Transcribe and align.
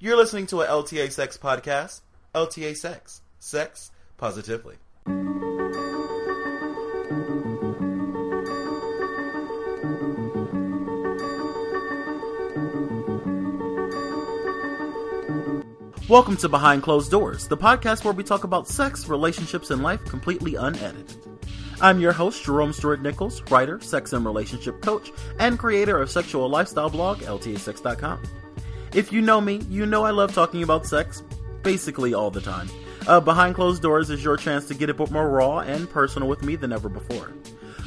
You're 0.00 0.16
listening 0.16 0.46
to 0.48 0.60
a 0.60 0.66
LTA 0.68 1.10
Sex 1.10 1.36
podcast. 1.36 2.02
LTA 2.32 2.76
Sex. 2.76 3.20
Sex 3.40 3.90
positively. 4.16 4.76
Welcome 16.08 16.36
to 16.36 16.48
Behind 16.48 16.80
Closed 16.80 17.10
Doors, 17.10 17.48
the 17.48 17.56
podcast 17.56 18.04
where 18.04 18.14
we 18.14 18.22
talk 18.22 18.44
about 18.44 18.68
sex, 18.68 19.08
relationships, 19.08 19.72
and 19.72 19.82
life 19.82 20.04
completely 20.04 20.54
unedited. 20.54 21.16
I'm 21.80 21.98
your 21.98 22.12
host, 22.12 22.44
Jerome 22.44 22.72
Stewart 22.72 23.02
Nichols, 23.02 23.42
writer, 23.50 23.80
sex 23.80 24.12
and 24.12 24.24
relationship 24.24 24.80
coach, 24.80 25.10
and 25.40 25.58
creator 25.58 26.00
of 26.00 26.08
sexual 26.08 26.48
lifestyle 26.48 26.88
blog, 26.88 27.18
LTASex.com. 27.18 28.37
If 28.94 29.12
you 29.12 29.20
know 29.20 29.40
me, 29.40 29.56
you 29.68 29.86
know 29.86 30.04
I 30.04 30.10
love 30.10 30.34
talking 30.34 30.62
about 30.62 30.86
sex 30.86 31.22
basically 31.62 32.14
all 32.14 32.30
the 32.30 32.40
time. 32.40 32.68
Uh, 33.06 33.20
Behind 33.20 33.54
Closed 33.54 33.82
Doors 33.82 34.10
is 34.10 34.22
your 34.22 34.36
chance 34.36 34.66
to 34.68 34.74
get 34.74 34.90
a 34.90 34.94
bit 34.94 35.10
more 35.10 35.28
raw 35.28 35.58
and 35.60 35.88
personal 35.88 36.28
with 36.28 36.42
me 36.42 36.56
than 36.56 36.72
ever 36.72 36.88
before. 36.88 37.32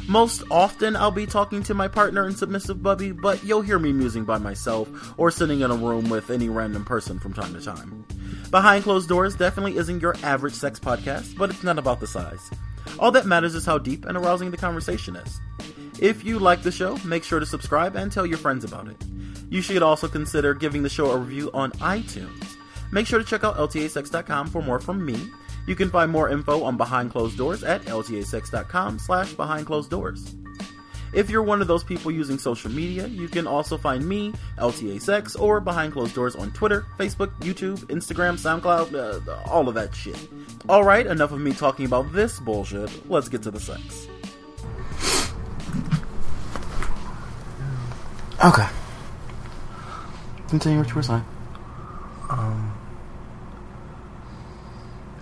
Most 0.08 0.44
often, 0.50 0.96
I'll 0.96 1.12
be 1.12 1.26
talking 1.26 1.64
to 1.64 1.74
my 1.74 1.88
partner 1.88 2.26
and 2.26 2.38
submissive 2.38 2.82
bubby, 2.82 3.12
but 3.12 3.44
you'll 3.44 3.62
hear 3.62 3.80
me 3.80 3.94
musing 3.94 4.26
by 4.26 4.40
myself 4.40 4.90
or 5.18 5.32
sitting 5.32 5.62
in 5.62 5.72
a 5.72 5.76
room 5.76 6.10
with 6.10 6.30
any 6.32 6.50
random 6.50 6.84
person 6.86 7.20
from 7.20 7.34
time 7.34 7.54
to 7.54 7.62
time. 7.62 8.06
Behind 8.50 8.84
Closed 8.84 9.08
Doors 9.08 9.36
definitely 9.36 9.78
isn't 9.78 10.02
your 10.02 10.16
average 10.24 10.54
sex 10.54 10.80
podcast, 10.80 11.38
but 11.38 11.50
it's 11.50 11.64
not 11.64 11.80
about 11.80 12.00
the 12.00 12.08
size. 12.08 12.50
All 13.00 13.12
that 13.12 13.26
matters 13.26 13.56
is 13.56 13.66
how 13.66 13.78
deep 13.78 14.06
and 14.06 14.18
arousing 14.18 14.52
the 14.52 14.58
conversation 14.58 15.16
is. 15.16 15.40
If 16.00 16.26
you 16.26 16.40
like 16.40 16.64
the 16.64 16.72
show, 16.72 16.98
make 17.06 17.24
sure 17.24 17.40
to 17.40 17.46
subscribe 17.46 17.96
and 17.96 18.12
tell 18.12 18.26
your 18.26 18.40
friends 18.40 18.64
about 18.64 18.88
it. 18.88 18.98
You 19.52 19.62
should 19.62 19.84
also 19.84 20.08
consider 20.08 20.56
giving 20.56 20.82
the 20.82 20.90
show 20.90 21.12
a 21.12 21.18
review 21.18 21.52
on 21.54 21.72
iTunes. 21.74 22.56
Make 22.92 23.06
sure 23.06 23.20
to 23.20 23.26
check 23.26 23.44
out 23.44 23.58
ltasex.com 23.58 24.48
for 24.48 24.64
more 24.64 24.80
from 24.80 25.06
me 25.06 25.30
you 25.68 25.76
can 25.76 25.90
find 25.90 26.12
more 26.12 26.30
info 26.30 26.64
on 26.64 26.78
Behind 26.78 27.12
Closed 27.12 27.38
Doors 27.38 27.64
at 27.64 27.84
ltasex.com 27.84 29.00
slash 29.00 29.34
behind 29.34 29.66
closed 29.66 29.90
doors. 29.90 30.36
If 31.14 31.30
you're 31.30 31.44
one 31.44 31.62
of 31.62 31.68
those 31.68 31.84
people 31.84 32.10
using 32.10 32.38
social 32.38 32.72
media, 32.72 33.06
you 33.06 33.28
can 33.28 33.46
also 33.46 33.78
find 33.78 34.08
me, 34.08 34.34
LTA 34.58 35.02
Sex, 35.02 35.36
or 35.36 35.60
Behind 35.60 35.92
Closed 35.92 36.16
Doors 36.16 36.38
on 36.38 36.52
Twitter, 36.52 36.86
Facebook, 36.98 37.38
YouTube, 37.42 37.80
Instagram, 37.88 38.40
SoundCloud, 38.40 39.28
uh, 39.28 39.50
all 39.50 39.68
of 39.68 39.76
that 39.76 39.94
shit. 39.94 40.18
Alright, 40.70 41.08
enough 41.08 41.34
of 41.34 41.42
me 41.42 41.52
talking 41.52 41.86
about 41.86 42.12
this 42.14 42.40
bullshit. 42.40 43.10
Let's 43.10 43.28
get 43.28 43.44
to 43.44 43.52
the 43.52 43.60
sex. 43.60 44.08
Okay. 48.44 48.68
Continue 50.52 50.80
what 50.80 50.90
you 50.90 50.96
were 50.96 51.02
saying. 51.02 51.24
Um, 52.30 52.74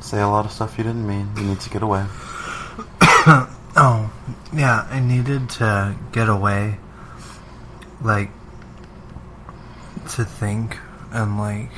Say 0.01 0.19
a 0.19 0.27
lot 0.27 0.43
of 0.45 0.51
stuff 0.51 0.75
you 0.79 0.83
didn't 0.83 1.07
mean. 1.07 1.29
You 1.37 1.43
need 1.43 1.59
to 1.59 1.69
get 1.69 1.83
away. 1.83 2.03
oh, 3.77 4.11
yeah, 4.51 4.87
I 4.89 4.99
needed 4.99 5.51
to 5.51 5.95
get 6.11 6.29
away. 6.29 6.79
Like, 8.01 8.31
to 10.13 10.25
think 10.25 10.79
and, 11.11 11.37
like, 11.37 11.69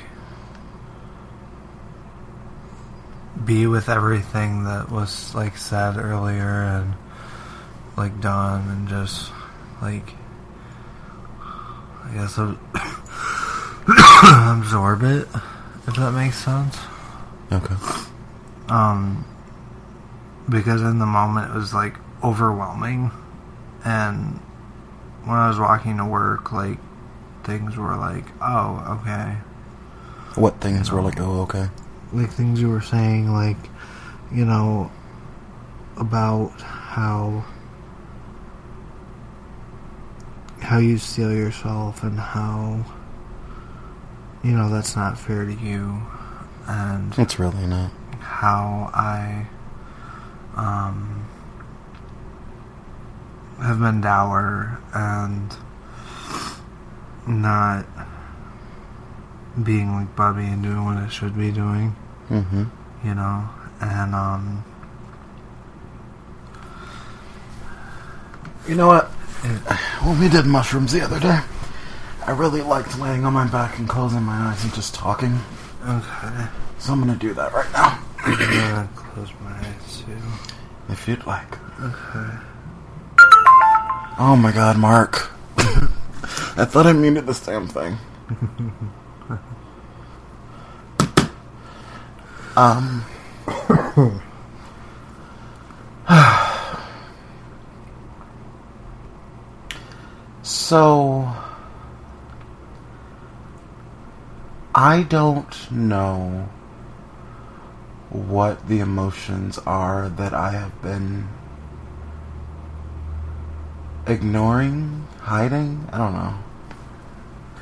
be 3.43 3.67
with 3.67 3.89
everything 3.89 4.63
that 4.63 4.89
was, 4.89 5.35
like, 5.35 5.57
said 5.57 5.97
earlier 5.97 6.63
and, 6.63 6.93
like, 7.97 8.21
done 8.21 8.69
and 8.69 8.87
just, 8.87 9.29
like, 9.81 10.13
I 12.11 12.15
guess 12.15 12.37
absorb 14.59 15.03
it, 15.03 15.27
if 15.87 15.95
that 15.95 16.11
makes 16.13 16.43
sense. 16.43 16.77
Okay. 17.51 17.75
Um, 18.67 19.25
because 20.49 20.81
in 20.81 20.99
the 20.99 21.05
moment 21.05 21.51
it 21.51 21.55
was 21.55 21.73
like 21.73 21.95
overwhelming, 22.21 23.11
and 23.85 24.39
when 25.23 25.37
I 25.37 25.47
was 25.47 25.57
walking 25.57 25.97
to 25.97 26.05
work, 26.05 26.51
like 26.51 26.79
things 27.43 27.77
were 27.77 27.95
like, 27.95 28.25
oh, 28.41 28.99
okay. 29.01 29.37
What 30.35 30.59
things 30.59 30.89
you 30.89 30.95
know, 30.95 31.01
were 31.01 31.09
like, 31.09 31.21
oh, 31.21 31.41
okay? 31.43 31.69
Like 32.11 32.31
things 32.31 32.59
you 32.59 32.69
were 32.69 32.81
saying, 32.81 33.31
like, 33.31 33.57
you 34.33 34.43
know, 34.43 34.91
about 35.97 36.59
how 36.59 37.45
how 40.71 40.77
you 40.77 40.97
steel 40.97 41.33
yourself 41.33 42.01
and 42.01 42.17
how 42.17 42.85
you 44.41 44.51
know 44.51 44.69
that's 44.69 44.95
not 44.95 45.19
fair 45.19 45.43
to 45.43 45.53
you 45.53 46.01
and 46.65 47.13
it's 47.19 47.37
really 47.37 47.67
not 47.67 47.91
how 48.21 48.89
I 48.93 49.47
um, 50.55 51.27
have 53.61 53.81
been 53.81 53.99
dour 53.99 54.79
and 54.93 55.53
not 57.27 57.85
being 59.61 59.91
like 59.91 60.15
Bubby 60.15 60.45
and 60.45 60.63
doing 60.63 60.85
what 60.85 60.95
I 60.95 61.09
should 61.09 61.37
be 61.37 61.51
doing. 61.51 61.93
Mm-hmm. 62.29 62.63
You 63.05 63.15
know, 63.15 63.49
and 63.81 64.15
um, 64.15 64.63
you 68.69 68.75
know 68.75 68.87
what? 68.87 69.11
When 70.03 70.19
we 70.19 70.29
did 70.29 70.45
mushrooms 70.45 70.91
the 70.91 71.01
other 71.01 71.19
day, 71.19 71.39
I 72.27 72.31
really 72.31 72.61
liked 72.61 72.99
laying 72.99 73.25
on 73.25 73.33
my 73.33 73.47
back 73.47 73.79
and 73.79 73.89
closing 73.89 74.21
my 74.21 74.33
eyes 74.33 74.63
and 74.63 74.71
just 74.73 74.93
talking. 74.93 75.39
Okay. 75.83 76.45
So 76.77 76.93
I'm 76.93 76.99
gonna 76.99 77.15
do 77.15 77.33
that 77.33 77.51
right 77.51 77.71
now. 77.73 77.99
I'm 78.19 78.37
gonna 78.37 78.87
close 78.95 79.29
my 79.43 79.51
eyes 79.51 80.03
too. 80.05 80.15
If 80.89 81.07
you'd 81.07 81.25
like. 81.25 81.57
Okay. 81.81 82.37
Oh 84.19 84.35
my 84.39 84.51
god, 84.51 84.77
Mark. 84.77 85.31
I 85.57 86.65
thought 86.65 86.85
I 86.85 86.91
needed 86.91 87.25
the 87.25 87.33
same 87.33 87.67
thing. 87.67 87.97
um. 92.55 93.03
so. 100.71 101.29
I 104.73 105.03
don't 105.03 105.69
know 105.69 106.47
what 108.09 108.69
the 108.69 108.79
emotions 108.79 109.57
are 109.65 110.07
that 110.07 110.33
I 110.33 110.51
have 110.51 110.81
been 110.81 111.27
ignoring, 114.07 115.05
hiding. 115.19 115.89
I 115.91 115.97
don't 115.97 116.13
know. 116.13 116.35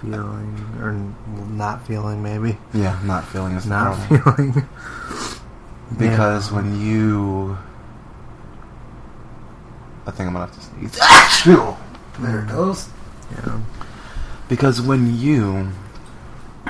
Feeling 0.02 0.78
or 0.80 0.94
not 1.50 1.88
feeling, 1.88 2.22
maybe. 2.22 2.60
Yeah, 2.76 3.00
not 3.04 3.26
feeling 3.26 3.56
is 3.56 3.66
not 3.66 3.96
feeling. 4.08 4.54
because 5.98 6.52
yeah. 6.52 6.56
when 6.56 6.80
you, 6.80 7.58
I 10.06 10.12
think 10.12 10.28
I'm 10.28 10.34
gonna 10.34 10.46
have 10.46 10.54
to 10.54 10.62
sneeze. 10.62 11.00
Ah! 11.02 11.78
there 12.20 12.42
it 12.42 12.50
goes. 12.50 12.90
Yeah. 13.32 13.62
Because 14.48 14.82
when 14.82 15.18
you 15.18 15.70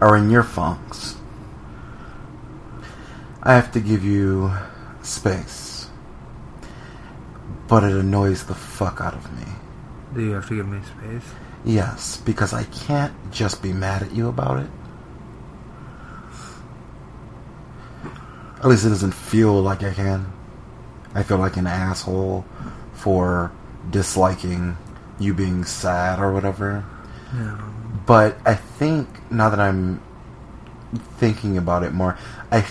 are 0.00 0.16
in 0.16 0.30
your 0.30 0.42
funks, 0.42 1.16
I 3.42 3.54
have 3.54 3.72
to 3.72 3.80
give 3.80 4.04
you 4.04 4.52
space. 5.02 5.88
But 7.68 7.84
it 7.84 7.92
annoys 7.92 8.44
the 8.44 8.54
fuck 8.54 9.00
out 9.00 9.14
of 9.14 9.32
me. 9.38 9.44
Do 10.14 10.22
you 10.22 10.32
have 10.32 10.48
to 10.48 10.56
give 10.56 10.66
me 10.66 10.80
space? 10.82 11.30
Yes, 11.64 12.16
because 12.18 12.52
I 12.52 12.64
can't 12.64 13.14
just 13.30 13.62
be 13.62 13.72
mad 13.72 14.02
at 14.02 14.12
you 14.12 14.28
about 14.28 14.60
it. 14.64 14.70
At 18.58 18.66
least 18.66 18.84
it 18.84 18.90
doesn't 18.90 19.14
feel 19.14 19.60
like 19.62 19.82
I 19.82 19.94
can. 19.94 20.32
I 21.14 21.22
feel 21.22 21.38
like 21.38 21.56
an 21.56 21.66
asshole 21.66 22.44
for 22.92 23.52
disliking 23.88 24.76
you 25.18 25.34
being 25.34 25.64
sad 25.64 26.18
or 26.18 26.32
whatever. 26.32 26.84
Yeah. 27.34 27.60
But 28.06 28.38
I 28.44 28.54
think 28.54 29.08
now 29.30 29.50
that 29.50 29.60
I'm 29.60 30.02
thinking 31.18 31.56
about 31.56 31.82
it 31.84 31.92
more, 31.92 32.18
I 32.50 32.66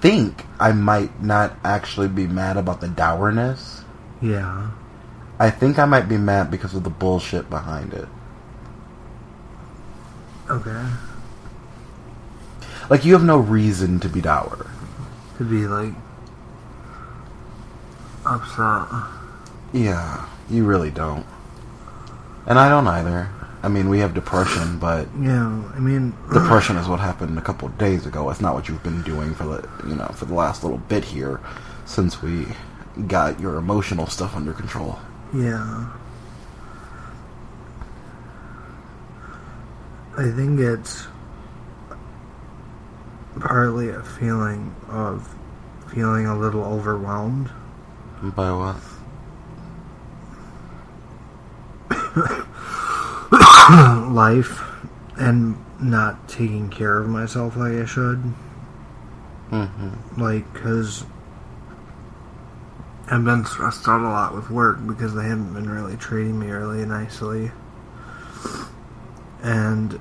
think 0.00 0.44
I 0.60 0.72
might 0.72 1.22
not 1.22 1.56
actually 1.64 2.08
be 2.08 2.26
mad 2.26 2.56
about 2.56 2.80
the 2.80 2.88
dourness. 2.88 3.82
Yeah. 4.20 4.70
I 5.38 5.50
think 5.50 5.78
I 5.78 5.84
might 5.86 6.08
be 6.08 6.18
mad 6.18 6.50
because 6.50 6.74
of 6.74 6.84
the 6.84 6.90
bullshit 6.90 7.48
behind 7.48 7.94
it. 7.94 8.08
Okay. 10.50 10.84
Like 12.90 13.04
you 13.04 13.14
have 13.14 13.24
no 13.24 13.38
reason 13.38 13.98
to 14.00 14.08
be 14.08 14.20
dour. 14.20 14.70
To 15.38 15.44
be 15.44 15.66
like 15.66 15.94
upset. 18.26 19.13
Yeah, 19.74 20.26
you 20.48 20.64
really 20.64 20.90
don't. 20.90 21.26
And 22.46 22.58
I 22.58 22.68
don't 22.68 22.86
either. 22.86 23.28
I 23.62 23.68
mean, 23.68 23.88
we 23.88 23.98
have 23.98 24.14
depression, 24.14 24.78
but 24.78 25.08
Yeah, 25.20 25.62
I 25.74 25.78
mean, 25.80 26.14
depression 26.32 26.76
is 26.76 26.86
what 26.86 27.00
happened 27.00 27.36
a 27.38 27.42
couple 27.42 27.66
of 27.68 27.76
days 27.76 28.06
ago. 28.06 28.30
It's 28.30 28.40
not 28.40 28.54
what 28.54 28.68
you've 28.68 28.82
been 28.82 29.02
doing 29.02 29.34
for 29.34 29.44
the 29.44 29.68
you 29.88 29.96
know 29.96 30.06
for 30.14 30.26
the 30.26 30.34
last 30.34 30.62
little 30.62 30.78
bit 30.78 31.04
here 31.04 31.40
since 31.86 32.22
we 32.22 32.46
got 33.08 33.40
your 33.40 33.56
emotional 33.56 34.06
stuff 34.06 34.36
under 34.36 34.52
control. 34.52 34.98
yeah. 35.34 35.90
I 40.16 40.30
think 40.30 40.60
it's 40.60 41.08
partly 43.40 43.88
a 43.88 44.00
feeling 44.00 44.72
of 44.88 45.34
feeling 45.92 46.26
a 46.26 46.38
little 46.38 46.62
overwhelmed. 46.62 47.50
By 48.22 48.52
what? 48.52 48.76
life 54.12 54.62
and 55.16 55.56
not 55.80 56.28
taking 56.28 56.68
care 56.70 56.98
of 56.98 57.08
myself 57.08 57.56
like 57.56 57.72
I 57.72 57.84
should. 57.84 58.22
Mm-hmm. 59.50 60.20
Like, 60.20 60.52
because 60.52 61.04
I've 63.10 63.24
been 63.24 63.44
stressed 63.44 63.86
out 63.86 64.00
a 64.00 64.04
lot 64.04 64.34
with 64.34 64.50
work 64.50 64.78
because 64.86 65.14
they 65.14 65.24
haven't 65.24 65.52
been 65.52 65.68
really 65.68 65.96
treating 65.96 66.38
me 66.38 66.50
really 66.50 66.84
nicely. 66.86 67.50
And 69.42 70.00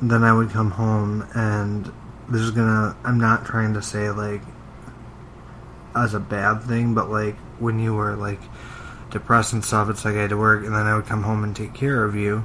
then 0.00 0.22
I 0.22 0.32
would 0.32 0.50
come 0.50 0.70
home 0.70 1.26
and 1.34 1.92
this 2.28 2.40
is 2.40 2.52
gonna, 2.52 2.96
I'm 3.04 3.18
not 3.18 3.44
trying 3.44 3.74
to 3.74 3.82
say 3.82 4.10
like 4.10 4.42
as 5.96 6.14
a 6.14 6.20
bad 6.20 6.62
thing, 6.62 6.94
but 6.94 7.10
like 7.10 7.36
when 7.58 7.78
you 7.78 7.94
were 7.94 8.14
like 8.14 8.40
depressed 9.14 9.54
and 9.54 9.64
stuff, 9.64 9.88
it's 9.88 10.04
like 10.04 10.16
I 10.16 10.22
had 10.22 10.30
to 10.30 10.36
work 10.36 10.66
and 10.66 10.74
then 10.74 10.86
I 10.86 10.94
would 10.94 11.06
come 11.06 11.22
home 11.22 11.42
and 11.42 11.56
take 11.56 11.72
care 11.72 12.04
of 12.04 12.14
you. 12.14 12.44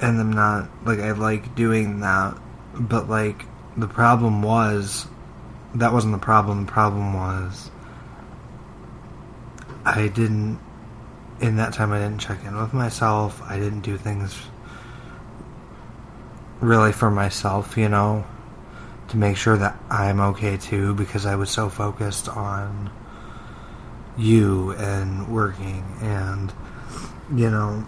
And 0.00 0.18
I'm 0.18 0.32
not, 0.32 0.68
like, 0.84 0.98
I 0.98 1.12
like 1.12 1.54
doing 1.54 2.00
that, 2.00 2.36
but 2.74 3.08
like, 3.08 3.44
the 3.76 3.86
problem 3.86 4.42
was 4.42 5.06
that 5.76 5.92
wasn't 5.92 6.12
the 6.12 6.18
problem. 6.18 6.66
The 6.66 6.72
problem 6.72 7.14
was 7.14 7.70
I 9.84 10.08
didn't 10.08 10.58
in 11.40 11.56
that 11.56 11.72
time 11.72 11.92
I 11.92 11.98
didn't 11.98 12.18
check 12.18 12.44
in 12.44 12.56
with 12.56 12.72
myself. 12.72 13.42
I 13.42 13.58
didn't 13.58 13.80
do 13.80 13.96
things 13.96 14.40
really 16.60 16.92
for 16.92 17.10
myself, 17.10 17.76
you 17.76 17.88
know, 17.88 18.24
to 19.08 19.16
make 19.16 19.36
sure 19.36 19.56
that 19.56 19.76
I'm 19.90 20.20
okay 20.20 20.56
too 20.56 20.94
because 20.94 21.26
I 21.26 21.34
was 21.34 21.50
so 21.50 21.68
focused 21.68 22.28
on 22.28 22.90
you 24.16 24.72
and 24.72 25.32
working 25.32 25.84
and 26.00 26.52
you 27.34 27.50
know 27.50 27.84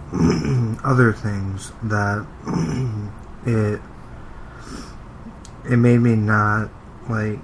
other 0.84 1.12
things 1.12 1.72
that 1.82 2.26
it 3.46 3.80
it 5.70 5.76
made 5.76 5.98
me 5.98 6.14
not 6.14 6.70
like 7.08 7.38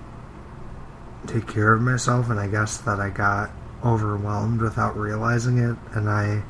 take 1.27 1.47
care 1.47 1.73
of 1.73 1.83
myself 1.83 2.31
and 2.31 2.41
I 2.41 2.49
guess 2.49 2.79
that 2.79 2.99
I 2.99 3.11
got 3.11 3.51
overwhelmed 3.85 4.61
without 4.61 4.97
realizing 4.97 5.59
it 5.59 5.77
and 5.95 6.09
I 6.09 6.43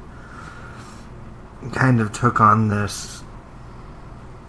kind 1.73 2.01
of 2.01 2.13
took 2.13 2.41
on 2.41 2.69
this 2.69 3.23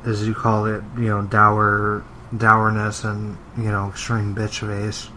as 0.06 0.26
you 0.28 0.34
call 0.34 0.66
it, 0.66 0.84
you 0.98 1.08
know, 1.08 1.22
dour 1.22 2.04
dourness 2.36 3.04
and, 3.04 3.38
you 3.58 3.66
know, 3.66 3.90
extreme 3.90 4.34
bitch 4.34 4.60
face. 4.60 5.10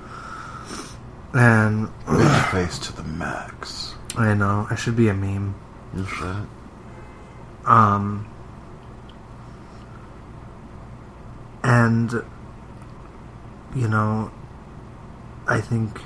And 1.34 1.88
face 2.52 2.78
to 2.78 2.92
the 2.94 3.02
max. 3.02 3.94
I 4.16 4.34
know, 4.34 4.68
I 4.70 4.76
should 4.76 4.94
be 4.94 5.08
a 5.08 5.14
meme. 5.14 5.56
You 5.96 6.06
should. 6.06 6.46
Um, 7.66 8.28
and, 11.64 12.24
you 13.74 13.88
know, 13.88 14.30
I 15.48 15.60
think 15.60 16.00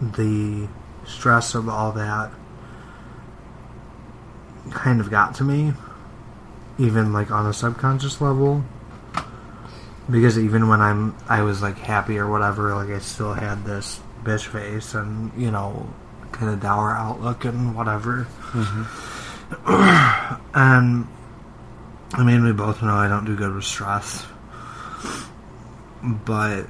the 0.00 0.68
stress 1.06 1.54
of 1.54 1.68
all 1.68 1.92
that 1.92 2.30
kind 4.72 5.00
of 5.00 5.10
got 5.10 5.34
to 5.36 5.44
me, 5.44 5.72
even 6.78 7.14
like 7.14 7.30
on 7.30 7.46
a 7.46 7.52
subconscious 7.52 8.20
level. 8.20 8.64
Because 10.10 10.38
even 10.38 10.68
when 10.68 10.80
I'm, 10.80 11.16
I 11.28 11.42
was 11.42 11.62
like 11.62 11.78
happy 11.78 12.18
or 12.18 12.28
whatever, 12.28 12.74
like 12.74 12.90
I 12.90 12.98
still 12.98 13.34
had 13.34 13.64
this 13.64 14.00
bitch 14.24 14.46
face 14.46 14.94
and, 14.94 15.32
you 15.36 15.50
know, 15.50 15.92
kind 16.32 16.52
of 16.52 16.60
dour 16.60 16.90
outlook 16.90 17.44
and 17.44 17.74
whatever. 17.74 18.26
Mm-hmm. 18.52 20.38
And 20.54 21.06
I 22.14 22.24
mean, 22.24 22.44
we 22.44 22.52
both 22.52 22.82
know 22.82 22.94
I 22.94 23.08
don't 23.08 23.24
do 23.24 23.36
good 23.36 23.54
with 23.54 23.64
stress, 23.64 24.26
but 26.02 26.66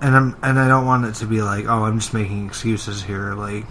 and 0.00 0.16
I'm 0.16 0.36
and 0.42 0.58
I 0.58 0.66
don't 0.66 0.84
want 0.84 1.06
it 1.06 1.14
to 1.16 1.26
be 1.26 1.42
like, 1.42 1.66
oh, 1.66 1.84
I'm 1.84 2.00
just 2.00 2.12
making 2.12 2.46
excuses 2.46 3.02
here, 3.02 3.34
like 3.34 3.66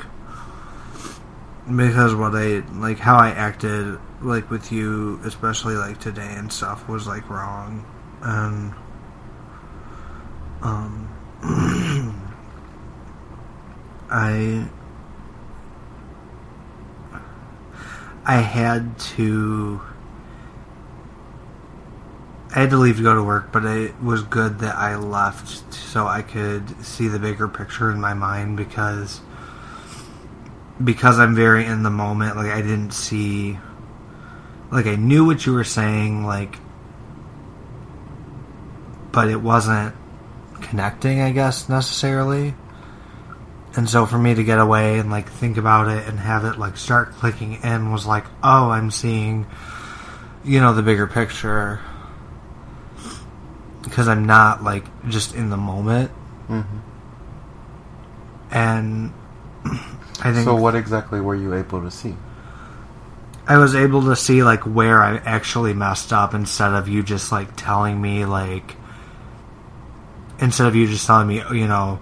because 1.76 2.16
what 2.16 2.36
I 2.36 2.60
like 2.74 3.00
how 3.00 3.18
I 3.18 3.30
acted 3.30 4.00
like 4.24 4.50
with 4.50 4.72
you, 4.72 5.20
especially 5.24 5.76
like 5.76 6.00
today 6.00 6.34
and 6.36 6.52
stuff, 6.52 6.88
was 6.88 7.08
like 7.08 7.30
wrong, 7.30 7.86
and 8.22 8.74
um. 10.62 12.20
I 14.14 14.70
I 18.26 18.36
had 18.38 19.00
to 19.00 19.82
I 22.56 22.60
had 22.60 22.70
to 22.70 22.78
leave 22.78 22.98
to 22.98 23.04
go 23.04 23.16
to 23.16 23.24
work, 23.24 23.52
but 23.52 23.66
it 23.66 24.00
was 24.02 24.22
good 24.22 24.60
that 24.60 24.76
I 24.76 24.96
left 24.98 25.74
so 25.74 26.06
I 26.06 26.22
could 26.22 26.86
see 26.86 27.08
the 27.08 27.18
bigger 27.18 27.48
picture 27.48 27.90
in 27.90 28.00
my 28.00 28.14
mind 28.14 28.56
because 28.56 29.22
because 30.84 31.18
I'm 31.18 31.34
very 31.34 31.66
in 31.66 31.82
the 31.82 31.90
moment, 31.90 32.36
like 32.38 32.52
I 32.52 32.62
didn't 32.62 32.92
see 32.92 33.58
like 34.74 34.88
I 34.88 34.96
knew 34.96 35.26
what 35.26 35.46
you 35.46 35.54
were 35.54 35.64
saying, 35.64 36.26
like 36.26 36.58
but 39.14 39.30
it 39.30 39.42
wasn't 39.42 39.96
connecting, 40.60 41.22
I 41.22 41.32
guess, 41.32 41.70
necessarily. 41.70 42.56
And 43.76 43.90
so 43.90 44.06
for 44.06 44.18
me 44.18 44.34
to 44.34 44.44
get 44.44 44.60
away 44.60 45.00
and 45.00 45.10
like 45.10 45.30
think 45.30 45.58
about 45.58 45.88
it 45.88 46.08
and 46.08 46.20
have 46.20 46.46
it 46.46 46.58
like 46.58 46.78
start 46.78 47.14
clicking 47.14 47.62
in 47.64 47.92
was 47.92 48.06
like, 48.06 48.26
oh, 48.44 48.72
I'm 48.72 48.92
seeing, 48.92 49.46
you 50.44 50.60
know, 50.60 50.74
the 50.74 50.82
bigger 50.82 51.08
picture. 51.08 51.80
Because 53.84 54.08
I'm 54.08 54.26
not 54.26 54.64
like 54.64 54.84
just 55.08 55.36
in 55.36 55.50
the 55.50 55.58
moment. 55.58 56.12
Mm-hmm. 56.50 56.78
And 58.52 59.14
I 59.66 60.34
think 60.34 60.46
So, 60.46 60.56
what 60.56 60.76
exactly 60.76 61.22
were 61.22 61.36
you 61.36 61.54
able 61.54 61.82
to 61.84 61.92
see? 61.92 62.16
I 63.46 63.58
was 63.58 63.76
able 63.76 64.04
to 64.04 64.16
see 64.16 64.42
like 64.42 64.62
where 64.62 65.02
I 65.02 65.18
actually 65.18 65.74
messed 65.74 66.14
up 66.14 66.34
instead 66.34 66.74
of 66.74 66.88
you 66.88 67.04
just 67.04 67.32
like 67.32 67.56
telling 67.58 68.02
me 68.02 68.26
like 68.26 68.76
instead 70.40 70.68
of 70.68 70.76
you 70.76 70.88
just 70.88 71.06
telling 71.06 71.28
me 71.28 71.44
you 71.52 71.68
know 71.68 72.00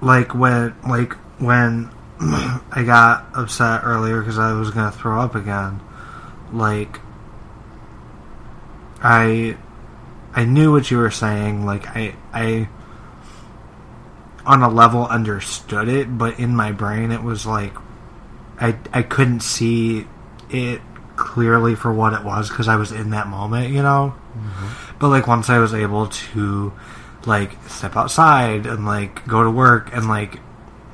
like 0.00 0.34
when 0.34 0.74
like 0.88 1.12
when 1.38 1.90
I 2.20 2.82
got 2.86 3.26
upset 3.34 3.82
earlier 3.84 4.20
because 4.20 4.38
I 4.38 4.52
was 4.52 4.70
gonna 4.70 4.90
throw 4.90 5.20
up 5.20 5.34
again 5.34 5.80
like 6.50 6.98
I 9.02 9.56
I 10.32 10.44
knew 10.46 10.72
what 10.72 10.90
you 10.90 10.96
were 10.96 11.10
saying 11.10 11.66
like 11.66 11.86
I 11.88 12.14
I 12.32 12.68
on 14.46 14.62
a 14.62 14.68
level 14.68 15.06
understood 15.06 15.88
it 15.88 16.16
but 16.16 16.38
in 16.38 16.56
my 16.56 16.72
brain 16.72 17.12
it 17.12 17.22
was 17.22 17.44
like 17.44 17.74
I 18.62 18.78
I 18.92 19.02
couldn't 19.02 19.40
see 19.40 20.06
it 20.50 20.80
clearly 21.16 21.74
for 21.74 21.92
what 21.92 22.12
it 22.12 22.24
was 22.24 22.48
because 22.48 22.68
I 22.68 22.76
was 22.76 22.92
in 22.92 23.10
that 23.10 23.26
moment, 23.26 23.72
you 23.72 23.82
know. 23.82 24.14
Mm-hmm. 24.36 24.98
But 24.98 25.08
like 25.08 25.26
once 25.26 25.50
I 25.50 25.58
was 25.58 25.74
able 25.74 26.06
to 26.06 26.72
like 27.26 27.56
step 27.68 27.96
outside 27.96 28.66
and 28.66 28.86
like 28.86 29.26
go 29.26 29.42
to 29.42 29.50
work 29.50 29.90
and 29.92 30.08
like 30.08 30.38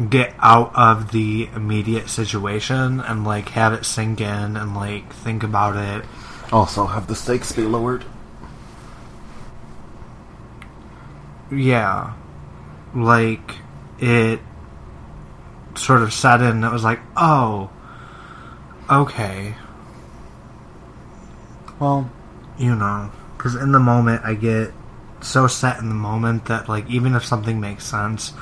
get 0.09 0.35
out 0.39 0.75
of 0.75 1.13
the 1.13 1.49
immediate 1.55 2.09
situation 2.09 3.01
and 3.01 3.25
like 3.25 3.51
have 3.51 3.73
it 3.73 3.85
sink 3.85 4.21
in 4.21 4.57
and 4.57 4.75
like 4.75 5.13
think 5.13 5.43
about 5.43 5.77
it. 5.77 6.05
Also, 6.53 6.87
have 6.87 7.07
the 7.07 7.15
stakes 7.15 7.53
be 7.53 7.63
lowered? 7.63 8.05
Yeah. 11.51 12.15
Like 12.95 13.57
it 13.99 14.41
sort 15.79 16.03
of 16.03 16.13
set 16.13 16.41
in 16.41 16.49
and 16.49 16.65
it 16.65 16.73
was 16.73 16.85
like, 16.85 17.01
"Oh, 17.17 17.71
okay." 18.91 19.55
Well, 21.79 22.11
you 22.59 22.75
know 22.75 23.11
because 23.37 23.55
in 23.55 23.71
the 23.71 23.79
moment 23.79 24.21
i 24.25 24.35
get 24.35 24.73
so 25.21 25.47
set 25.47 25.79
in 25.79 25.89
the 25.89 25.95
moment 25.95 26.47
that 26.47 26.69
like 26.69 26.89
even 26.91 27.15
if 27.15 27.25
something 27.25 27.61
makes 27.61 27.85
sense 27.85 28.33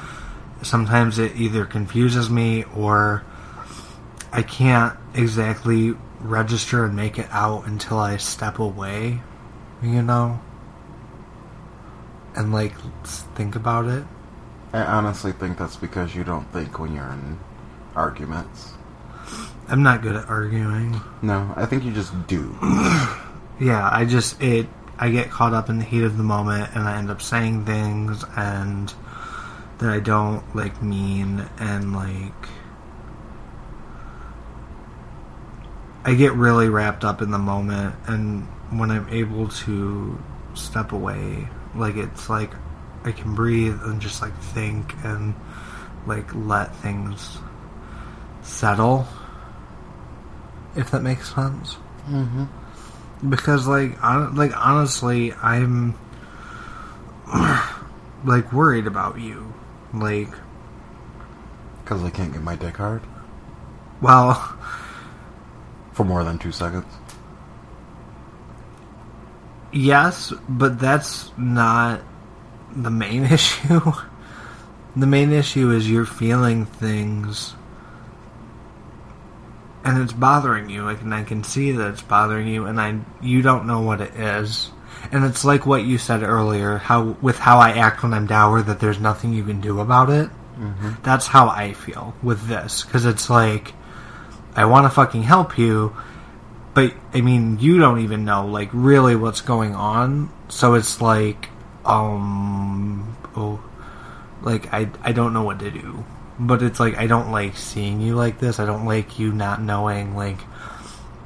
sometimes 0.62 1.18
it 1.18 1.36
either 1.36 1.64
confuses 1.64 2.30
me 2.30 2.64
or 2.74 3.22
I 4.32 4.42
can't 4.42 4.96
exactly 5.14 5.94
register 6.20 6.84
and 6.84 6.96
make 6.96 7.18
it 7.18 7.28
out 7.30 7.66
until 7.66 7.98
I 7.98 8.16
step 8.16 8.58
away, 8.58 9.20
you 9.82 10.02
know? 10.02 10.40
And 12.34 12.52
like 12.52 12.74
think 13.34 13.56
about 13.56 13.86
it. 13.86 14.04
I 14.76 14.84
honestly 14.84 15.32
think 15.32 15.56
that's 15.56 15.76
because 15.76 16.14
you 16.14 16.22
don't 16.22 16.44
think 16.52 16.78
when 16.78 16.94
you're 16.94 17.10
in 17.10 17.38
arguments. 17.94 18.74
I'm 19.68 19.82
not 19.82 20.02
good 20.02 20.16
at 20.16 20.28
arguing. 20.28 21.00
No, 21.22 21.52
I 21.56 21.64
think 21.66 21.82
you 21.82 21.92
just 21.92 22.12
do. 22.26 22.56
Yeah, 23.58 23.88
I 23.90 24.04
just 24.04 24.42
it 24.42 24.66
I 24.98 25.08
get 25.08 25.30
caught 25.30 25.54
up 25.54 25.70
in 25.70 25.78
the 25.78 25.84
heat 25.84 26.02
of 26.02 26.18
the 26.18 26.22
moment 26.22 26.70
and 26.74 26.86
I 26.86 26.98
end 26.98 27.10
up 27.10 27.22
saying 27.22 27.64
things 27.64 28.22
and 28.36 28.92
that 29.78 29.88
I 29.88 29.98
don't 29.98 30.44
like 30.54 30.82
mean 30.82 31.48
and 31.58 31.94
like 31.96 32.48
I 36.04 36.14
get 36.14 36.34
really 36.34 36.68
wrapped 36.68 37.02
up 37.02 37.22
in 37.22 37.30
the 37.30 37.38
moment 37.38 37.94
and 38.06 38.42
when 38.78 38.90
I'm 38.90 39.08
able 39.08 39.48
to 39.48 40.22
step 40.52 40.92
away, 40.92 41.48
like 41.74 41.96
it's 41.96 42.28
like 42.28 42.50
I 43.06 43.12
can 43.12 43.34
breathe 43.34 43.78
and 43.84 44.00
just 44.00 44.20
like 44.20 44.36
think 44.38 44.92
and 45.04 45.34
like 46.06 46.28
let 46.34 46.74
things 46.76 47.38
settle. 48.42 49.06
If 50.76 50.90
that 50.90 51.02
makes 51.02 51.34
sense 51.34 51.76
Mm-hmm. 52.08 53.30
because 53.30 53.66
like 53.66 53.96
hon- 53.96 54.36
like 54.36 54.56
honestly 54.56 55.32
i'm 55.42 55.94
like 58.24 58.52
worried 58.52 58.86
about 58.86 59.18
you 59.18 59.52
like 59.92 60.28
Because 61.82 62.04
I 62.04 62.10
can't 62.10 62.32
get 62.32 62.42
my 62.42 62.54
dick 62.54 62.76
hard 62.76 63.02
well 64.00 64.34
for 65.94 66.04
more 66.04 66.22
than 66.22 66.38
two 66.38 66.52
seconds. 66.52 66.86
yes 69.72 70.32
but 70.48 70.78
that's 70.78 71.32
not 71.36 72.00
the 72.76 72.90
main 72.90 73.24
issue? 73.36 73.92
The 74.94 75.06
main 75.06 75.32
issue 75.32 75.70
is 75.72 75.90
you're 75.90 76.06
feeling 76.06 76.66
things 76.66 77.54
and 79.86 80.02
it's 80.02 80.12
bothering 80.12 80.68
you 80.68 80.82
like 80.82 81.00
and 81.00 81.14
i 81.14 81.22
can 81.22 81.44
see 81.44 81.70
that 81.72 81.90
it's 81.90 82.02
bothering 82.02 82.48
you 82.48 82.66
and 82.66 82.80
i 82.80 82.98
you 83.22 83.40
don't 83.40 83.66
know 83.66 83.80
what 83.80 84.00
it 84.00 84.12
is. 84.14 84.70
And 85.12 85.24
it's 85.24 85.44
like 85.44 85.66
what 85.66 85.84
you 85.84 85.98
said 85.98 86.22
earlier 86.22 86.78
how 86.78 87.16
with 87.22 87.38
how 87.38 87.58
i 87.58 87.70
act 87.70 88.02
when 88.02 88.12
i'm 88.12 88.26
dour 88.26 88.62
that 88.62 88.80
there's 88.80 88.98
nothing 88.98 89.32
you 89.32 89.44
can 89.44 89.60
do 89.60 89.80
about 89.80 90.10
it. 90.10 90.28
Mm-hmm. 90.58 91.02
that's 91.02 91.26
how 91.26 91.48
i 91.48 91.74
feel 91.74 92.14
with 92.22 92.48
this 92.48 92.82
because 92.82 93.04
it's 93.04 93.28
like 93.28 93.74
i 94.54 94.64
want 94.64 94.86
to 94.86 94.90
fucking 94.90 95.22
help 95.22 95.58
you 95.58 95.94
but 96.72 96.94
i 97.12 97.20
mean 97.20 97.58
you 97.60 97.78
don't 97.78 98.00
even 98.00 98.24
know 98.24 98.46
like 98.46 98.70
really 98.72 99.14
what's 99.16 99.42
going 99.42 99.74
on. 99.74 100.30
So 100.48 100.74
it's 100.74 101.00
like 101.00 101.50
um 101.86 103.16
oh 103.36 103.62
like 104.42 104.72
i 104.72 104.88
i 105.02 105.12
don't 105.12 105.32
know 105.32 105.42
what 105.42 105.58
to 105.60 105.70
do. 105.70 106.04
But 106.38 106.62
it's 106.62 106.78
like 106.80 106.96
i 106.98 107.06
don't 107.06 107.30
like 107.32 107.56
seeing 107.56 108.00
you 108.00 108.14
like 108.14 108.38
this. 108.38 108.58
I 108.60 108.66
don't 108.66 108.84
like 108.86 109.18
you 109.18 109.32
not 109.32 109.62
knowing 109.62 110.14
like 110.14 110.38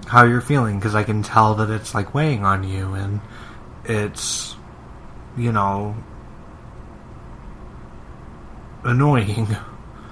how 0.06 0.24
you're 0.24 0.40
feeling. 0.40 0.78
Because 0.78 0.94
i 0.94 1.02
can 1.04 1.22
tell 1.22 1.54
that 1.56 1.70
it's 1.70 1.94
like 1.94 2.14
weighing 2.14 2.44
on 2.44 2.64
you 2.64 2.94
and 2.94 3.20
it's 3.84 4.54
you 5.36 5.52
know 5.52 5.96
annoying. 8.84 9.56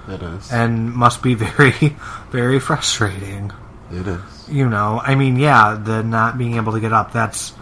It 0.07 0.23
is. 0.23 0.51
and 0.51 0.91
must 0.93 1.21
be 1.21 1.35
very 1.35 1.71
very 2.31 2.59
frustrating. 2.59 3.51
It 3.91 4.07
is. 4.07 4.21
you 4.47 4.69
know 4.69 5.01
i 5.03 5.15
mean 5.15 5.35
yeah 5.35 5.73
the 5.73 6.03
not 6.03 6.37
being 6.37 6.57
able 6.57 6.73
to 6.73 6.79
get 6.79 6.93
up 6.93 7.11
that's 7.11 7.53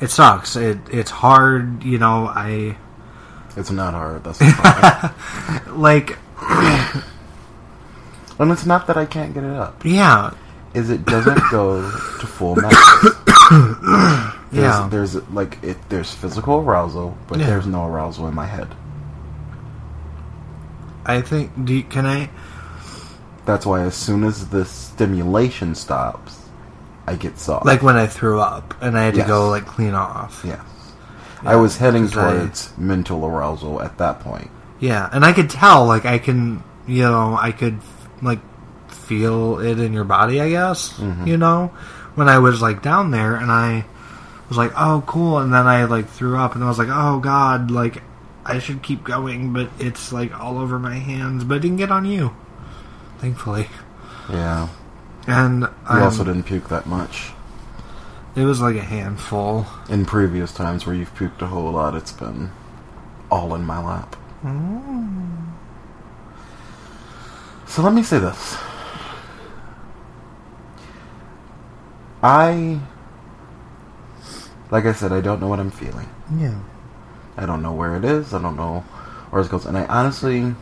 it 0.00 0.10
sucks 0.10 0.56
it 0.56 0.78
it's 0.90 1.10
hard 1.10 1.82
you 1.82 1.98
know 1.98 2.26
i 2.26 2.76
It's 3.56 3.70
not 3.70 3.94
hard. 3.94 4.22
That's 4.24 4.38
the 4.38 4.52
problem. 4.56 5.80
like 5.80 6.16
and 8.38 8.50
it's 8.52 8.64
not 8.64 8.86
that 8.86 8.96
I 8.96 9.04
can't 9.06 9.34
get 9.34 9.44
it 9.44 9.50
up. 9.56 9.84
yeah 9.84 10.32
Is 10.74 10.88
it 10.90 11.04
doesn't 11.04 11.40
go 11.50 11.82
to 11.82 12.26
full 12.26 12.54
max. 12.62 12.76
There's, 14.52 14.64
Yeah. 14.64 14.88
There's 14.90 15.14
like 15.30 15.58
it. 15.62 15.76
There's 15.90 16.12
physical 16.14 16.58
arousal, 16.60 17.16
but 17.28 17.38
Yeah. 17.38 17.46
there's 17.46 17.66
no 17.66 17.86
arousal 17.86 18.26
in 18.28 18.34
my 18.34 18.46
head. 18.46 18.68
i 21.06 21.20
think 21.20 21.50
do 21.64 21.72
you, 21.74 21.82
can 21.82 22.06
i 22.06 22.28
That's 23.46 23.66
why 23.66 23.82
as 23.82 23.94
soon 23.96 24.22
as 24.24 24.48
the 24.48 24.64
stimulation 24.64 25.74
stops, 25.74 26.39
I 27.06 27.14
get 27.16 27.38
soft. 27.38 27.66
like 27.66 27.82
when 27.82 27.96
i 27.96 28.06
threw 28.06 28.40
up 28.40 28.74
and 28.80 28.96
i 28.96 29.04
had 29.04 29.14
to 29.14 29.22
go 29.24 29.48
like 29.50 29.66
clean 29.66 29.94
off 29.94 30.42
Yeah, 30.46 30.62
I 31.42 31.56
was 31.56 31.76
heading 31.76 32.08
'cause 32.08 32.16
I- 32.16 32.32
towards 32.38 32.72
mental 32.78 33.24
arousal 33.26 33.80
at 33.82 33.98
that 33.98 34.20
point. 34.20 34.50
yeah 34.78 35.08
and 35.12 35.24
i 35.24 35.32
could 35.32 35.50
tell 35.50 35.86
like 35.86 36.04
i 36.06 36.18
can 36.18 36.62
you 36.86 37.02
know 37.02 37.36
i 37.40 37.50
could 37.52 37.78
like 38.22 38.40
feel 38.88 39.58
it 39.58 39.78
in 39.80 39.92
your 39.92 40.04
body 40.04 40.40
i 40.40 40.48
guess 40.50 40.92
Mhm. 40.98 41.26
you 41.26 41.36
know 41.36 41.70
when 42.14 42.28
i 42.28 42.38
was 42.38 42.62
like 42.62 42.80
down 42.82 43.10
there 43.10 43.34
and 43.34 43.50
i 43.50 43.84
was 44.48 44.56
like 44.58 44.72
oh 44.76 45.02
cool 45.06 45.38
and 45.38 45.52
then 45.52 45.66
i 45.66 45.84
like 45.84 46.08
threw 46.08 46.36
up 46.38 46.54
and 46.54 46.62
i 46.64 46.68
was 46.68 46.78
like 46.78 46.88
oh 46.90 47.18
god 47.18 47.70
like 47.70 48.02
i 48.46 48.58
should 48.58 48.82
keep 48.82 49.02
going 49.04 49.52
but 49.52 49.68
it's 49.78 50.12
like 50.12 50.32
all 50.38 50.58
over 50.58 50.78
my 50.78 50.94
hands 50.96 51.44
but 51.44 51.56
it 51.56 51.60
didn't 51.60 51.76
get 51.78 51.90
on 51.90 52.04
you 52.04 52.30
thankfully 53.18 53.68
Yeah. 54.30 54.68
And 55.26 55.62
You 55.62 55.68
um, 55.86 56.02
also 56.02 56.24
didn't 56.24 56.44
puke 56.44 56.68
that 56.68 56.86
much. 56.86 57.32
it 58.36 58.44
was 58.44 58.60
like 58.60 58.76
a 58.76 58.82
handful 58.82 59.66
In 59.88 60.04
previous 60.06 60.52
times 60.52 60.86
where 60.86 60.94
you've 60.94 61.14
puked 61.14 61.42
a 61.42 61.46
whole 61.46 61.70
lot, 61.72 61.94
it's 61.94 62.12
been 62.12 62.50
all 63.30 63.54
in 63.54 63.64
my 63.64 63.78
lap. 63.84 64.16
So 67.66 67.82
let 67.82 67.92
me 67.94 68.02
say 68.02 68.18
this. 68.18 68.56
I, 72.22 72.80
like 74.70 74.84
I 74.84 74.92
said, 74.92 75.12
I 75.12 75.20
don't 75.20 75.40
know 75.40 75.48
what 75.48 75.60
I'm 75.60 75.70
feeling. 75.70 76.08
yeah 76.36 76.58
I 77.36 77.46
don't 77.46 77.62
know 77.62 77.72
where 77.72 77.96
it 77.96 78.04
is. 78.04 78.34
I 78.34 78.42
don't 78.42 78.56
know 78.56 78.80
where 79.30 79.40
it 79.40 79.48
goes. 79.48 79.64
And 79.64 79.78
I 79.78 79.86
honestly, 79.86 80.54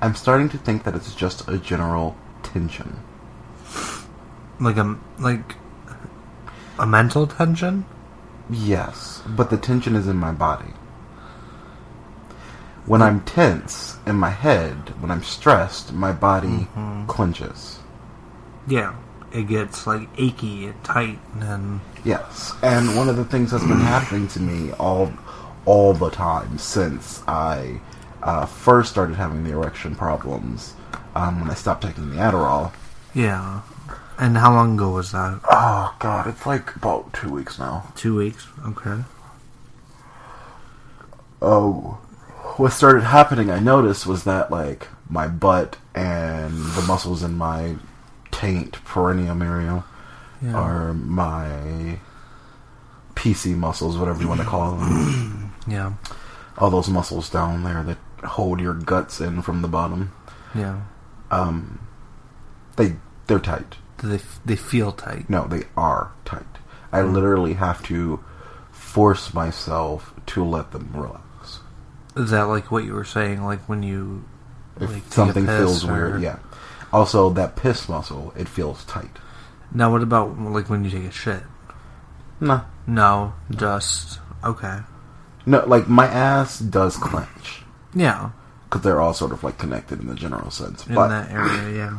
I'm 0.00 0.14
starting 0.14 0.48
to 0.50 0.58
think 0.58 0.84
that 0.84 0.94
it's 0.94 1.14
just 1.14 1.48
a 1.48 1.58
general 1.58 2.16
tension. 2.42 3.00
Like 4.60 4.76
a 4.76 4.96
like 5.18 5.56
a 6.78 6.86
mental 6.86 7.26
tension 7.26 7.84
Yes, 8.50 9.22
but 9.26 9.48
the 9.48 9.56
tension 9.56 9.96
is 9.96 10.06
in 10.06 10.16
my 10.16 10.30
body. 10.30 10.72
When 12.84 13.00
I'm 13.00 13.22
tense 13.22 13.96
in 14.06 14.16
my 14.16 14.28
head, 14.28 15.00
when 15.00 15.10
I'm 15.10 15.22
stressed, 15.22 15.94
my 15.94 16.12
body 16.12 16.68
Mhm. 16.76 17.06
clenches. 17.06 17.78
yeah 18.66 18.92
it 19.32 19.48
gets 19.48 19.86
like 19.86 20.08
achy 20.16 20.66
and 20.66 20.84
tight 20.84 21.18
and 21.40 21.80
Yes, 22.04 22.52
and 22.62 22.96
one 22.96 23.08
of 23.08 23.16
the 23.16 23.24
things 23.24 23.50
that's 23.50 23.64
been 23.64 23.80
happening 23.80 24.28
to 24.28 24.40
me 24.40 24.72
all 24.78 25.12
all 25.66 25.92
the 25.94 26.10
time 26.10 26.58
since 26.58 27.22
I 27.26 27.80
uh, 28.22 28.44
first 28.46 28.90
started 28.90 29.16
having 29.16 29.42
the 29.44 29.50
erection 29.52 29.94
problems, 29.94 30.74
um, 31.14 31.40
when 31.40 31.50
I 31.50 31.54
stopped 31.54 31.82
taking 31.82 32.10
the 32.10 32.16
Adderall. 32.16 32.72
Yeah. 33.14 33.60
And 34.18 34.36
how 34.38 34.52
long 34.54 34.74
ago 34.74 34.90
was 34.90 35.12
that? 35.12 35.40
Oh 35.50 35.94
God, 35.98 36.26
it's 36.28 36.46
like 36.46 36.74
about 36.76 37.12
two 37.12 37.30
weeks 37.30 37.58
now. 37.58 37.92
Two 37.96 38.16
weeks. 38.16 38.46
Okay. 38.66 39.02
Oh, 41.42 41.98
what 42.56 42.72
started 42.72 43.02
happening, 43.02 43.50
I 43.50 43.58
noticed, 43.58 44.06
was 44.06 44.24
that 44.24 44.50
like 44.50 44.88
my 45.10 45.26
butt 45.28 45.76
and 45.94 46.52
the 46.74 46.82
muscles 46.86 47.22
in 47.22 47.36
my 47.36 47.74
taint 48.30 48.82
perineum 48.84 49.42
area 49.42 49.84
Yeah. 50.40 50.54
are 50.54 50.94
my 50.94 51.98
PC 53.14 53.56
muscles, 53.56 53.96
whatever 53.98 54.20
you 54.22 54.28
want 54.28 54.40
to 54.40 54.46
call 54.46 54.76
them. 54.76 55.50
Yeah. 55.66 55.94
All 56.58 56.68
those 56.68 56.90
muscles 56.90 57.30
down 57.30 57.64
there 57.64 57.82
that 57.84 57.96
hold 58.22 58.60
your 58.60 58.74
guts 58.74 59.18
in 59.18 59.40
from 59.40 59.62
the 59.62 59.68
bottom. 59.68 60.12
Yeah. 60.54 60.82
Um, 61.30 61.78
they 62.76 62.96
they're 63.26 63.38
tight. 63.38 63.76
Do 64.04 64.10
they 64.10 64.22
they 64.44 64.56
feel 64.56 64.92
tight? 64.92 65.30
No, 65.30 65.46
they 65.46 65.64
are 65.78 66.12
tight. 66.26 66.42
I 66.92 67.00
hmm. 67.00 67.14
literally 67.14 67.54
have 67.54 67.82
to 67.84 68.22
force 68.70 69.32
myself 69.32 70.12
to 70.26 70.44
let 70.44 70.72
them 70.72 70.90
relax. 70.92 71.60
Is 72.14 72.30
that 72.30 72.42
like 72.42 72.70
what 72.70 72.84
you 72.84 72.92
were 72.92 73.04
saying? 73.06 73.42
Like 73.42 73.66
when 73.66 73.82
you 73.82 74.24
If 74.78 74.92
like, 74.92 75.02
something 75.10 75.46
feels 75.46 75.84
or- 75.86 75.92
weird, 75.92 76.20
yeah. 76.22 76.38
Also, 76.92 77.30
that 77.30 77.56
piss 77.56 77.88
muscle, 77.88 78.32
it 78.36 78.46
feels 78.46 78.84
tight. 78.84 79.18
Now, 79.72 79.90
what 79.90 80.02
about 80.02 80.38
like 80.38 80.68
when 80.68 80.84
you 80.84 80.90
take 80.90 81.04
a 81.04 81.10
shit? 81.10 81.42
No, 82.40 82.60
No, 82.86 83.32
just 83.50 84.20
okay. 84.44 84.80
no, 85.46 85.64
like 85.66 85.88
my 85.88 86.06
ass 86.06 86.58
does 86.58 86.96
clench 86.98 87.62
Yeah. 87.94 88.30
because 88.68 88.82
they're 88.82 89.00
all 89.00 89.14
sort 89.14 89.32
of 89.32 89.42
like 89.42 89.56
connected 89.56 89.98
in 90.00 90.08
the 90.08 90.14
general 90.14 90.50
sense. 90.50 90.86
in 90.86 90.94
but 90.94 91.08
that 91.08 91.30
area. 91.30 91.70
Yeah, 91.70 91.98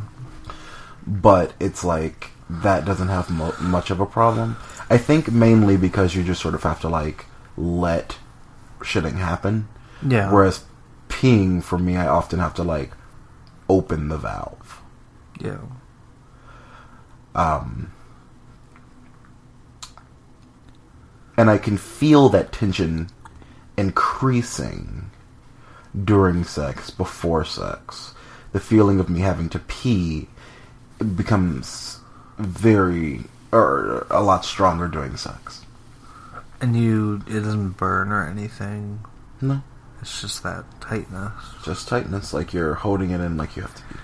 but 1.06 1.52
it's 1.60 1.84
like 1.84 2.30
that 2.48 2.84
doesn't 2.84 3.08
have 3.08 3.30
mo- 3.30 3.54
much 3.60 3.90
of 3.90 4.00
a 4.00 4.06
problem. 4.06 4.56
I 4.88 4.98
think 4.98 5.30
mainly 5.30 5.76
because 5.76 6.14
you 6.14 6.22
just 6.22 6.40
sort 6.42 6.54
of 6.54 6.62
have 6.62 6.80
to 6.82 6.88
like 6.88 7.26
let 7.56 8.18
shitting 8.80 9.14
happen. 9.18 9.68
yeah. 10.06 10.30
Whereas 10.32 10.64
peeing 11.08 11.62
for 11.62 11.78
me, 11.78 11.96
I 11.96 12.06
often 12.06 12.38
have 12.38 12.54
to 12.54 12.62
like 12.62 12.92
open 13.68 14.08
the 14.08 14.18
valve. 14.18 14.80
yeah, 15.40 15.58
Um, 17.34 17.92
and 21.36 21.50
I 21.50 21.58
can 21.58 21.76
feel 21.76 22.28
that 22.30 22.52
tension 22.52 23.08
increasing 23.76 25.10
during 26.04 26.44
sex, 26.44 26.90
before 26.90 27.44
sex. 27.44 28.14
The 28.52 28.60
feeling 28.60 29.00
of 29.00 29.10
me 29.10 29.20
having 29.20 29.48
to 29.50 29.58
pee 29.58 30.28
becomes 31.16 32.00
very, 32.38 33.24
or 33.52 34.06
a 34.10 34.22
lot 34.22 34.44
stronger 34.44 34.88
during 34.88 35.16
sex. 35.16 35.62
and 36.60 36.76
you 36.76 37.22
it 37.26 37.40
doesn't 37.40 37.76
burn 37.76 38.10
or 38.12 38.26
anything. 38.26 39.00
No. 39.40 39.62
It's 40.00 40.20
just 40.20 40.42
that 40.42 40.64
tightness. 40.80 41.32
Just 41.64 41.88
tightness, 41.88 42.32
like 42.34 42.52
you're 42.52 42.74
holding 42.74 43.10
it 43.10 43.20
in 43.20 43.36
like 43.36 43.56
you 43.56 43.62
have 43.62 43.74
to 43.74 43.82
be. 43.82 44.00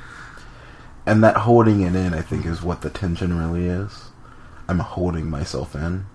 And 1.06 1.22
that 1.24 1.36
holding 1.36 1.82
it 1.82 1.94
in, 1.94 2.14
I 2.14 2.22
think, 2.22 2.46
is 2.46 2.62
what 2.62 2.80
the 2.82 2.90
tension 2.90 3.36
really 3.38 3.66
is. 3.66 4.10
I'm 4.68 4.78
holding 4.78 5.28
myself 5.28 5.74
in. 5.74 6.06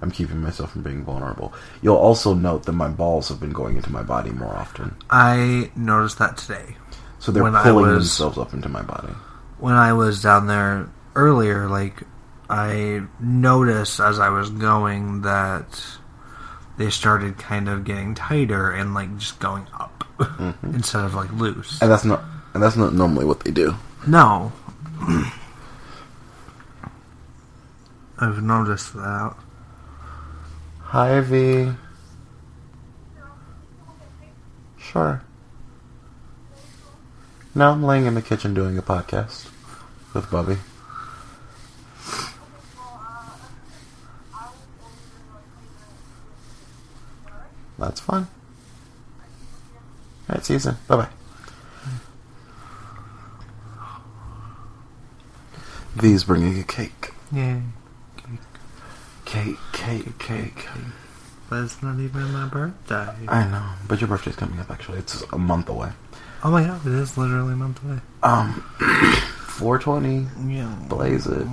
I'm 0.00 0.10
keeping 0.10 0.40
myself 0.40 0.72
from 0.72 0.82
being 0.82 1.04
vulnerable. 1.04 1.52
You'll 1.82 1.96
also 1.96 2.32
note 2.34 2.64
that 2.64 2.72
my 2.72 2.88
balls 2.88 3.28
have 3.28 3.40
been 3.40 3.52
going 3.52 3.76
into 3.76 3.90
my 3.90 4.02
body 4.02 4.30
more 4.30 4.54
often. 4.54 4.94
I 5.10 5.70
noticed 5.74 6.18
that 6.18 6.36
today 6.36 6.76
So 7.18 7.32
they're 7.32 7.42
When 7.42 7.56
I 7.56 7.62
pulling 7.64 7.90
themselves 7.90 8.38
up 8.38 8.52
into 8.52 8.68
my 8.68 8.82
body. 8.82 9.12
When 9.58 9.74
I 9.74 9.92
was 9.92 10.22
down 10.22 10.46
there 10.46 10.88
earlier. 11.14 11.68
Like 11.68 12.02
I 12.48 13.02
noticed 13.20 14.00
as 14.00 14.18
I 14.18 14.30
was 14.30 14.50
going 14.50 15.22
that 15.22 15.84
they 16.76 16.90
started 16.90 17.38
kind 17.38 17.68
of 17.68 17.84
getting 17.84 18.14
tighter 18.14 18.70
and 18.70 18.94
like 18.94 19.16
just 19.18 19.38
going 19.40 19.66
up 19.78 20.04
mm-hmm. 20.18 20.74
instead 20.74 21.04
of 21.04 21.14
like 21.14 21.32
loose. 21.32 21.80
And 21.82 21.90
that's 21.90 22.04
not 22.04 22.22
and 22.54 22.62
that's 22.62 22.76
not 22.76 22.94
normally 22.94 23.24
what 23.24 23.40
they 23.40 23.50
do. 23.50 23.74
No. 24.06 24.52
I've 28.20 28.42
noticed 28.42 28.94
that. 28.94 29.36
Hi 30.80 31.20
V. 31.20 31.72
Sure. 34.78 35.22
No, 37.58 37.72
I'm 37.72 37.82
laying 37.82 38.06
in 38.06 38.14
the 38.14 38.22
kitchen 38.22 38.54
doing 38.54 38.78
a 38.78 38.82
podcast 38.82 39.50
with 40.14 40.30
Bubby. 40.30 40.58
That's 47.76 47.98
fun. 47.98 48.28
Alright, 50.30 50.44
see 50.44 50.52
you 50.52 50.60
soon. 50.60 50.76
Bye 50.86 50.96
bye. 50.98 51.08
V's 55.96 56.22
bringing 56.22 56.60
a 56.60 56.62
cake. 56.62 57.12
Yeah. 57.32 57.58
Cake, 59.24 59.56
cake, 59.72 60.16
cake. 60.20 60.68
But 61.50 61.64
it's 61.64 61.82
not 61.82 61.98
even 61.98 62.32
my 62.32 62.46
birthday. 62.46 63.12
I 63.26 63.48
know, 63.48 63.70
but 63.88 64.00
your 64.00 64.06
birthday's 64.06 64.36
coming 64.36 64.60
up 64.60 64.70
actually. 64.70 64.98
It's 64.98 65.24
a 65.32 65.38
month 65.38 65.68
away. 65.68 65.90
Oh 66.42 66.50
my 66.50 66.62
god, 66.64 66.86
it 66.86 66.92
is 66.92 67.16
literally 67.18 67.54
a 67.54 67.56
month 67.56 67.82
away. 67.84 67.98
Um, 68.22 68.62
420, 69.46 70.54
Yeah. 70.54 70.72
blaze 70.88 71.26
it. 71.26 71.46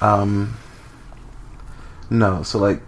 Um, 0.00 0.54
no, 2.10 2.42
so 2.42 2.58
like, 2.58 2.82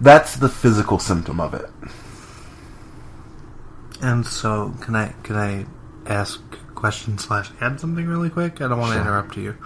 that's 0.00 0.36
the 0.36 0.48
physical 0.48 0.98
symptom 0.98 1.40
of 1.40 1.54
it. 1.54 1.66
And 4.02 4.26
so, 4.26 4.74
can 4.80 4.94
I 4.96 5.14
can 5.22 5.36
I 5.36 5.64
ask 6.06 6.40
a 6.52 6.72
question 6.72 7.16
slash 7.18 7.50
add 7.60 7.80
something 7.80 8.06
really 8.06 8.28
quick? 8.30 8.60
I 8.60 8.68
don't 8.68 8.78
want 8.80 8.90
to 8.92 8.98
Sure. 8.98 9.02
interrupt 9.02 9.36
you. 9.36 9.56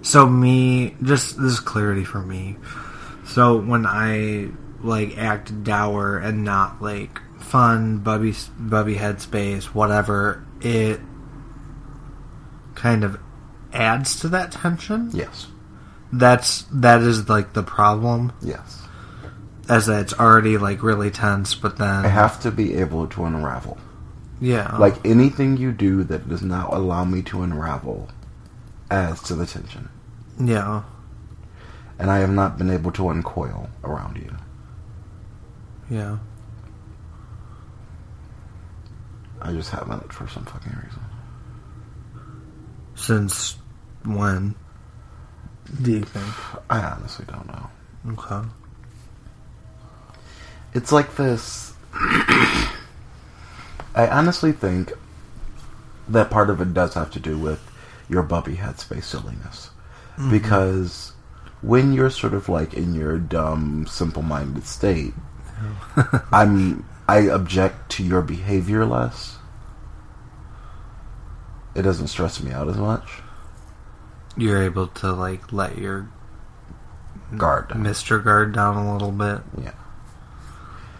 So 0.00 0.26
me, 0.26 0.96
just 1.02 1.36
this 1.40 1.52
is 1.52 1.60
clarity 1.60 2.04
for 2.04 2.20
me. 2.22 2.56
So 3.26 3.56
when 3.58 3.86
I 3.86 4.48
like 4.82 5.16
act 5.16 5.62
dour 5.62 6.18
and 6.18 6.42
not 6.44 6.82
like 6.82 7.20
fun, 7.52 7.98
bubby 7.98 8.34
bubby 8.58 8.96
headspace, 8.96 9.64
whatever, 9.66 10.42
it 10.62 10.98
kind 12.74 13.04
of 13.04 13.18
adds 13.74 14.20
to 14.20 14.28
that 14.28 14.52
tension. 14.52 15.10
Yes, 15.12 15.46
That's 16.12 16.62
that 16.72 17.02
is 17.02 17.28
like 17.28 17.52
the 17.52 17.62
problem, 17.62 18.32
yes. 18.42 18.82
as 19.68 19.86
that 19.86 20.00
it's 20.00 20.14
already 20.14 20.56
like 20.56 20.82
really 20.82 21.10
tense, 21.10 21.54
but 21.54 21.76
then 21.76 22.04
I 22.06 22.08
have 22.08 22.40
to 22.42 22.50
be 22.50 22.74
able 22.76 23.06
to 23.08 23.24
unravel. 23.26 23.76
yeah, 24.40 24.76
Like 24.78 25.04
anything 25.06 25.56
you 25.58 25.72
do 25.72 26.04
that 26.04 26.28
does 26.28 26.42
not 26.42 26.72
allow 26.72 27.04
me 27.04 27.20
to 27.24 27.42
unravel 27.42 28.08
adds 28.90 29.22
to 29.24 29.34
the 29.34 29.46
tension. 29.46 29.88
yeah. 30.40 30.82
And 31.98 32.10
I 32.10 32.18
have 32.18 32.30
not 32.32 32.58
been 32.58 32.70
able 32.70 32.90
to 32.92 33.08
uncoil 33.10 33.68
around 33.84 34.16
you. 34.16 34.34
Yeah. 35.88 36.18
I 39.42 39.52
just 39.52 39.70
haven't 39.70 40.12
for 40.12 40.28
some 40.28 40.44
fucking 40.44 40.72
reason. 40.72 41.02
Since 42.94 43.56
when 44.04 44.54
do 45.82 45.92
you 45.92 46.02
think? 46.02 46.26
I 46.70 46.80
honestly 46.80 47.24
don't 47.28 47.46
know. 47.46 47.70
Okay. 48.12 48.48
It's 50.74 50.92
like 50.92 51.16
this. 51.16 51.74
I 53.94 54.08
honestly 54.10 54.52
think 54.52 54.92
that 56.08 56.30
part 56.30 56.50
of 56.50 56.60
it 56.60 56.72
does 56.72 56.94
have 56.94 57.10
to 57.12 57.20
do 57.20 57.38
with 57.38 57.60
your 58.08 58.22
bubby 58.22 58.56
headspace 58.56 59.04
silliness. 59.04 59.70
Mm-hmm. 60.16 60.30
Because 60.30 61.12
when 61.62 61.92
you're 61.92 62.10
sort 62.10 62.34
of 62.34 62.48
like 62.48 62.74
in 62.74 62.94
your 62.94 63.18
dumb, 63.18 63.86
simple 63.88 64.22
minded 64.22 64.66
state, 64.66 65.14
I'm 66.32 66.84
I 67.12 67.18
object 67.28 67.90
to 67.92 68.02
your 68.02 68.22
behavior 68.22 68.86
less. 68.86 69.36
It 71.74 71.82
doesn't 71.82 72.06
stress 72.06 72.42
me 72.42 72.52
out 72.52 72.70
as 72.70 72.78
much. 72.78 73.20
You're 74.34 74.62
able 74.62 74.86
to 74.86 75.12
like 75.12 75.52
let 75.52 75.76
your 75.76 76.08
Guard. 77.36 77.68
down. 77.68 77.84
Mr. 77.84 78.24
Guard 78.24 78.54
down 78.54 78.78
a 78.78 78.90
little 78.94 79.12
bit. 79.12 79.42
Yeah. 79.62 79.74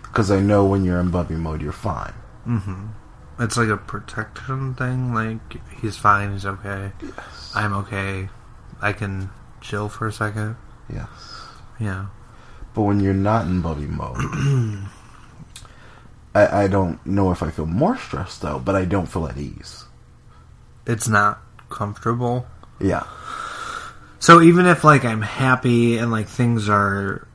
Because 0.03 0.31
I 0.31 0.40
know 0.40 0.66
when 0.66 0.85
you're 0.85 1.01
in 1.01 1.11
bubby 1.11 1.35
mode, 1.35 1.62
you're 1.62 1.72
fine. 1.72 2.12
Mm-hmm. 2.46 2.88
It's 3.40 3.57
like 3.57 3.70
a 3.70 3.79
protection 3.79 4.75
thing. 4.75 5.14
Like 5.14 5.40
he's 5.81 5.96
fine. 5.96 6.35
He's 6.35 6.44
okay. 6.44 6.92
Yes. 7.03 7.53
I'm 7.55 7.72
okay. 7.72 8.29
I 8.83 8.92
can 8.92 9.31
chill 9.62 9.88
for 9.88 10.09
a 10.09 10.12
second. 10.12 10.57
Yes. 10.92 11.09
Yeah. 11.81 12.09
But 12.75 12.83
when 12.83 13.01
you're 13.01 13.14
not 13.14 13.46
in 13.46 13.62
bubby 13.62 13.87
mode, 13.87 14.18
I, 16.35 16.64
I 16.64 16.66
don't 16.66 17.05
know 17.07 17.31
if 17.31 17.42
I 17.42 17.51
feel 17.51 17.66
more 17.66 17.97
stressed 17.97 18.42
though, 18.42 18.59
but 18.59 18.75
I 18.75 18.85
don't 18.85 19.07
feel 19.07 19.27
at 19.27 19.37
ease. 19.37 19.85
It's 20.87 21.09
not 21.09 21.40
comfortable. 21.68 22.47
Yeah. 22.81 23.07
So 24.18 24.40
even 24.40 24.66
if 24.66 24.85
like 24.85 25.05
I'm 25.05 25.23
happy 25.23 25.99
and 25.99 26.11
like 26.11 26.29
things 26.29 26.68
are 26.68 27.27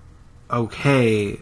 okay, 0.50 1.42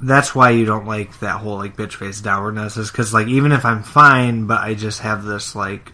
that's 0.00 0.34
why 0.34 0.50
you 0.50 0.64
don't 0.64 0.86
like 0.86 1.18
that 1.20 1.40
whole 1.40 1.56
like 1.56 1.76
bitch 1.76 1.94
face 1.94 2.20
dourness 2.20 2.76
is 2.76 2.90
because 2.90 3.12
like 3.12 3.26
even 3.28 3.52
if 3.52 3.64
I'm 3.64 3.82
fine, 3.82 4.46
but 4.46 4.60
I 4.60 4.74
just 4.74 5.00
have 5.00 5.24
this 5.24 5.54
like 5.54 5.92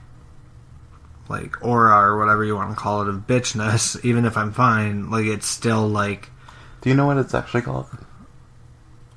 like 1.28 1.64
aura 1.64 1.96
or 1.96 2.18
whatever 2.18 2.44
you 2.44 2.54
want 2.54 2.70
to 2.70 2.76
call 2.76 3.02
it 3.02 3.08
of 3.08 3.26
bitchness, 3.26 4.02
even 4.04 4.24
if 4.24 4.36
I'm 4.36 4.52
fine, 4.52 5.10
like 5.10 5.26
it's 5.26 5.46
still 5.46 5.88
like 5.88 6.30
Do 6.82 6.90
you 6.90 6.96
know 6.96 7.06
what 7.06 7.16
it's 7.16 7.34
actually 7.34 7.62
called? 7.62 7.86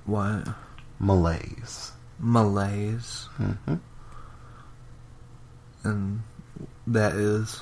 what 0.06 0.48
Malaise. 1.06 1.91
malaise, 2.20 3.28
hmm 3.38 3.76
and 5.84 6.22
that 6.88 7.13
is 7.13 7.62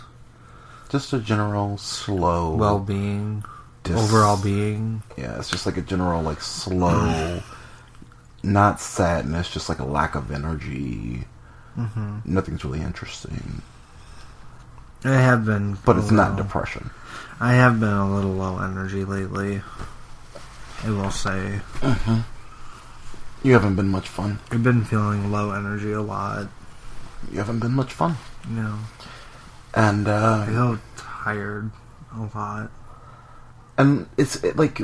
Just 0.89 1.11
a 1.13 1.19
general 1.19 1.77
slow. 1.77 2.55
well 2.55 2.79
being, 2.79 3.43
dis- 3.83 3.99
overall 3.99 4.41
being. 4.41 5.03
Yeah, 5.17 5.37
it's 5.37 5.49
just 5.49 5.65
like 5.65 5.75
a 5.77 5.81
general, 5.81 6.21
like, 6.21 6.39
slow. 6.41 7.41
not 8.43 8.79
sadness, 8.79 9.49
just 9.49 9.67
like 9.69 9.79
a 9.79 9.85
lack 9.85 10.15
of 10.15 10.31
energy. 10.31 11.25
hmm 11.75 12.19
Nothing's 12.25 12.63
really 12.63 12.81
interesting. 12.81 13.61
I 15.03 15.15
have 15.15 15.45
been, 15.45 15.77
But 15.83 15.97
it's 15.97 16.11
not 16.11 16.37
depression. 16.37 16.89
I 17.41 17.53
have 17.55 17.79
been 17.81 17.91
a 17.91 18.13
little 18.15 18.31
low 18.31 18.59
energy 18.59 19.03
lately. 19.03 19.61
I 20.85 20.89
will 20.91 21.11
say. 21.11 21.59
You 23.43 23.53
haven't 23.53 23.75
been 23.75 23.89
much 23.89 24.07
fun. 24.07 24.39
I've 24.51 24.63
been 24.63 24.85
feeling 24.85 25.31
low 25.31 25.51
energy 25.51 25.91
a 25.91 26.01
lot. 26.01 26.47
You 27.31 27.37
haven't 27.39 27.59
been 27.59 27.73
much 27.73 27.91
fun. 27.93 28.15
You 28.49 28.55
know, 28.55 28.79
And 29.73 30.07
uh 30.07 30.45
I 30.47 30.51
feel 30.51 30.79
tired 30.97 31.71
a 32.15 32.29
lot. 32.35 32.71
and 33.77 34.07
it's 34.17 34.35
it, 34.43 34.55
like 34.57 34.81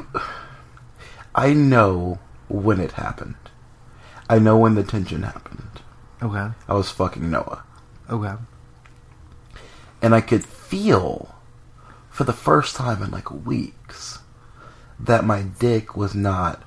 I 1.36 1.54
know 1.54 2.20
when 2.48 2.80
it 2.80 2.94
happened. 2.94 3.36
I 4.30 4.40
know 4.40 4.58
when 4.58 4.76
the 4.76 4.84
tension 4.84 5.24
happened. 5.24 5.82
Okay. 6.22 6.50
I 6.68 6.74
was 6.74 6.90
fucking 6.92 7.30
Noah. 7.30 7.64
Okay. 8.10 8.34
and 10.02 10.16
I 10.16 10.22
could 10.22 10.44
feel 10.44 11.36
for 12.10 12.24
the 12.24 12.34
first 12.34 12.76
time 12.76 13.04
in 13.04 13.12
like 13.12 13.30
weeks 13.32 14.20
that 15.00 15.24
my 15.24 15.44
dick 15.44 15.96
was 15.96 16.14
not 16.16 16.64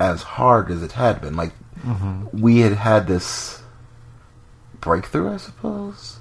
as 0.00 0.22
hard 0.22 0.70
as 0.70 0.82
it 0.82 0.92
had 0.92 1.20
been. 1.20 1.36
Like 1.36 1.52
Mm-hmm. 1.86 2.40
we 2.42 2.58
had 2.58 2.74
had 2.74 3.06
this 3.06 3.62
breakthrough, 4.82 5.32
I 5.32 5.38
suppose, 5.38 6.18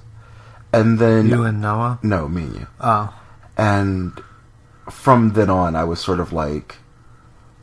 and 0.72 1.00
then 1.00 1.28
You 1.28 1.44
and 1.44 1.60
Noah? 1.60 2.00
no, 2.02 2.30
me 2.30 2.44
and 2.44 2.56
you, 2.56 2.68
Oh. 2.80 3.14
and 3.58 4.14
from 4.90 5.34
then 5.34 5.50
on, 5.50 5.76
I 5.76 5.84
was 5.84 6.00
sort 6.00 6.22
of 6.22 6.32
like, 6.32 6.78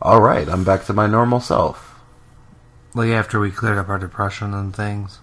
all 0.02 0.20
right, 0.20 0.46
I'm 0.46 0.62
back 0.62 0.84
to 0.86 0.92
my 0.92 1.06
normal 1.06 1.40
self. 1.40 1.98
Like 2.94 3.10
after 3.10 3.40
we 3.40 3.50
cleared 3.50 3.78
up 3.78 3.88
our 3.88 3.98
depression 3.98 4.52
and 4.52 4.76
things. 4.76 5.20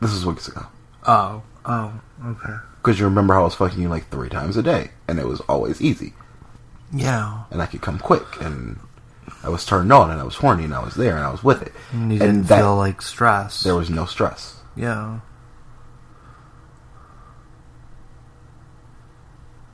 This 0.00 0.12
is 0.12 0.24
weeks 0.26 0.48
ago. 0.48 0.66
Oh. 1.06 1.42
Oh. 1.66 1.92
Okay. 2.26 2.54
Because 2.82 2.98
you 2.98 3.04
remember 3.04 3.34
how 3.34 3.42
I 3.42 3.44
was 3.44 3.54
fucking 3.54 3.80
you 3.82 3.88
like 3.90 4.08
three 4.08 4.28
times 4.30 4.56
a 4.56 4.62
day, 4.62 4.92
and 5.06 5.18
it 5.18 5.26
was 5.28 5.40
always 5.42 5.80
easy. 5.82 6.14
Yeah. 6.90 7.44
and 7.50 7.60
I 7.60 7.66
could 7.66 7.82
come 7.82 7.98
quick, 7.98 8.24
and 8.40 8.80
I 9.44 9.48
was 9.48 9.64
turned 9.64 9.92
on, 9.92 10.10
and 10.10 10.20
I 10.20 10.24
was 10.24 10.36
horny, 10.36 10.64
and 10.64 10.74
I 10.74 10.82
was 10.84 10.94
there, 10.94 11.16
and 11.16 11.24
I 11.24 11.30
was 11.30 11.42
with 11.44 11.62
it, 11.62 11.72
And 11.92 12.12
you 12.12 12.20
and 12.20 12.32
didn't 12.34 12.46
that 12.48 12.58
feel 12.58 12.76
like 12.76 13.02
stress. 13.02 13.62
there 13.62 13.74
was 13.74 13.90
no 13.90 14.04
stress. 14.04 14.56
Yeah. 14.76 15.20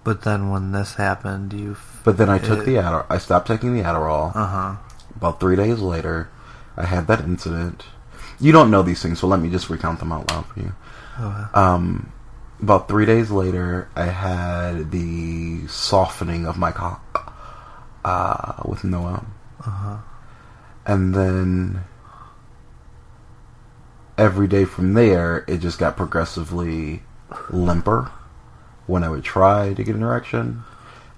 But 0.04 0.22
then 0.22 0.50
when 0.50 0.72
this 0.72 0.94
happened, 0.94 1.52
you. 1.52 1.76
But 2.04 2.16
then 2.16 2.28
I 2.30 2.38
took 2.38 2.61
It- 2.61 2.66
the 2.66 2.74
Adderall. 2.76 3.06
I 3.11 3.18
stopped 3.18 3.46
taking 3.46 3.74
the 3.74 3.82
Adderall. 3.82 4.34
Uh 4.34 4.46
huh. 4.46 4.74
About 5.16 5.40
three 5.40 5.56
days 5.56 5.80
later, 5.80 6.28
I 6.76 6.84
had 6.87 7.06
that 7.08 7.20
incident. 7.20 7.84
You 8.40 8.52
don't 8.52 8.70
know 8.70 8.82
these 8.82 9.02
things, 9.02 9.18
so 9.18 9.26
let 9.26 9.40
me 9.40 9.50
just 9.50 9.68
recount 9.68 9.98
them 9.98 10.12
out 10.12 10.30
loud 10.30 10.46
for 10.46 10.61
you. 10.61 10.72
Okay. 11.20 11.44
Um, 11.54 12.12
about 12.62 12.88
three 12.88 13.04
days 13.04 13.30
later, 13.30 13.88
I 13.96 14.04
had 14.06 14.92
the 14.92 15.66
softening 15.66 16.46
of 16.46 16.56
my 16.56 16.70
cock 16.70 17.34
uh, 18.04 18.52
with 18.64 18.84
Noah. 18.84 19.24
Uh 19.61 19.71
huh. 19.71 19.97
And 20.87 21.14
then 21.14 21.85
every 24.16 24.47
day 24.49 24.64
from 24.64 24.94
there, 24.94 25.44
it 25.47 25.59
just 25.59 25.79
got 25.79 25.97
progressively 25.97 27.03
limper 27.51 28.11
when 28.87 29.05
I 29.05 29.09
would 29.11 29.25
try 29.25 29.75
to 29.75 29.85
get 29.85 29.94
an 29.94 30.03
erection. 30.03 30.64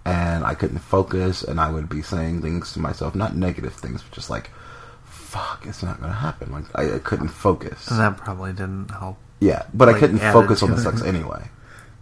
And 0.05 0.45
I 0.45 0.55
couldn't 0.55 0.79
focus, 0.79 1.43
and 1.43 1.61
I 1.61 1.71
would 1.71 1.89
be 1.89 2.01
saying 2.03 2.41
things 2.41 2.73
to 2.73 2.81
myself, 2.81 3.15
not 3.15 3.37
negative 3.37 3.75
things, 3.75 4.03
but 4.03 4.13
just 4.13 4.31
like, 4.31 4.51
fuck, 5.05 5.65
it's 5.67 5.83
not 5.83 6.01
going 6.01 6.11
to 6.11 6.17
happen. 6.19 6.51
Like, 6.51 6.65
I, 6.75 6.97
I 6.97 6.99
couldn't 6.99 7.29
focus. 7.29 7.87
And 7.91 8.01
that 8.01 8.17
probably 8.17 8.53
didn't 8.53 8.91
help. 8.91 9.19
Yeah, 9.41 9.65
but 9.75 9.89
I 9.91 9.99
couldn't 9.99 10.19
focus 10.19 10.63
on 10.63 10.71
the 10.71 10.79
sex 10.79 11.03
anyway, 11.03 11.49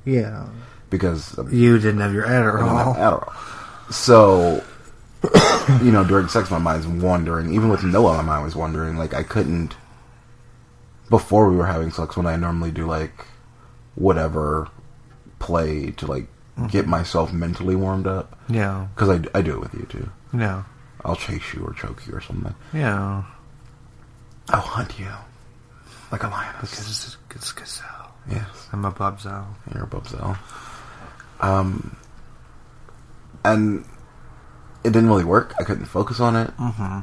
Yeah. 0.05 0.47
because 0.91 1.37
um, 1.39 1.53
You 1.53 1.79
didn't 1.79 2.01
have 2.01 2.13
your 2.15 2.25
I 2.27 2.31
didn't 2.31 2.67
have 2.69 2.87
Adderall. 2.97 2.97
Adderall. 2.97 3.93
So, 3.93 4.65
you 5.83 5.91
know, 5.91 6.05
during 6.05 6.29
sex, 6.29 6.51
my 6.51 6.59
mind's 6.59 6.87
wandering. 6.87 7.55
Even 7.55 7.69
with 7.69 7.85
Noah, 7.85 8.17
my 8.19 8.23
mind 8.23 8.45
was 8.45 8.57
wandering. 8.57 8.97
Like, 8.97 9.15
I 9.15 9.23
couldn't. 9.23 9.75
Before 11.11 11.49
we 11.49 11.57
were 11.57 11.67
having 11.67 11.91
sex, 11.91 12.17
when 12.17 12.27
I 12.27 12.37
normally 12.37 12.71
do, 12.71 12.87
like, 12.87 13.27
whatever 13.95 14.69
play 15.39 15.91
to, 15.93 16.07
like, 16.07 16.29
get 16.71 16.87
myself 16.87 17.33
mentally 17.33 17.77
warmed 17.77 18.07
up. 18.07 18.39
Yeah. 18.49 18.89
Because 18.95 19.09
I, 19.09 19.39
I 19.39 19.43
do 19.43 19.55
it 19.55 19.61
with 19.61 19.75
you, 19.75 19.87
too. 19.89 20.11
Yeah. 20.33 20.65
I'll 21.05 21.17
chase 21.17 21.55
you 21.55 21.65
or 21.65 21.73
choke 21.73 22.07
you 22.07 22.15
or 22.15 22.21
something. 22.21 22.55
Yeah. 22.73 23.25
I'll 24.51 24.61
hunt 24.61 24.99
you. 24.99 25.11
Like 26.11 26.23
a 26.23 26.29
lioness. 26.29 26.71
Because 26.71 26.91
it's, 26.91 27.17
it's 27.35 27.53
gazelle. 27.53 28.13
Yes. 28.31 28.69
I'm 28.73 28.85
a 28.85 28.93
bubzell. 28.93 29.47
You're 29.75 29.85
a 29.85 29.87
Bubzell. 29.87 30.39
Um, 31.41 31.97
and 33.45 33.85
it 34.85 34.93
didn't 34.93 35.09
really 35.09 35.25
work. 35.25 35.55
I 35.59 35.65
couldn't 35.65 35.87
focus 35.87 36.21
on 36.21 36.37
it. 36.37 36.57
Mm-hmm. 36.57 37.01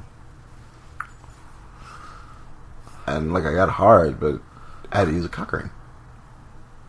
and 3.07 3.33
like 3.33 3.45
I 3.45 3.53
got 3.53 3.69
hard, 3.69 4.19
but 4.19 4.41
I 4.91 4.99
had 4.99 5.05
to 5.07 5.13
use 5.13 5.25
a 5.25 5.29
cock 5.29 5.51
ring. 5.53 5.69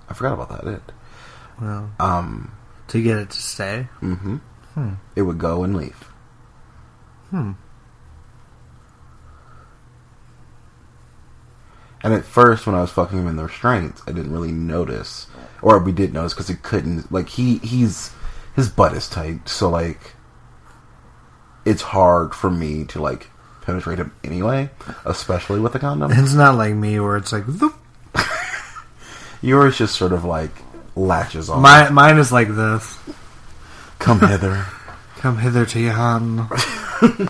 I 0.09 0.15
forgot 0.15 0.35
about 0.35 0.49
that. 0.65 0.67
It. 0.75 0.83
Well, 1.61 1.91
Um. 2.01 2.53
to 2.89 3.03
get 3.03 3.19
it 3.19 3.31
to 3.31 3.43
stay. 3.43 3.89
hmm 4.01 4.37
Hmm. 4.75 4.95
It 5.15 5.23
would 5.23 5.39
go 5.39 5.63
and 5.65 5.75
leave. 5.77 6.05
Hmm. 7.31 7.53
And 12.03 12.13
at 12.15 12.25
first, 12.25 12.67
when 12.67 12.75
I 12.77 12.83
was 12.83 12.91
fucking 12.91 13.19
him 13.19 13.27
in 13.27 13.37
the 13.37 13.45
restraints, 13.45 14.03
I 14.07 14.13
didn't 14.13 14.33
really 14.33 14.53
notice, 14.53 15.27
or 15.63 15.79
we 15.79 15.93
did 15.93 16.13
notice 16.13 16.35
because 16.35 16.49
he 16.49 16.55
couldn't. 16.55 17.11
Like 17.11 17.29
he, 17.31 17.57
he's 17.59 18.13
his 18.55 18.69
butt 18.69 18.93
is 18.93 19.09
tight, 19.09 19.49
so 19.49 19.71
like 19.71 20.13
it's 21.67 21.83
hard 21.83 22.35
for 22.35 22.49
me 22.49 22.85
to 22.87 23.03
like 23.03 23.29
penetrate 23.63 23.99
him 23.99 24.13
anyway, 24.25 24.71
especially 25.05 25.61
with 25.61 25.75
a 25.75 25.79
condom. 25.79 26.13
It's 26.13 26.33
not 26.33 26.55
like 26.55 26.75
me 26.75 26.99
where 27.01 27.17
it's 27.17 27.33
like 27.33 27.45
the 27.47 27.71
Yours 29.43 29.77
just 29.77 29.97
sort 29.97 30.13
of 30.13 30.25
like 30.25 30.53
latches 30.95 31.51
on. 31.51 31.61
my 31.61 31.91
mine 31.91 32.17
is 32.17 32.33
like 32.33 32.49
this. 32.49 32.99
Come 33.99 34.21
hither. 34.21 34.65
Come 35.17 35.39
hither 35.39 35.67
to 35.67 35.81
Johan. 35.81 36.49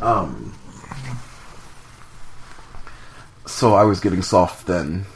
Um. 0.00 0.54
So 3.46 3.74
I 3.74 3.82
was 3.82 3.98
getting 3.98 4.22
soft 4.22 4.68
then, 4.68 5.06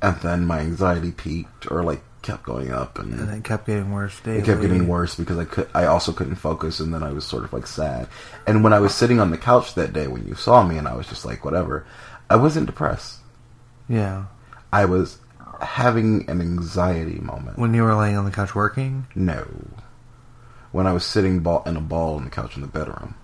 and 0.00 0.16
then 0.22 0.46
my 0.46 0.60
anxiety 0.60 1.10
peaked, 1.10 1.70
or 1.70 1.82
like 1.82 2.00
kept 2.22 2.42
going 2.42 2.70
up, 2.72 2.98
and, 2.98 3.12
And 3.18 3.30
it 3.30 3.44
kept 3.44 3.66
getting 3.66 3.90
worse 3.92 4.18
daily. 4.20 4.38
it 4.38 4.44
kept 4.44 4.60
getting 4.60 4.86
worse 4.88 5.14
because 5.14 5.38
I 5.38 5.44
could. 5.44 5.68
I 5.74 5.86
also 5.86 6.12
couldn't 6.12 6.36
focus, 6.36 6.80
and 6.80 6.92
then 6.92 7.02
I 7.02 7.12
was 7.12 7.24
sort 7.24 7.44
of 7.44 7.52
like 7.52 7.66
sad. 7.66 8.08
And 8.46 8.62
when 8.64 8.72
I 8.72 8.80
was 8.80 8.94
sitting 8.94 9.20
on 9.20 9.30
the 9.30 9.38
couch 9.38 9.74
that 9.74 9.92
day, 9.92 10.06
when 10.06 10.26
you 10.26 10.34
saw 10.34 10.62
me, 10.62 10.76
and 10.78 10.86
I 10.86 10.94
was 10.94 11.06
just 11.08 11.24
like, 11.24 11.44
whatever, 11.44 11.86
I 12.28 12.36
wasn't 12.36 12.66
depressed. 12.66 13.18
Yeah. 13.88 14.26
I 14.72 14.84
was 14.84 15.18
having 15.60 16.28
an 16.30 16.40
anxiety 16.40 17.18
moment. 17.20 17.58
When 17.58 17.74
you 17.74 17.82
were 17.82 17.94
laying 17.94 18.16
on 18.16 18.24
the 18.24 18.30
couch 18.30 18.54
working? 18.54 19.06
No. 19.14 19.46
When 20.72 20.86
I 20.86 20.92
was 20.92 21.04
sitting 21.04 21.40
ball 21.40 21.62
in 21.66 21.76
a 21.76 21.80
ball 21.80 22.14
on 22.16 22.24
the 22.24 22.30
couch 22.30 22.54
in 22.56 22.62
the 22.62 22.68
bedroom. 22.68 23.14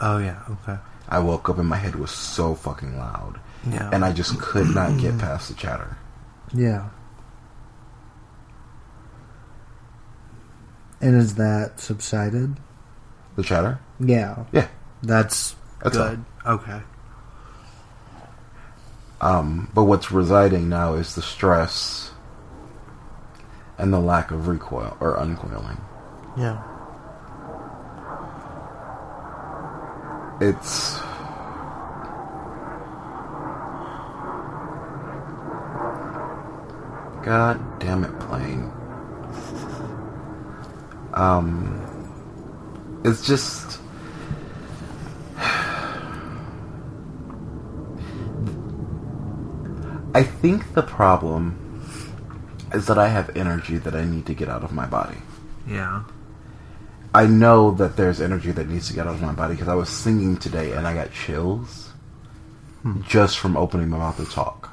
Oh 0.00 0.18
yeah, 0.18 0.40
okay. 0.50 0.78
I 1.08 1.18
woke 1.18 1.48
up 1.48 1.58
and 1.58 1.68
my 1.68 1.76
head 1.76 1.94
was 1.96 2.10
so 2.10 2.54
fucking 2.54 2.96
loud. 2.98 3.38
Yeah. 3.70 3.90
And 3.92 4.04
I 4.04 4.12
just 4.12 4.38
could 4.40 4.74
not 4.74 4.98
get 4.98 5.18
past 5.18 5.48
the 5.48 5.54
chatter. 5.54 5.96
Yeah. 6.54 6.88
And 11.00 11.16
is 11.16 11.34
that 11.34 11.80
subsided? 11.80 12.56
The 13.36 13.42
chatter? 13.42 13.80
Yeah. 13.98 14.44
Yeah. 14.52 14.68
That's, 15.02 15.56
That's 15.82 15.96
good. 15.96 16.24
Okay. 16.46 16.80
Um, 19.20 19.70
but 19.74 19.84
what's 19.84 20.12
residing 20.12 20.68
now 20.68 20.94
is 20.94 21.14
the 21.14 21.22
stress 21.22 22.10
and 23.78 23.92
the 23.92 24.00
lack 24.00 24.30
of 24.30 24.48
recoil 24.48 24.96
or 25.00 25.16
uncoiling. 25.16 25.80
Yeah. 26.36 26.62
It's 30.40 30.98
God 37.24 37.78
damn 37.78 38.04
it, 38.04 38.18
plane. 38.20 38.70
Um, 41.14 41.80
it's 43.04 43.24
just. 43.26 43.80
I 50.14 50.22
think 50.22 50.74
the 50.74 50.82
problem 50.82 51.58
is 52.72 52.86
that 52.86 52.98
I 52.98 53.08
have 53.08 53.36
energy 53.36 53.78
that 53.78 53.94
I 53.94 54.04
need 54.04 54.26
to 54.26 54.34
get 54.34 54.48
out 54.48 54.64
of 54.64 54.72
my 54.72 54.86
body. 54.86 55.18
Yeah. 55.68 56.02
I 57.14 57.26
know 57.26 57.70
that 57.72 57.96
there's 57.96 58.20
energy 58.20 58.52
that 58.52 58.68
needs 58.68 58.88
to 58.88 58.94
get 58.94 59.06
out 59.06 59.14
of 59.14 59.22
my 59.22 59.32
body 59.32 59.54
because 59.54 59.68
I 59.68 59.74
was 59.74 59.90
singing 59.90 60.38
today 60.38 60.72
and 60.72 60.86
I 60.86 60.94
got 60.94 61.12
chills 61.12 61.92
just 63.02 63.38
from 63.38 63.56
opening 63.56 63.90
my 63.90 63.98
mouth 63.98 64.16
to 64.16 64.24
talk. 64.24 64.70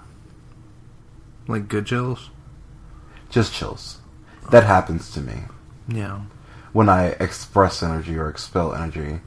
Like 1.47 1.67
good 1.67 1.85
chills? 1.85 2.29
Just 3.29 3.53
chills. 3.53 3.97
That 4.51 4.63
happens 4.63 5.11
to 5.11 5.21
me. 5.21 5.43
Yeah. 5.87 6.21
when 6.73 6.87
I 6.89 7.07
express 7.19 7.81
energy 7.81 8.15
or 8.17 8.29
expel 8.29 8.73
energy, 8.75 9.21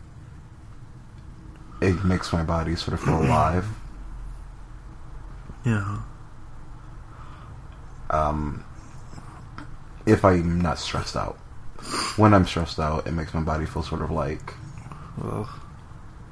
it 1.81 2.05
makes 2.05 2.33
my 2.33 2.43
body 2.45 2.77
sort 2.77 2.95
of 2.95 3.01
feel 3.01 3.21
alive. 3.25 3.67
Yeah. 5.65 5.99
Um, 8.11 8.65
if 10.07 10.25
I'm 10.25 10.61
not 10.61 10.79
stressed 10.79 11.17
out. 11.17 11.37
When 12.17 12.33
I'm 12.35 12.47
stressed 12.47 12.79
out, 12.79 13.07
it 13.09 13.13
makes 13.13 13.35
my 13.35 13.41
body 13.41 13.67
feel 13.67 13.83
sort 13.83 14.03
of 14.03 14.11
like, 14.11 14.55
Ugh. 15.25 15.49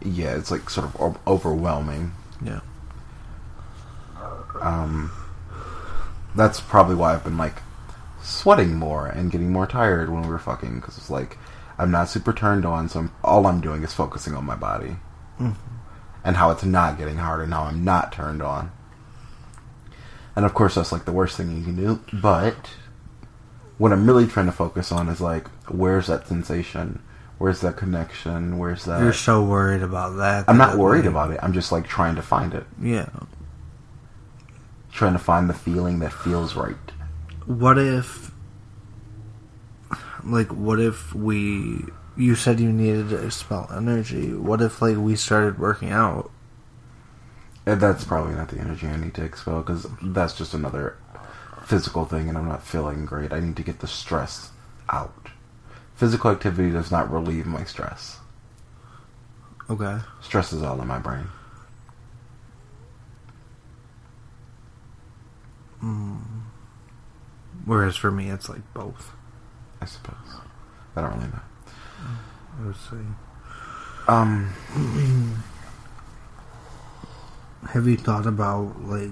yeah, 0.04 0.36
it's 0.36 0.50
like 0.52 0.70
sort 0.70 0.94
of 0.94 1.18
overwhelming. 1.26 2.12
Yeah. 2.44 2.60
Um, 4.60 5.10
that's 6.34 6.60
probably 6.60 6.94
why 6.94 7.14
I've 7.14 7.24
been 7.24 7.38
like 7.38 7.56
sweating 8.22 8.76
more 8.76 9.06
and 9.06 9.30
getting 9.30 9.52
more 9.52 9.66
tired 9.66 10.10
when 10.10 10.22
we 10.22 10.28
were 10.28 10.38
fucking 10.38 10.76
because 10.76 10.96
it's 10.98 11.10
like 11.10 11.38
I'm 11.78 11.90
not 11.90 12.08
super 12.10 12.32
turned 12.32 12.66
on, 12.66 12.88
so 12.88 13.00
I'm, 13.00 13.12
all 13.24 13.46
I'm 13.46 13.60
doing 13.62 13.82
is 13.82 13.94
focusing 13.94 14.34
on 14.34 14.44
my 14.44 14.54
body 14.56 14.96
Mhm. 15.40 15.54
and 16.22 16.36
how 16.36 16.50
it's 16.50 16.64
not 16.64 16.98
getting 16.98 17.16
hard 17.16 17.40
and 17.40 17.54
how 17.54 17.62
I'm 17.62 17.82
not 17.84 18.12
turned 18.12 18.42
on. 18.42 18.70
And 20.36 20.44
of 20.44 20.52
course, 20.54 20.74
that's 20.74 20.92
like 20.92 21.06
the 21.06 21.12
worst 21.12 21.36
thing 21.36 21.56
you 21.56 21.64
can 21.64 21.76
do. 21.76 22.00
But 22.12 22.70
what 23.78 23.92
I'm 23.92 24.06
really 24.06 24.26
trying 24.26 24.46
to 24.46 24.52
focus 24.52 24.92
on 24.92 25.08
is 25.08 25.20
like, 25.20 25.48
where's 25.68 26.06
that 26.08 26.28
sensation? 26.28 27.00
Where's 27.38 27.62
that 27.62 27.78
connection? 27.78 28.58
Where's 28.58 28.84
that? 28.84 29.02
You're 29.02 29.14
so 29.14 29.42
worried 29.42 29.82
about 29.82 30.18
that. 30.18 30.44
I'm 30.48 30.58
not 30.58 30.76
worried 30.76 31.06
like- 31.06 31.10
about 31.10 31.30
it. 31.30 31.40
I'm 31.42 31.54
just 31.54 31.72
like 31.72 31.86
trying 31.88 32.14
to 32.16 32.22
find 32.22 32.52
it, 32.52 32.66
Yeah. 32.80 33.08
Trying 35.00 35.14
to 35.14 35.18
find 35.18 35.48
the 35.48 35.54
feeling 35.54 35.98
that 36.00 36.12
feels 36.12 36.54
right. 36.54 36.76
What 37.46 37.78
if, 37.78 38.32
like, 40.22 40.48
what 40.48 40.78
if 40.78 41.14
we? 41.14 41.86
You 42.18 42.34
said 42.34 42.60
you 42.60 42.70
needed 42.70 43.08
to 43.08 43.24
expel 43.24 43.66
energy. 43.74 44.34
What 44.34 44.60
if, 44.60 44.82
like, 44.82 44.98
we 44.98 45.16
started 45.16 45.58
working 45.58 45.90
out? 45.90 46.30
And 47.64 47.80
that's 47.80 48.04
probably 48.04 48.34
not 48.34 48.50
the 48.50 48.58
energy 48.58 48.88
I 48.88 48.96
need 48.96 49.14
to 49.14 49.24
expel 49.24 49.62
because 49.62 49.86
that's 50.02 50.36
just 50.36 50.52
another 50.52 50.98
physical 51.64 52.04
thing, 52.04 52.28
and 52.28 52.36
I'm 52.36 52.48
not 52.48 52.62
feeling 52.62 53.06
great. 53.06 53.32
I 53.32 53.40
need 53.40 53.56
to 53.56 53.62
get 53.62 53.80
the 53.80 53.86
stress 53.86 54.50
out. 54.90 55.30
Physical 55.94 56.30
activity 56.30 56.72
does 56.72 56.90
not 56.90 57.10
relieve 57.10 57.46
my 57.46 57.64
stress. 57.64 58.18
Okay. 59.70 60.00
Stress 60.20 60.52
is 60.52 60.62
all 60.62 60.78
in 60.82 60.86
my 60.86 60.98
brain. 60.98 61.28
Whereas 67.64 67.96
for 67.96 68.10
me, 68.10 68.30
it's 68.30 68.48
like 68.48 68.62
both. 68.74 69.12
I 69.80 69.84
suppose. 69.86 70.16
I 70.96 71.00
don't 71.02 71.14
really 71.16 71.28
know. 71.28 71.40
I 72.60 72.66
would 72.66 72.76
say. 72.76 72.96
Um, 74.08 74.52
Have 77.70 77.86
you 77.86 77.96
thought 77.96 78.26
about 78.26 78.82
like? 78.82 79.10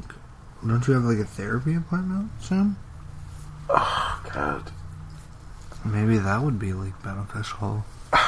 Don't 0.66 0.86
you 0.88 0.94
have 0.94 1.04
like 1.04 1.18
a 1.18 1.24
therapy 1.24 1.74
appointment 1.74 2.30
soon? 2.40 2.76
oh 3.70 4.22
god. 4.34 4.70
Maybe 5.84 6.18
that 6.18 6.42
would 6.42 6.58
be 6.58 6.72
like 6.72 7.00
beneficial. 7.02 7.84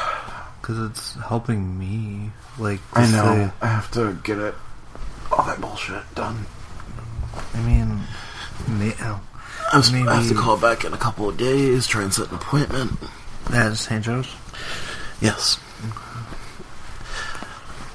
Because 0.60 0.90
it's 0.90 1.14
helping 1.14 1.78
me. 1.78 2.30
Like 2.58 2.80
I 2.92 3.10
know. 3.10 3.46
say- 3.48 3.52
I 3.62 3.66
have 3.66 3.90
to 3.92 4.12
get 4.22 4.36
it. 4.38 4.54
All 5.32 5.42
that 5.46 5.58
bullshit 5.60 6.02
done. 6.14 6.44
I 7.54 7.60
mean, 7.62 7.98
may, 8.68 8.94
oh, 9.00 9.20
I 9.72 9.82
Maybe- 9.92 10.08
have 10.08 10.28
to 10.28 10.34
call 10.34 10.56
back 10.56 10.84
in 10.84 10.92
a 10.92 10.98
couple 10.98 11.28
of 11.28 11.36
days, 11.36 11.86
try 11.86 12.02
and 12.02 12.12
set 12.12 12.28
an 12.30 12.34
appointment. 12.36 12.98
at 13.52 13.76
St. 13.76 14.04
Joe's. 14.04 14.34
Yes. 15.20 15.58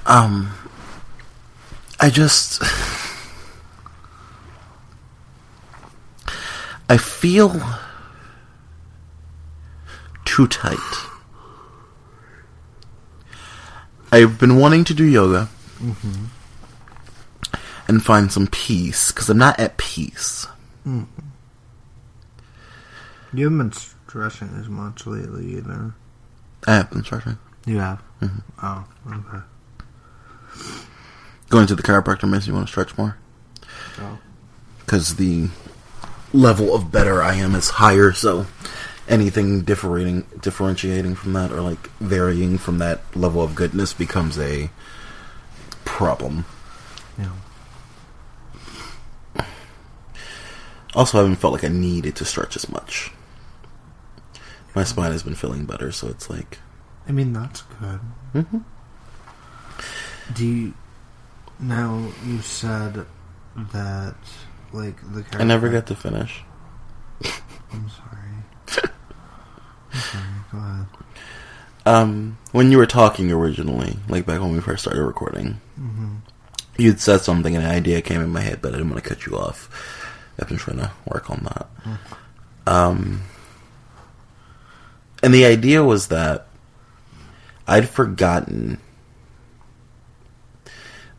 Um, 0.06 0.52
I 2.00 2.10
just. 2.10 2.62
I 6.90 6.98
feel 6.98 7.60
too 10.26 10.48
tight. 10.48 10.78
I've 14.12 14.40
been 14.40 14.58
wanting 14.60 14.84
to 14.86 14.94
do 14.94 15.04
yoga 15.04 15.50
and 17.88 18.04
find 18.04 18.32
some 18.32 18.46
peace 18.48 19.12
because 19.12 19.30
I'm 19.30 19.38
not 19.40 19.60
at 19.60 19.78
peace. 19.78 20.46
You 20.86 21.08
haven't 23.44 23.58
been 23.58 23.72
stressing 23.74 24.56
as 24.60 24.70
much 24.70 25.08
lately 25.08 25.58
either. 25.58 25.94
I 26.68 26.76
have 26.76 26.92
been 26.92 27.04
stretching. 27.04 27.38
You 27.66 27.80
have. 27.80 28.02
Mhm. 28.22 28.44
Oh, 28.62 28.86
okay. 29.10 29.44
Going 31.50 31.68
to 31.68 31.76
the 31.76 31.84
chiropractor 31.84 32.30
makes 32.30 32.48
me 32.48 32.54
want 32.54 32.68
to 32.68 32.72
stretch 32.72 32.98
more. 32.98 33.18
Oh. 34.00 34.20
because 34.80 35.16
the 35.16 35.48
level 36.34 36.76
of 36.76 36.92
better 36.92 37.24
I 37.24 37.36
am 37.36 37.56
is 37.56 37.70
higher. 37.72 38.12
So 38.12 38.46
anything 39.08 39.62
differing, 39.62 40.26
differentiating 40.42 41.16
from 41.16 41.34
that, 41.34 41.52
or 41.52 41.62
like 41.62 41.90
varying 42.00 42.58
from 42.58 42.78
that 42.80 43.02
level 43.16 43.42
of 43.42 43.56
goodness, 43.56 43.94
becomes 43.94 44.38
a 44.38 44.70
problem. 45.86 46.46
Yeah. 47.18 47.30
Also, 50.96 51.18
I 51.18 51.22
haven't 51.22 51.36
felt 51.38 51.54
like 51.54 51.64
I 51.64 51.68
needed 51.70 52.16
to 52.18 52.26
stretch 52.26 52.56
as 52.56 52.70
much. 52.70 53.12
My 54.74 54.84
spine 54.84 55.12
has 55.12 55.24
been 55.24 55.36
feeling 55.36 55.66
better, 55.66 55.92
so 55.92 56.08
it's 56.08 56.30
like 56.30 56.60
I 57.08 57.12
mean, 57.12 57.34
that's 57.34 57.62
good. 57.80 58.00
mhm. 58.34 58.64
Do 60.34 60.46
you. 60.46 60.74
Now, 61.60 62.10
you 62.26 62.42
said 62.42 63.06
that, 63.56 64.16
like, 64.74 64.98
the 65.14 65.24
I 65.40 65.44
never 65.46 65.70
got 65.70 65.88
to 65.88 65.96
finish. 65.96 66.44
I'm 67.72 67.90
sorry. 67.90 68.84
I'm 69.94 70.00
sorry. 70.02 70.24
Go 70.52 70.58
ahead. 70.58 70.86
Um, 71.86 72.38
when 72.52 72.72
you 72.72 72.78
were 72.78 72.86
talking 72.88 73.32
originally, 73.32 73.98
like 74.10 74.26
back 74.26 74.42
when 74.42 74.52
we 74.52 74.60
first 74.60 74.84
started 74.84 75.04
recording, 75.04 75.62
hmm 75.76 76.16
you'd 76.78 77.00
said 77.00 77.22
something 77.22 77.56
and 77.56 77.64
an 77.64 77.72
idea 77.72 78.02
came 78.02 78.20
in 78.20 78.30
my 78.30 78.42
head, 78.42 78.62
but 78.62 78.74
I 78.74 78.78
didn't 78.78 78.90
want 78.92 79.02
to 79.02 79.08
cut 79.10 79.26
you 79.26 79.38
off. 79.38 79.70
I've 80.40 80.48
been 80.48 80.58
trying 80.58 80.78
to 80.78 80.92
work 81.06 81.30
on 81.30 81.44
that. 81.44 81.68
Um, 82.68 83.22
and 85.24 85.34
the 85.34 85.46
idea 85.46 85.84
was 85.84 86.08
that 86.08 86.48
I'd 87.68 87.90
forgotten 87.90 88.80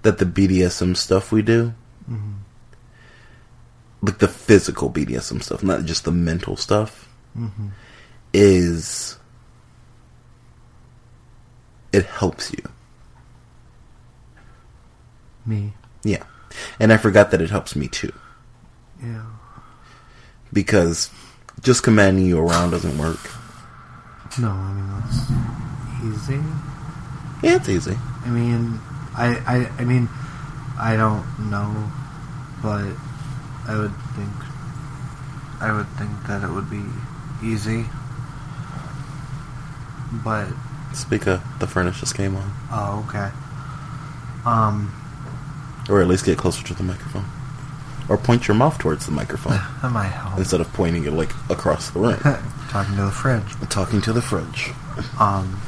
that 0.02 0.18
the 0.18 0.26
BDSM 0.26 0.96
stuff 0.96 1.32
we 1.32 1.42
do, 1.42 1.74
hmm 2.06 2.32
like 4.02 4.18
the 4.18 4.28
physical 4.28 4.90
BDSM 4.90 5.42
stuff, 5.42 5.64
not 5.64 5.84
just 5.84 6.04
the 6.04 6.12
mental 6.12 6.56
stuff, 6.56 7.08
hmm 7.34 7.68
is 8.32 9.18
it 11.92 12.04
helps 12.04 12.52
you. 12.52 12.62
Me. 15.46 15.72
Yeah. 16.04 16.24
And 16.78 16.92
I 16.92 16.98
forgot 16.98 17.30
that 17.30 17.40
it 17.40 17.50
helps 17.50 17.74
me 17.74 17.88
too. 17.88 18.12
Yeah. 19.02 19.24
Because 20.52 21.10
just 21.60 21.82
commanding 21.82 22.26
you 22.26 22.38
around 22.38 22.70
doesn't 22.70 22.96
work. 22.98 23.18
No, 24.38 24.50
I 24.50 24.72
mean, 24.72 24.88
that's 25.00 25.30
easy. 26.04 26.40
Yeah, 27.42 27.56
it's 27.56 27.68
easy. 27.68 27.96
I 28.24 28.28
mean, 28.30 28.78
I, 29.14 29.36
I, 29.46 29.80
I 29.80 29.84
mean, 29.84 30.08
I 30.78 30.96
don't 30.96 31.24
know, 31.50 31.90
but 32.62 32.84
I 33.66 33.76
would 33.78 33.94
think, 34.14 34.30
I 35.60 35.72
would 35.74 35.88
think 35.96 36.10
that 36.26 36.42
it 36.42 36.50
would 36.52 36.68
be 36.70 36.82
easy. 37.42 37.86
But 40.24 40.48
Speak 40.94 41.26
of 41.26 41.42
the 41.58 41.66
furnace 41.66 42.00
just 42.00 42.14
came 42.14 42.36
on. 42.36 42.52
oh, 42.70 43.04
okay. 43.08 43.30
Um, 44.46 44.92
Or 45.90 46.00
at 46.00 46.08
least 46.08 46.24
get 46.24 46.38
closer 46.38 46.62
to 46.64 46.74
the 46.74 46.82
microphone. 46.82 47.24
Or 48.08 48.16
point 48.16 48.46
your 48.46 48.54
mouth 48.56 48.78
towards 48.78 49.06
the 49.06 49.12
microphone 49.12 49.52
that 49.82 49.90
might 49.90 50.08
help. 50.08 50.38
instead 50.38 50.60
of 50.60 50.72
pointing 50.72 51.04
it 51.06 51.12
like 51.12 51.30
across 51.50 51.90
the 51.90 52.00
room. 52.00 52.18
Talking 52.68 52.96
to 52.96 53.02
the 53.04 53.10
fridge. 53.10 53.68
Talking 53.68 54.00
to 54.02 54.12
the 54.12 54.22
fridge. 54.22 54.70
Um, 55.18 55.60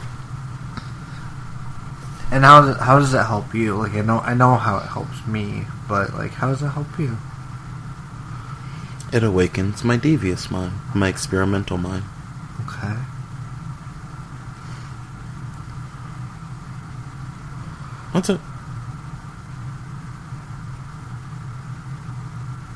and 2.31 2.45
how 2.45 2.61
does, 2.61 2.77
how 2.79 2.99
does 2.99 3.15
it 3.15 3.25
help 3.25 3.55
you? 3.55 3.75
Like 3.75 3.95
I 3.95 4.03
know 4.03 4.19
I 4.21 4.35
know 4.35 4.57
how 4.57 4.79
it 4.79 4.87
helps 4.87 5.27
me, 5.27 5.65
but 5.89 6.15
like 6.15 6.33
how 6.33 6.49
does 6.49 6.63
it 6.63 6.69
help 6.69 6.99
you? 6.99 7.17
It 9.13 9.23
awakens 9.23 9.83
my 9.85 9.97
devious 9.97 10.51
mind, 10.51 10.75
my 10.95 11.09
experimental 11.09 11.79
mind. 11.79 12.05
Okay. 12.67 12.95
That's 18.13 18.31
it. 18.31 18.41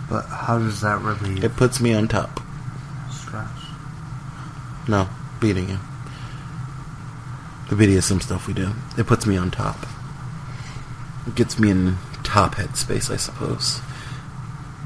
But 0.08 0.26
how 0.26 0.58
does 0.58 0.80
that 0.82 1.00
relieve 1.00 1.42
It 1.44 1.56
puts 1.56 1.80
me 1.80 1.94
on 1.94 2.08
top. 2.08 2.40
stress? 3.10 3.48
No, 4.88 5.08
beating 5.40 5.68
you. 5.70 5.78
The 7.70 7.76
BDSM 7.76 8.20
stuff 8.22 8.46
we 8.46 8.52
do. 8.54 8.72
It 8.98 9.06
puts 9.06 9.26
me 9.26 9.36
on 9.36 9.50
top. 9.50 9.86
It 11.26 11.34
gets 11.36 11.58
me 11.58 11.70
in 11.70 11.96
top 12.24 12.56
headspace, 12.56 13.10
I 13.10 13.16
suppose. 13.16 13.80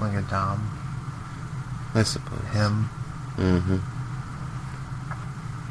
Like 0.00 0.14
a 0.14 0.22
Dom. 0.22 0.70
I 1.94 2.02
suppose. 2.02 2.38
Him. 2.52 2.90
Mm-hmm. 3.36 3.78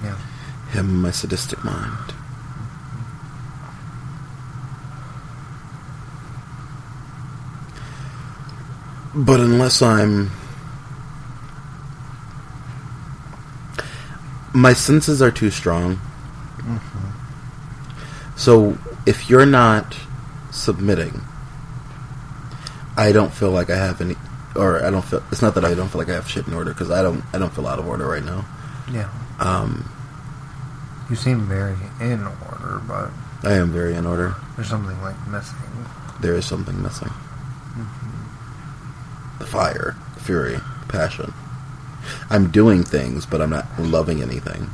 Yeah. 0.03 0.17
Him, 0.71 1.01
my 1.01 1.11
sadistic 1.11 1.63
mind. 1.63 2.14
But 9.15 9.39
unless 9.39 9.81
I'm. 9.81 10.31
My 14.53 14.73
senses 14.73 15.21
are 15.21 15.31
too 15.31 15.49
strong. 15.51 15.99
So 18.35 18.77
if 19.05 19.29
you're 19.29 19.45
not 19.45 19.95
submitting, 20.51 21.21
I 22.97 23.11
don't 23.11 23.33
feel 23.33 23.51
like 23.51 23.69
I 23.69 23.75
have 23.77 24.01
any. 24.01 24.15
Or 24.55 24.83
I 24.83 24.89
don't 24.89 25.03
feel. 25.03 25.23
It's 25.31 25.41
not 25.41 25.55
that 25.55 25.65
I 25.65 25.73
don't 25.73 25.89
feel 25.89 25.99
like 25.99 26.09
I 26.09 26.13
have 26.13 26.29
shit 26.29 26.47
in 26.47 26.53
order 26.53 26.71
because 26.73 26.91
I 26.91 27.01
don't. 27.01 27.23
I 27.33 27.37
don't 27.37 27.53
feel 27.53 27.67
out 27.67 27.79
of 27.79 27.87
order 27.87 28.07
right 28.07 28.23
now. 28.23 28.45
Yeah. 28.91 29.09
Um, 29.39 29.89
You 31.09 31.15
seem 31.15 31.47
very 31.47 31.75
in 31.99 32.23
order, 32.25 32.81
but 32.87 33.11
I 33.43 33.53
am 33.53 33.71
very 33.71 33.95
in 33.95 34.05
order. 34.05 34.35
there's 34.55 34.69
something 34.69 34.99
like 35.01 35.15
missing. 35.27 35.57
There 36.21 36.35
is 36.35 36.45
something 36.45 36.81
missing. 36.81 37.09
The 39.39 39.45
fire, 39.45 39.95
the 40.15 40.19
fury, 40.21 40.55
the 40.55 40.85
passion. 40.87 41.33
I'm 42.29 42.51
doing 42.51 42.83
things, 42.83 43.25
but 43.25 43.41
I'm 43.41 43.49
not 43.49 43.65
loving 43.79 44.21
anything. 44.21 44.69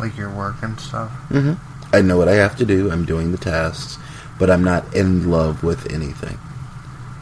Like 0.00 0.16
your 0.16 0.30
work 0.30 0.56
and 0.62 0.78
stuff. 0.80 1.10
hmm 1.28 1.54
I 1.92 2.00
know 2.00 2.16
what 2.18 2.28
I 2.28 2.34
have 2.34 2.56
to 2.56 2.64
do. 2.64 2.90
I'm 2.90 3.04
doing 3.04 3.30
the 3.30 3.38
tasks, 3.38 3.98
but 4.38 4.50
I'm 4.50 4.64
not 4.64 4.92
in 4.94 5.30
love 5.30 5.62
with 5.62 5.92
anything. 5.92 6.38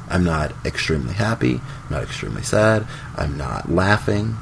I'm 0.09 0.25
not 0.25 0.53
extremely 0.65 1.13
happy. 1.13 1.55
I'm 1.57 1.91
not 1.91 2.03
extremely 2.03 2.43
sad. 2.43 2.87
I'm 3.17 3.37
not 3.37 3.71
laughing. 3.71 4.37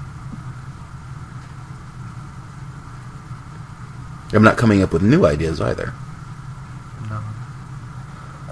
I'm 4.32 4.44
not 4.44 4.56
coming 4.56 4.82
up 4.82 4.92
with 4.92 5.02
new 5.02 5.26
ideas 5.26 5.60
either. 5.60 5.92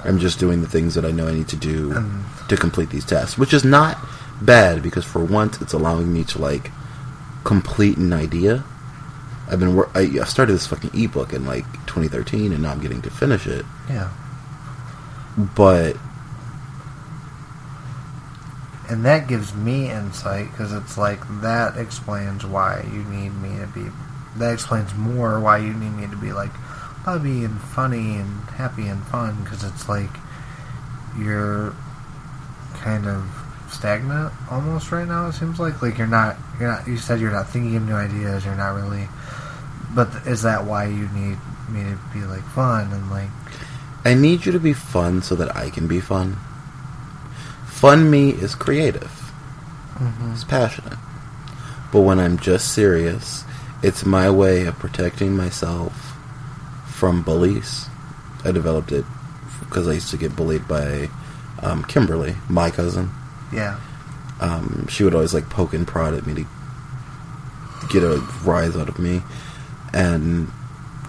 I'm 0.08 0.18
just 0.18 0.38
doing 0.40 0.62
the 0.62 0.68
things 0.68 0.94
that 0.94 1.04
I 1.04 1.10
know 1.10 1.28
I 1.28 1.32
need 1.34 1.48
to 1.48 1.56
do 1.56 1.92
And 1.92 2.24
to 2.48 2.56
complete 2.56 2.90
these 2.90 3.04
tests, 3.04 3.36
which 3.36 3.52
is 3.52 3.62
not 3.64 3.98
bad 4.40 4.82
because 4.82 5.04
for 5.04 5.22
once 5.22 5.60
it's 5.60 5.72
allowing 5.74 6.12
me 6.12 6.24
to 6.24 6.38
like 6.40 6.70
complete 7.44 7.98
an 7.98 8.12
idea. 8.12 8.64
I've 9.50 9.60
been 9.60 9.74
wor- 9.76 9.90
I 9.94 10.00
I 10.20 10.24
started 10.24 10.54
this 10.54 10.66
fucking 10.66 10.90
ebook 10.94 11.32
in 11.32 11.44
like 11.46 11.64
2013, 11.86 12.52
and 12.52 12.62
now 12.62 12.70
I'm 12.72 12.80
getting 12.80 13.02
to 13.02 13.10
finish 13.10 13.46
it. 13.46 13.64
yeah. 13.88 14.08
But 15.36 15.96
And 18.88 19.04
that 19.04 19.28
gives 19.28 19.54
me 19.54 19.90
insight 19.90 20.50
because 20.50 20.72
it's 20.72 20.96
like 20.96 21.20
that 21.42 21.76
explains 21.76 22.46
why 22.46 22.82
you 22.90 23.02
need 23.04 23.34
me 23.42 23.58
to 23.60 23.66
be. 23.66 23.84
That 24.38 24.52
explains 24.54 24.94
more 24.94 25.38
why 25.40 25.58
you 25.58 25.74
need 25.74 25.90
me 25.94 26.06
to 26.06 26.16
be 26.16 26.32
like 26.32 26.52
lovey 27.08 27.42
and 27.42 27.58
funny 27.58 28.16
and 28.16 28.42
happy 28.50 28.86
and 28.86 29.02
fun 29.04 29.42
because 29.42 29.64
it's 29.64 29.88
like 29.88 30.10
you're 31.18 31.74
kind 32.74 33.06
of 33.06 33.26
stagnant 33.70 34.30
almost 34.50 34.92
right 34.92 35.08
now. 35.08 35.28
It 35.28 35.32
seems 35.32 35.58
like 35.58 35.80
like 35.80 35.96
you're 35.96 36.06
not 36.06 36.36
you're 36.60 36.70
not. 36.70 36.86
You 36.86 36.98
said 36.98 37.18
you're 37.18 37.30
not 37.30 37.48
thinking 37.48 37.76
of 37.76 37.86
new 37.88 37.94
ideas. 37.94 38.44
You're 38.44 38.56
not 38.56 38.74
really. 38.74 39.08
But 39.94 40.08
is 40.26 40.42
that 40.42 40.64
why 40.66 40.84
you 40.84 41.08
need 41.08 41.38
me 41.70 41.82
to 41.84 41.98
be 42.12 42.20
like 42.26 42.44
fun 42.50 42.92
and 42.92 43.10
like 43.10 43.30
I 44.04 44.12
need 44.12 44.44
you 44.44 44.52
to 44.52 44.60
be 44.60 44.74
fun 44.74 45.22
so 45.22 45.34
that 45.36 45.56
I 45.56 45.70
can 45.70 45.86
be 45.88 46.00
fun. 46.00 46.36
Fun 47.66 48.10
me 48.10 48.30
is 48.30 48.54
creative. 48.54 49.32
Mm-hmm. 49.94 50.32
It's 50.32 50.44
passionate. 50.44 50.98
But 51.90 52.02
when 52.02 52.18
I'm 52.18 52.38
just 52.38 52.74
serious, 52.74 53.44
it's 53.82 54.04
my 54.04 54.30
way 54.30 54.66
of 54.66 54.78
protecting 54.78 55.34
myself 55.34 56.07
from 56.98 57.22
bullies. 57.22 57.86
I 58.44 58.50
developed 58.50 58.90
it 58.90 59.04
because 59.60 59.86
I 59.86 59.92
used 59.92 60.10
to 60.10 60.16
get 60.16 60.34
bullied 60.34 60.66
by 60.66 61.08
um, 61.62 61.84
Kimberly, 61.84 62.34
my 62.48 62.70
cousin. 62.70 63.10
yeah 63.52 63.78
Um, 64.40 64.86
she 64.88 65.04
would 65.04 65.14
always 65.14 65.32
like 65.32 65.48
poke 65.48 65.74
and 65.74 65.86
prod 65.86 66.14
at 66.14 66.26
me 66.26 66.34
to 66.34 66.46
get 67.88 68.02
a 68.02 68.18
rise 68.44 68.76
out 68.76 68.88
of 68.88 68.98
me, 68.98 69.22
and 69.92 70.50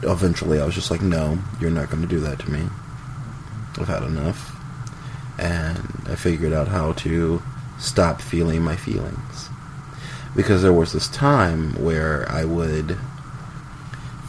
eventually 0.04 0.60
I 0.62 0.65
was 0.65 0.75
just 0.75 0.91
like, 0.91 1.02
"No, 1.02 1.39
you're 1.60 1.71
not 1.71 1.89
going 1.89 2.02
to 2.02 2.08
do 2.08 2.19
that 2.21 2.39
to 2.39 2.52
me. 2.52 2.67
I've 3.80 3.88
had 3.88 4.04
enough." 4.04 4.56
And 5.38 6.04
I 6.08 6.15
figured 6.15 6.54
out 6.54 6.67
how 6.67 6.93
to 7.04 7.41
stop 7.80 8.21
feeling 8.21 8.62
my 8.62 8.75
feelings 8.75 9.49
because 10.36 10.62
there 10.62 10.73
was 10.73 10.91
this 10.91 11.08
time 11.08 11.73
where 11.82 12.30
I 12.30 12.43
would 12.45 12.97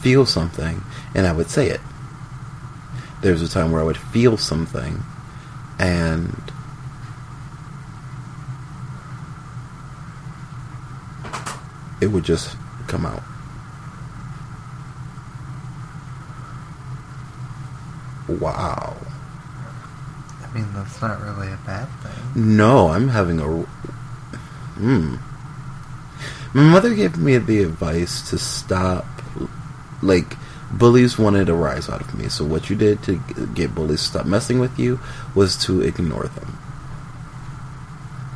feel 0.01 0.25
something 0.25 0.81
and 1.15 1.27
I 1.27 1.31
would 1.31 1.49
say 1.49 1.69
it. 1.69 1.81
There 3.21 3.31
was 3.31 3.41
a 3.41 3.49
time 3.49 3.71
where 3.71 3.81
I 3.81 3.85
would 3.85 3.97
feel 3.97 4.37
something 4.37 5.03
and 5.79 6.35
it 12.01 12.07
would 12.07 12.23
just 12.23 12.57
come 12.87 13.05
out. 13.05 13.21
Wow. 18.27 18.97
I 20.43 20.53
mean 20.53 20.73
that's 20.73 21.01
not 21.01 21.21
really 21.21 21.51
a 21.51 21.59
bad 21.65 21.87
thing. 22.01 22.57
No, 22.57 22.89
I'm 22.89 23.09
having 23.09 23.39
a. 23.39 23.45
Hmm. 24.79 25.15
My 26.53 26.63
mother 26.63 26.93
gave 26.93 27.17
me 27.17 27.37
the 27.37 27.63
advice 27.63 28.29
to 28.29 28.37
stop. 28.37 29.05
Like, 30.01 30.37
bullies 30.71 31.17
wanted 31.17 31.49
a 31.49 31.53
rise 31.53 31.89
out 31.89 32.01
of 32.01 32.15
me. 32.15 32.29
So, 32.29 32.45
what 32.45 32.69
you 32.69 32.75
did 32.75 33.03
to 33.03 33.21
get 33.53 33.75
bullies 33.75 34.01
to 34.01 34.07
stop 34.07 34.25
messing 34.25 34.59
with 34.59 34.79
you 34.79 34.99
was 35.35 35.57
to 35.65 35.81
ignore 35.81 36.27
them, 36.27 36.57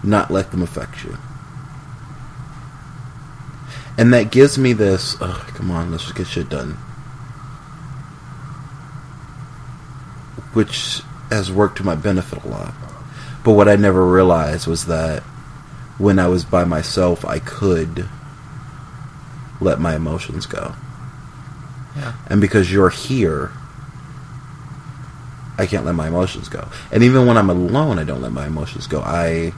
not 0.04 0.32
let 0.32 0.51
them 0.51 0.62
affect 0.62 1.04
you. 1.04 1.17
And 3.97 4.13
that 4.13 4.32
gives 4.32 4.58
me 4.58 4.73
this. 4.73 5.15
Oh, 5.21 5.45
come 5.54 5.71
on, 5.71 5.91
let's 5.91 6.04
just 6.04 6.15
get 6.15 6.28
shit 6.28 6.49
done. 6.49 6.73
Which 10.54 11.01
has 11.30 11.51
worked 11.51 11.78
to 11.78 11.84
my 11.84 11.95
benefit 11.95 12.43
a 12.43 12.47
lot. 12.47 12.73
But 13.43 13.54
what 13.54 13.69
I 13.69 13.75
never 13.75 14.06
realized 14.06 14.67
was 14.67 14.86
that 14.88 15.23
when 15.97 16.19
I 16.19 16.28
was 16.28 16.43
by 16.43 16.65
myself, 16.65 17.23
I 17.23 17.39
could 17.39 18.08
let 19.62 19.80
my 19.80 19.95
emotions 19.95 20.45
go. 20.45 20.75
Yeah. 21.96 22.14
And 22.28 22.42
because 22.42 22.72
you're 22.72 22.90
here, 22.90 23.52
I 25.58 25.66
can't 25.66 25.86
let 25.86 25.96
my 25.96 26.08
emotions 26.08 26.50
go. 26.50 26.68
And 26.92 27.04
even 27.04 27.26
when 27.26 27.38
I'm 27.38 27.50
alone, 27.50 28.00
I 28.00 28.04
don't 28.04 28.22
let 28.22 28.32
my 28.32 28.48
emotions 28.48 28.88
go. 28.88 29.02
I 29.02 29.54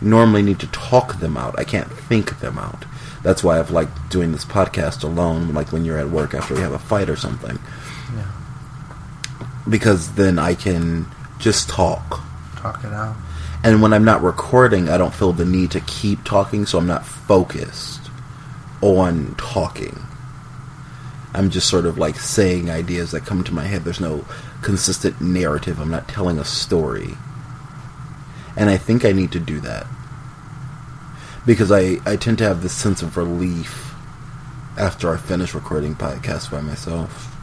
normally 0.00 0.42
need 0.42 0.60
to 0.60 0.66
talk 0.68 1.20
them 1.20 1.36
out. 1.36 1.58
I 1.58 1.64
can't 1.64 1.90
think 1.90 2.40
them 2.40 2.58
out. 2.58 2.84
That's 3.22 3.44
why 3.44 3.58
I've 3.58 3.70
liked 3.70 4.10
doing 4.10 4.32
this 4.32 4.44
podcast 4.44 5.02
alone, 5.02 5.52
like 5.52 5.72
when 5.72 5.84
you're 5.84 5.98
at 5.98 6.08
work 6.08 6.32
after 6.32 6.54
we 6.54 6.60
have 6.60 6.72
a 6.72 6.78
fight 6.78 7.10
or 7.10 7.16
something. 7.16 7.58
Yeah. 8.14 8.30
Because 9.68 10.14
then 10.14 10.38
I 10.38 10.54
can 10.54 11.06
just 11.38 11.68
talk. 11.68 12.22
Talk 12.56 12.82
it 12.84 12.92
out. 12.92 13.16
And 13.62 13.82
when 13.82 13.92
I'm 13.92 14.04
not 14.04 14.22
recording, 14.22 14.88
I 14.88 14.96
don't 14.96 15.14
feel 15.14 15.32
the 15.32 15.44
need 15.44 15.70
to 15.72 15.80
keep 15.80 16.24
talking, 16.24 16.64
so 16.64 16.78
I'm 16.78 16.86
not 16.86 17.04
focused 17.04 18.00
on 18.80 19.34
talking. 19.36 19.98
I'm 21.32 21.50
just 21.50 21.68
sort 21.68 21.86
of 21.86 21.98
like 21.98 22.16
saying 22.16 22.70
ideas 22.70 23.12
that 23.12 23.26
come 23.26 23.44
to 23.44 23.54
my 23.54 23.64
head. 23.64 23.84
There's 23.84 24.00
no 24.00 24.24
consistent 24.62 25.20
narrative. 25.20 25.80
I'm 25.80 25.90
not 25.90 26.08
telling 26.08 26.38
a 26.38 26.44
story. 26.44 27.14
And 28.56 28.68
I 28.68 28.76
think 28.76 29.04
I 29.04 29.12
need 29.12 29.32
to 29.32 29.40
do 29.40 29.60
that. 29.60 29.86
Because 31.46 31.70
I, 31.72 31.98
I 32.04 32.16
tend 32.16 32.38
to 32.38 32.44
have 32.44 32.62
this 32.62 32.72
sense 32.72 33.02
of 33.02 33.16
relief 33.16 33.94
after 34.76 35.12
I 35.12 35.16
finish 35.16 35.54
recording 35.54 35.94
podcasts 35.94 36.50
by 36.50 36.60
myself. 36.60 37.34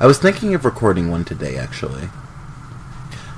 I 0.00 0.06
was 0.06 0.18
thinking 0.18 0.54
of 0.54 0.64
recording 0.64 1.10
one 1.10 1.24
today, 1.24 1.56
actually 1.56 2.08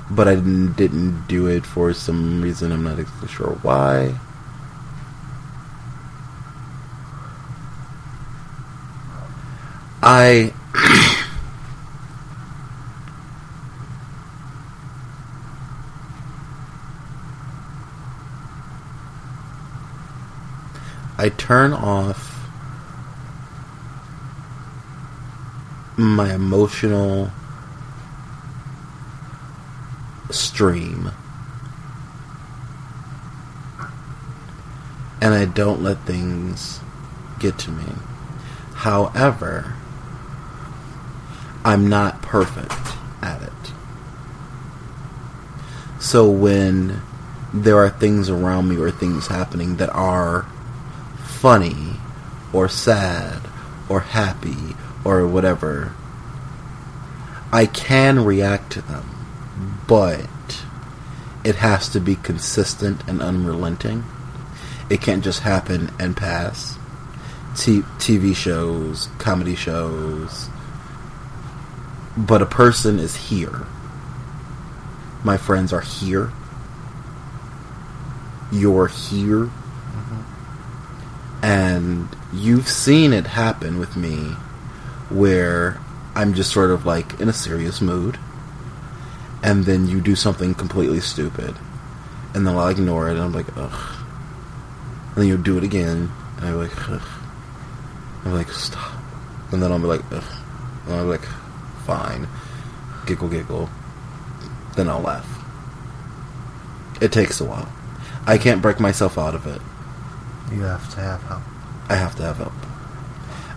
but 0.09 0.27
I 0.27 0.35
didn't, 0.35 0.73
didn't 0.73 1.27
do 1.27 1.47
it 1.47 1.65
for 1.65 1.93
some 1.93 2.41
reason. 2.41 2.71
I'm 2.71 2.83
not 2.83 2.99
exactly 2.99 3.27
sure 3.27 3.59
why. 3.61 4.19
I. 10.01 10.53
I 21.19 21.29
turn 21.29 21.73
off 21.73 22.47
my 25.97 26.31
emotional 26.33 27.31
stream. 30.29 31.11
And 35.19 35.33
I 35.33 35.45
don't 35.45 35.81
let 35.81 35.99
things 36.05 36.79
get 37.39 37.57
to 37.59 37.71
me. 37.71 37.93
However, 38.75 39.73
I'm 41.67 41.89
not 41.89 42.21
perfect 42.21 42.71
at 43.21 43.41
it. 43.41 43.51
So 45.99 46.29
when 46.29 47.01
there 47.53 47.75
are 47.75 47.89
things 47.89 48.29
around 48.29 48.69
me 48.69 48.77
or 48.77 48.89
things 48.89 49.27
happening 49.27 49.75
that 49.75 49.89
are 49.89 50.43
funny 51.25 51.97
or 52.53 52.69
sad 52.69 53.41
or 53.89 53.99
happy 53.99 54.77
or 55.03 55.27
whatever, 55.27 55.91
I 57.51 57.65
can 57.65 58.23
react 58.23 58.71
to 58.71 58.81
them, 58.81 59.83
but 59.89 60.63
it 61.43 61.55
has 61.55 61.89
to 61.89 61.99
be 61.99 62.15
consistent 62.15 63.05
and 63.09 63.21
unrelenting. 63.21 64.05
It 64.89 65.01
can't 65.01 65.21
just 65.21 65.41
happen 65.41 65.91
and 65.99 66.15
pass. 66.15 66.77
T- 67.57 67.81
TV 67.97 68.33
shows, 68.33 69.09
comedy 69.17 69.55
shows, 69.55 70.47
but 72.17 72.41
a 72.41 72.45
person 72.45 72.97
is 72.97 73.15
here. 73.15 73.67
My 75.23 75.37
friends 75.37 75.71
are 75.71 75.81
here. 75.81 76.31
You're 78.51 78.87
here. 78.87 79.45
Mm-hmm. 79.45 81.45
And 81.45 82.09
you've 82.33 82.67
seen 82.67 83.13
it 83.13 83.27
happen 83.27 83.77
with 83.77 83.95
me 83.95 84.35
where 85.09 85.79
I'm 86.15 86.33
just 86.33 86.51
sort 86.51 86.71
of 86.71 86.85
like 86.85 87.19
in 87.19 87.29
a 87.29 87.33
serious 87.33 87.81
mood. 87.81 88.17
And 89.43 89.65
then 89.65 89.87
you 89.87 90.01
do 90.01 90.15
something 90.15 90.55
completely 90.55 90.99
stupid. 90.99 91.55
And 92.33 92.47
then 92.47 92.57
I'll 92.57 92.67
ignore 92.67 93.09
it 93.09 93.11
and 93.11 93.21
I'm 93.21 93.33
like, 93.33 93.55
ugh. 93.55 94.05
And 95.09 95.17
then 95.17 95.27
you'll 95.27 95.37
do 95.37 95.59
it 95.59 95.63
again. 95.63 96.11
And 96.37 96.47
I'm 96.47 96.57
like, 96.57 96.89
ugh. 96.89 97.07
I'm 98.25 98.33
like, 98.33 98.51
stop. 98.51 98.99
And 99.51 99.61
then 99.61 99.71
I'll 99.71 99.79
be 99.79 99.85
like, 99.85 100.01
ugh. 100.11 100.23
And 100.85 100.95
I'll 100.95 101.03
be 101.03 101.11
like, 101.11 101.27
fine. 101.87 102.27
Giggle, 103.07 103.29
giggle. 103.29 103.69
Then 104.75 104.89
I'll 104.89 105.01
laugh. 105.01 105.27
It 107.01 107.11
takes 107.11 107.41
a 107.41 107.45
while. 107.45 107.71
I 108.27 108.37
can't 108.37 108.61
break 108.61 108.79
myself 108.79 109.17
out 109.17 109.33
of 109.33 109.47
it. 109.47 109.61
You 110.53 110.61
have 110.63 110.93
to 110.93 110.99
have 110.99 111.23
help. 111.23 111.43
I 111.89 111.95
have 111.95 112.15
to 112.17 112.23
have 112.23 112.37
help. 112.37 112.53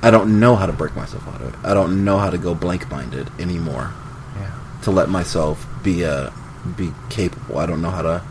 I 0.02 0.10
don't 0.10 0.40
know 0.40 0.56
how 0.56 0.66
to 0.66 0.72
break 0.72 0.96
myself 0.96 1.26
out 1.28 1.42
of 1.42 1.52
it. 1.52 1.60
I 1.64 1.74
don't 1.74 2.04
know 2.04 2.18
how 2.18 2.30
to 2.30 2.38
go 2.38 2.54
blank 2.54 2.90
minded 2.90 3.28
anymore. 3.38 3.92
Yeah. 4.36 4.52
To 4.82 4.90
let 4.90 5.08
myself 5.08 5.66
be 5.82 6.04
uh 6.04 6.30
be 6.76 6.92
capable. 7.10 7.58
I 7.58 7.66
don't 7.66 7.82
know 7.82 7.90
how 7.90 8.02
to 8.02 8.22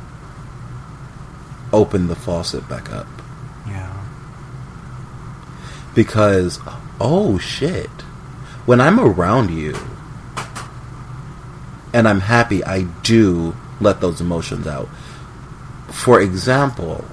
open 1.71 2.07
the 2.07 2.15
faucet 2.15 2.67
back 2.67 2.91
up. 2.91 3.07
Yeah. 3.67 3.93
Because 5.93 6.59
oh 6.99 7.37
shit. 7.37 7.89
When 8.69 8.79
I'm 8.79 8.99
around 8.99 9.49
you 9.49 9.75
and 11.91 12.07
I'm 12.07 12.19
happy, 12.19 12.63
I 12.63 12.83
do 13.01 13.55
let 13.81 13.99
those 13.99 14.21
emotions 14.21 14.67
out. 14.67 14.87
For 15.87 16.21
example, 16.21 17.03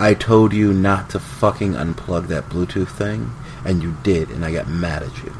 I 0.00 0.14
told 0.14 0.52
you 0.52 0.72
not 0.72 1.10
to 1.10 1.20
fucking 1.20 1.74
unplug 1.74 2.26
that 2.26 2.48
Bluetooth 2.48 2.88
thing, 2.88 3.30
and 3.64 3.84
you 3.84 3.96
did, 4.02 4.30
and 4.30 4.44
I 4.44 4.52
got 4.52 4.66
mad 4.66 5.04
at 5.04 5.16
you. 5.22 5.32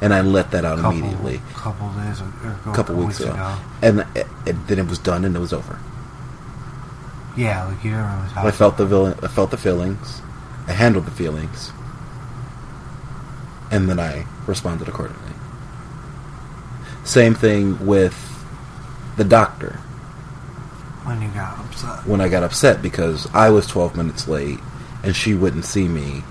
And 0.00 0.14
I 0.14 0.20
let 0.20 0.52
that 0.52 0.64
out 0.64 0.78
Couple, 0.78 0.96
immediately, 0.96 1.40
Couple 1.54 1.88
days 1.94 2.20
ago. 2.20 2.56
a 2.66 2.72
couple 2.72 2.94
weeks 2.94 3.18
ago. 3.18 3.58
And 3.82 4.06
it, 4.14 4.28
it, 4.46 4.68
then 4.68 4.78
it 4.78 4.86
was 4.86 5.00
done, 5.00 5.24
and 5.24 5.34
it 5.34 5.40
was 5.40 5.52
over. 5.52 5.80
Yeah, 7.36 7.64
like 7.64 7.82
you 7.82 7.94
what's 7.94 8.36
I 8.36 8.52
felt 8.52 8.76
the 8.76 8.86
villain, 8.86 9.18
I 9.24 9.26
felt 9.26 9.50
the 9.50 9.58
feelings, 9.58 10.22
I 10.68 10.72
handled 10.72 11.06
the 11.06 11.10
feelings, 11.10 11.72
and 13.74 13.88
then 13.88 13.98
I 13.98 14.24
responded 14.46 14.86
accordingly. 14.86 15.32
Same 17.02 17.34
thing 17.34 17.84
with 17.84 18.14
the 19.16 19.24
doctor. 19.24 19.80
when 21.02 21.20
you 21.20 21.28
got 21.30 21.58
upset. 21.58 22.06
when 22.06 22.20
I 22.20 22.28
got 22.28 22.44
upset 22.44 22.80
because 22.80 23.28
I 23.34 23.50
was 23.50 23.66
12 23.66 23.96
minutes 23.96 24.28
late 24.28 24.60
and 25.02 25.14
she 25.16 25.34
wouldn't 25.34 25.64
see 25.64 25.88
me. 25.88 26.22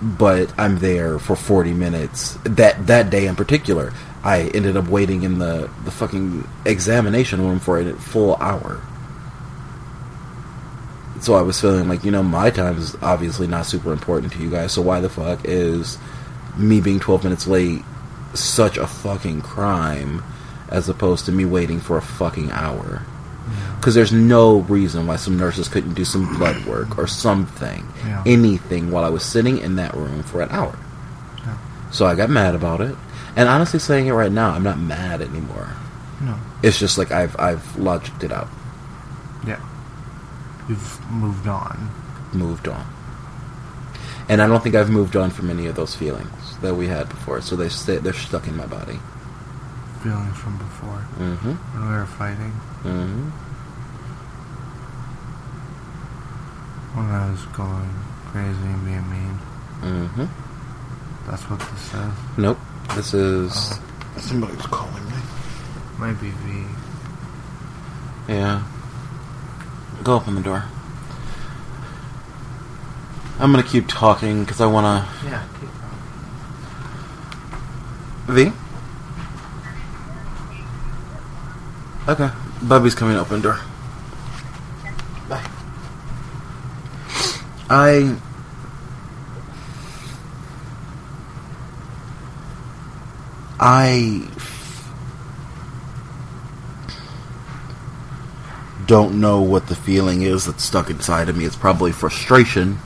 But 0.00 0.58
I'm 0.58 0.78
there 0.78 1.18
for 1.18 1.36
40 1.36 1.74
minutes. 1.74 2.38
That 2.44 2.86
that 2.86 3.10
day 3.10 3.26
in 3.26 3.36
particular, 3.36 3.92
I 4.24 4.44
ended 4.54 4.76
up 4.76 4.88
waiting 4.88 5.22
in 5.22 5.38
the, 5.38 5.68
the 5.84 5.90
fucking 5.90 6.48
examination 6.64 7.42
room 7.42 7.60
for 7.60 7.78
a 7.78 7.92
full 7.92 8.36
hour. 8.36 8.80
So 11.20 11.34
I 11.34 11.42
was 11.42 11.60
feeling 11.60 11.88
like, 11.88 12.04
you 12.04 12.10
know, 12.10 12.22
my 12.22 12.50
time 12.50 12.78
is 12.78 12.94
obviously 13.02 13.46
not 13.46 13.66
super 13.66 13.92
important 13.92 14.32
to 14.34 14.38
you 14.38 14.50
guys, 14.50 14.72
so 14.72 14.82
why 14.82 15.00
the 15.00 15.08
fuck 15.08 15.40
is 15.44 15.98
me 16.56 16.80
being 16.80 17.00
12 17.00 17.24
minutes 17.24 17.46
late 17.46 17.82
such 18.34 18.76
a 18.76 18.86
fucking 18.86 19.40
crime 19.42 20.22
as 20.68 20.88
opposed 20.88 21.24
to 21.26 21.32
me 21.32 21.44
waiting 21.44 21.80
for 21.80 21.96
a 21.96 22.02
fucking 22.02 22.50
hour? 22.52 23.02
because 23.76 23.94
there's 23.94 24.12
no 24.12 24.58
reason 24.62 25.06
why 25.06 25.14
some 25.16 25.38
nurses 25.38 25.68
couldn't 25.68 25.94
do 25.94 26.04
some 26.04 26.36
blood 26.36 26.66
work 26.66 26.98
or 26.98 27.06
something, 27.06 27.86
Yeah. 28.04 28.22
anything, 28.26 28.90
while 28.90 29.04
I 29.04 29.08
was 29.08 29.22
sitting 29.24 29.56
in 29.58 29.76
that 29.76 29.94
room 29.94 30.22
for 30.24 30.42
an 30.42 30.50
hour. 30.50 30.76
Yeah. 31.46 31.54
So 31.92 32.04
I 32.04 32.14
got 32.16 32.28
mad 32.28 32.54
about 32.56 32.80
it, 32.82 32.94
and 33.36 33.48
honestly, 33.48 33.78
saying 33.78 34.06
it 34.08 34.12
right 34.12 34.32
now, 34.32 34.50
I'm 34.50 34.64
not 34.64 34.78
mad 34.80 35.22
anymore. 35.22 35.68
No. 36.20 36.34
It's 36.62 36.78
just 36.78 36.98
like 36.98 37.10
I've 37.12 37.38
I've 37.38 37.62
logicked 37.78 38.22
it 38.24 38.32
out, 38.32 38.48
Yeah. 39.46 39.60
You've 40.68 41.10
moved 41.10 41.46
on. 41.48 41.90
moved 42.32 42.68
on, 42.68 42.86
and 44.28 44.42
I 44.42 44.46
don't 44.46 44.62
think 44.62 44.74
I've 44.74 44.90
moved 44.90 45.16
on 45.16 45.30
from 45.30 45.48
any 45.50 45.66
of 45.66 45.74
those 45.76 45.94
feelings 45.94 46.58
that 46.60 46.74
we 46.74 46.86
had 46.88 47.08
before. 47.08 47.40
So 47.40 47.56
they 47.56 47.68
stay, 47.70 47.96
they're 47.96 48.12
stuck 48.12 48.46
in 48.46 48.56
my 48.56 48.66
body. 48.66 48.98
Feelings 50.02 50.36
from 50.36 50.58
before. 50.58 51.04
Mm-hmm. 51.18 51.52
When 51.52 51.88
we 51.90 51.96
were 51.96 52.06
fighting. 52.06 52.52
Mm-hmm. 52.84 53.30
When 56.96 57.06
I 57.06 57.30
was 57.30 57.44
going 57.46 57.90
crazy 58.26 58.48
and 58.74 58.84
being 58.84 59.10
mean. 59.10 59.38
Mm-hmm. 59.80 61.30
That's 61.30 61.42
what 61.44 61.60
this 61.60 61.80
says. 61.82 62.12
Nope. 62.36 62.58
This 62.94 63.14
is 63.14 63.52
Oh. 63.54 64.20
somebody's 64.20 64.62
calling 64.66 65.04
me. 65.06 65.16
Might 65.98 66.20
be 66.20 66.30
V. 66.30 66.64
Yeah. 68.28 68.62
Go 70.02 70.14
open 70.14 70.34
the 70.34 70.40
door. 70.40 70.64
I'm 73.38 73.52
gonna 73.52 73.62
keep 73.62 73.86
talking 73.88 74.44
because 74.44 74.60
I 74.60 74.66
wanna. 74.66 75.08
Yeah. 75.24 75.44
V? 78.26 78.52
Okay. 82.08 82.30
Bubby's 82.62 82.94
coming 82.94 83.14
to 83.14 83.20
open 83.20 83.36
the 83.36 83.42
door. 83.42 83.60
Bye. 85.28 85.44
I. 87.70 88.16
I 93.60 94.28
don't 98.88 99.20
know 99.20 99.42
what 99.42 99.68
the 99.68 99.76
feeling 99.76 100.22
is 100.22 100.46
that's 100.46 100.64
stuck 100.64 100.88
inside 100.88 101.28
of 101.28 101.36
me. 101.36 101.44
It's 101.44 101.54
probably 101.54 101.92
frustration. 101.92 102.78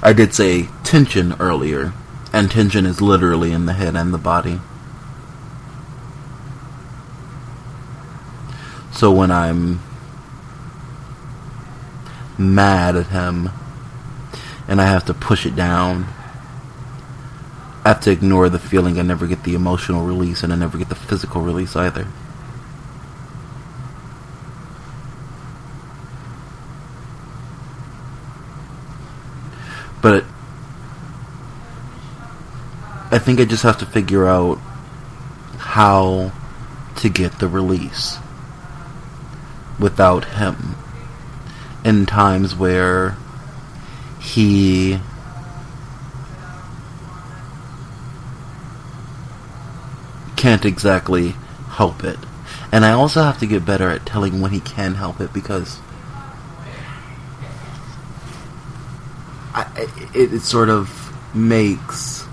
I 0.00 0.12
did 0.12 0.32
say 0.32 0.68
tension 0.84 1.34
earlier, 1.40 1.92
and 2.32 2.48
tension 2.48 2.86
is 2.86 3.02
literally 3.02 3.50
in 3.50 3.66
the 3.66 3.72
head 3.72 3.96
and 3.96 4.14
the 4.14 4.18
body. 4.18 4.60
So 8.92 9.10
when 9.12 9.32
I'm 9.32 9.80
mad 12.38 12.94
at 12.94 13.08
him 13.08 13.50
and 14.68 14.80
I 14.80 14.84
have 14.84 15.04
to 15.06 15.14
push 15.14 15.44
it 15.44 15.56
down, 15.56 16.06
I 17.84 17.88
have 17.88 18.00
to 18.02 18.12
ignore 18.12 18.48
the 18.48 18.60
feeling. 18.60 18.98
I 18.98 19.02
never 19.02 19.26
get 19.26 19.42
the 19.42 19.54
emotional 19.54 20.06
release 20.06 20.44
and 20.44 20.52
I 20.52 20.56
never 20.56 20.78
get 20.78 20.88
the 20.88 20.94
physical 20.94 21.42
release 21.42 21.74
either. 21.74 22.06
But 30.06 30.22
I 33.10 33.18
think 33.18 33.40
I 33.40 33.44
just 33.44 33.64
have 33.64 33.76
to 33.78 33.86
figure 33.86 34.24
out 34.24 34.58
how 35.58 36.30
to 36.98 37.08
get 37.08 37.40
the 37.40 37.48
release 37.48 38.18
without 39.80 40.26
him 40.26 40.76
in 41.84 42.06
times 42.06 42.54
where 42.54 43.16
he 44.20 45.00
can't 50.36 50.64
exactly 50.64 51.30
help 51.70 52.04
it. 52.04 52.20
And 52.70 52.84
I 52.84 52.92
also 52.92 53.24
have 53.24 53.40
to 53.40 53.46
get 53.46 53.64
better 53.64 53.90
at 53.90 54.06
telling 54.06 54.40
when 54.40 54.52
he 54.52 54.60
can 54.60 54.94
help 54.94 55.20
it 55.20 55.32
because 55.32 55.80
I, 59.52 59.65
it, 59.78 60.32
it 60.32 60.40
sort 60.40 60.68
of 60.68 61.12
makes 61.34 62.26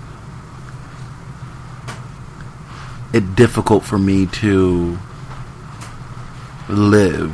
it 3.12 3.36
difficult 3.36 3.84
for 3.84 3.98
me 3.98 4.26
to 4.26 4.98
live 6.68 7.30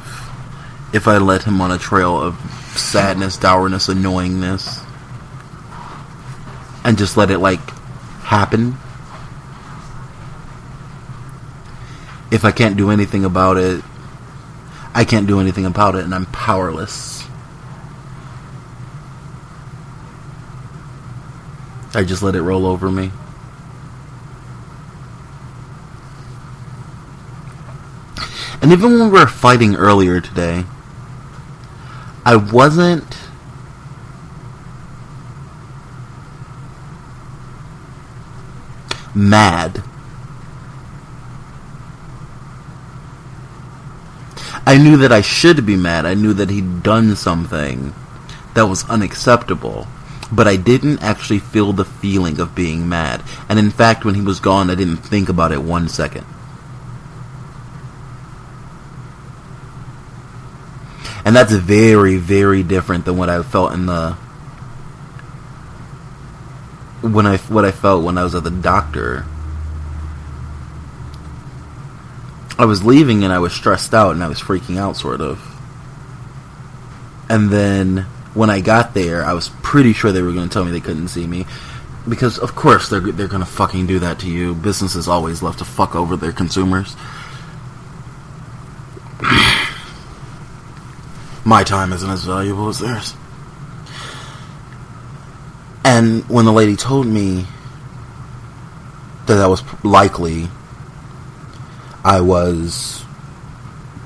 if 0.92 1.06
I 1.06 1.18
let 1.18 1.44
him 1.44 1.60
on 1.60 1.70
a 1.70 1.78
trail 1.78 2.20
of 2.20 2.36
sadness, 2.76 3.36
dourness, 3.36 3.88
annoyingness, 3.88 4.84
and 6.84 6.98
just 6.98 7.16
let 7.16 7.30
it 7.30 7.38
like 7.38 7.60
happen. 8.22 8.76
If 12.30 12.44
I 12.44 12.52
can't 12.52 12.76
do 12.76 12.90
anything 12.90 13.24
about 13.24 13.56
it, 13.56 13.82
I 14.94 15.04
can't 15.04 15.26
do 15.26 15.40
anything 15.40 15.66
about 15.66 15.94
it, 15.94 16.04
and 16.04 16.14
I'm 16.14 16.26
powerless. 16.26 17.19
I 21.92 22.04
just 22.04 22.22
let 22.22 22.34
it 22.34 22.42
roll 22.42 22.66
over 22.66 22.90
me. 22.90 23.10
And 28.62 28.72
even 28.72 28.98
when 28.98 29.10
we 29.10 29.18
were 29.18 29.26
fighting 29.26 29.74
earlier 29.74 30.20
today, 30.20 30.64
I 32.24 32.36
wasn't 32.36 33.16
mad. 39.14 39.82
I 44.66 44.76
knew 44.76 44.96
that 44.98 45.10
I 45.10 45.22
should 45.22 45.66
be 45.66 45.74
mad. 45.74 46.06
I 46.06 46.14
knew 46.14 46.32
that 46.34 46.50
he'd 46.50 46.82
done 46.82 47.16
something 47.16 47.94
that 48.54 48.66
was 48.66 48.88
unacceptable. 48.88 49.88
But 50.32 50.46
I 50.46 50.56
didn't 50.56 51.02
actually 51.02 51.40
feel 51.40 51.72
the 51.72 51.84
feeling 51.84 52.38
of 52.40 52.54
being 52.54 52.88
mad. 52.88 53.22
And 53.48 53.58
in 53.58 53.70
fact, 53.70 54.04
when 54.04 54.14
he 54.14 54.20
was 54.20 54.38
gone, 54.38 54.70
I 54.70 54.74
didn't 54.74 54.98
think 54.98 55.28
about 55.28 55.52
it 55.52 55.62
one 55.62 55.88
second. 55.88 56.24
And 61.24 61.36
that's 61.36 61.52
very, 61.52 62.16
very 62.16 62.62
different 62.62 63.04
than 63.04 63.16
what 63.16 63.28
I 63.28 63.42
felt 63.42 63.72
in 63.72 63.86
the 63.86 64.16
when 67.02 67.26
I 67.26 67.38
what 67.38 67.64
I 67.64 67.70
felt 67.70 68.04
when 68.04 68.18
I 68.18 68.24
was 68.24 68.34
at 68.34 68.44
the 68.44 68.50
doctor. 68.50 69.24
I 72.58 72.66
was 72.66 72.84
leaving 72.84 73.24
and 73.24 73.32
I 73.32 73.38
was 73.38 73.54
stressed 73.54 73.94
out 73.94 74.12
and 74.12 74.22
I 74.22 74.28
was 74.28 74.40
freaking 74.40 74.76
out 74.76 74.96
sort 74.96 75.20
of. 75.20 75.40
And 77.28 77.48
then 77.50 78.06
when 78.34 78.50
I 78.50 78.60
got 78.60 78.94
there, 78.94 79.24
I 79.24 79.32
was 79.32 79.48
pretty 79.62 79.92
sure 79.92 80.12
they 80.12 80.22
were 80.22 80.32
going 80.32 80.48
to 80.48 80.52
tell 80.52 80.64
me 80.64 80.70
they 80.70 80.80
couldn't 80.80 81.08
see 81.08 81.26
me 81.26 81.46
because 82.08 82.38
of 82.38 82.54
course 82.54 82.88
they're 82.88 83.00
they're 83.00 83.28
going 83.28 83.44
to 83.44 83.50
fucking 83.50 83.86
do 83.86 83.98
that 83.98 84.20
to 84.20 84.30
you. 84.30 84.54
Businesses 84.54 85.08
always 85.08 85.42
love 85.42 85.56
to 85.58 85.64
fuck 85.64 85.94
over 85.94 86.16
their 86.16 86.32
consumers. 86.32 86.96
My 91.44 91.64
time 91.64 91.92
isn't 91.92 92.08
as 92.10 92.24
valuable 92.24 92.68
as 92.68 92.78
theirs. 92.78 93.14
And 95.84 96.28
when 96.28 96.44
the 96.44 96.52
lady 96.52 96.76
told 96.76 97.06
me 97.06 97.46
that 99.26 99.34
that 99.36 99.48
was 99.48 99.62
likely, 99.82 100.48
I 102.04 102.20
was 102.20 103.04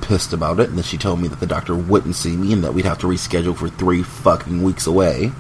pissed 0.07 0.33
about 0.33 0.61
it. 0.61 0.69
And 0.69 0.79
then 0.79 0.85
she 0.85 0.99
told 0.99 1.21
me 1.21 1.29
that 1.29 1.41
the 1.41 1.47
doctor 1.47 1.75
wouldn't 1.75 2.15
see 2.15 2.37
me 2.37 2.53
and 2.53 2.63
that 2.65 2.75
we'd 2.75 2.85
have 2.85 2.99
to 2.99 3.07
reschedule 3.07 3.57
for 3.57 3.69
three 3.69 4.03
fucking 4.03 4.63
weeks 4.63 4.87
away. 4.87 5.33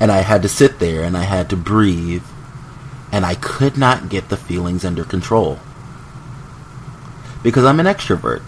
And 0.00 0.10
I 0.10 0.18
had 0.18 0.42
to 0.42 0.48
sit 0.48 0.78
there 0.78 1.02
and 1.02 1.16
I 1.16 1.22
had 1.22 1.48
to 1.50 1.56
breathe. 1.56 2.24
And 3.12 3.24
I 3.24 3.36
could 3.36 3.78
not 3.78 4.08
get 4.08 4.28
the 4.28 4.36
feelings 4.36 4.84
under 4.84 5.04
control. 5.04 5.60
Because 7.42 7.64
I'm 7.64 7.80
an 7.80 7.86
extrovert. 7.86 8.42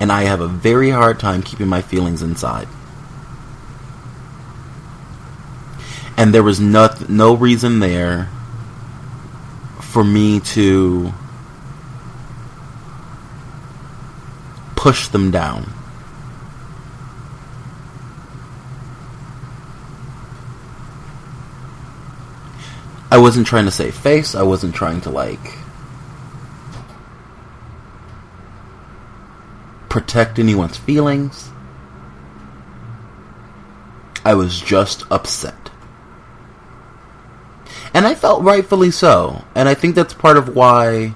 And 0.00 0.12
I 0.12 0.24
have 0.24 0.40
a 0.40 0.48
very 0.48 0.90
hard 0.90 1.18
time 1.18 1.42
keeping 1.42 1.68
my 1.68 1.80
feelings 1.80 2.20
inside. 2.20 2.68
and 6.16 6.32
there 6.32 6.42
was 6.42 6.60
no 6.60 6.88
no 7.08 7.34
reason 7.34 7.80
there 7.80 8.28
for 9.80 10.04
me 10.04 10.40
to 10.40 11.12
push 14.84 15.08
them 15.08 15.30
down. 15.30 15.64
I 23.10 23.16
wasn't 23.16 23.46
trying 23.46 23.64
to 23.64 23.70
save 23.70 23.94
face. 23.94 24.34
I 24.34 24.42
wasn't 24.42 24.74
trying 24.74 25.00
to 25.00 25.08
like 25.08 25.56
protect 29.88 30.38
anyone's 30.38 30.76
feelings. 30.76 31.48
I 34.22 34.34
was 34.34 34.60
just 34.60 35.04
upset. 35.10 35.70
And 37.94 38.06
I 38.06 38.14
felt 38.14 38.42
rightfully 38.42 38.90
so. 38.90 39.46
And 39.54 39.66
I 39.66 39.72
think 39.72 39.94
that's 39.94 40.12
part 40.12 40.36
of 40.36 40.54
why 40.54 41.14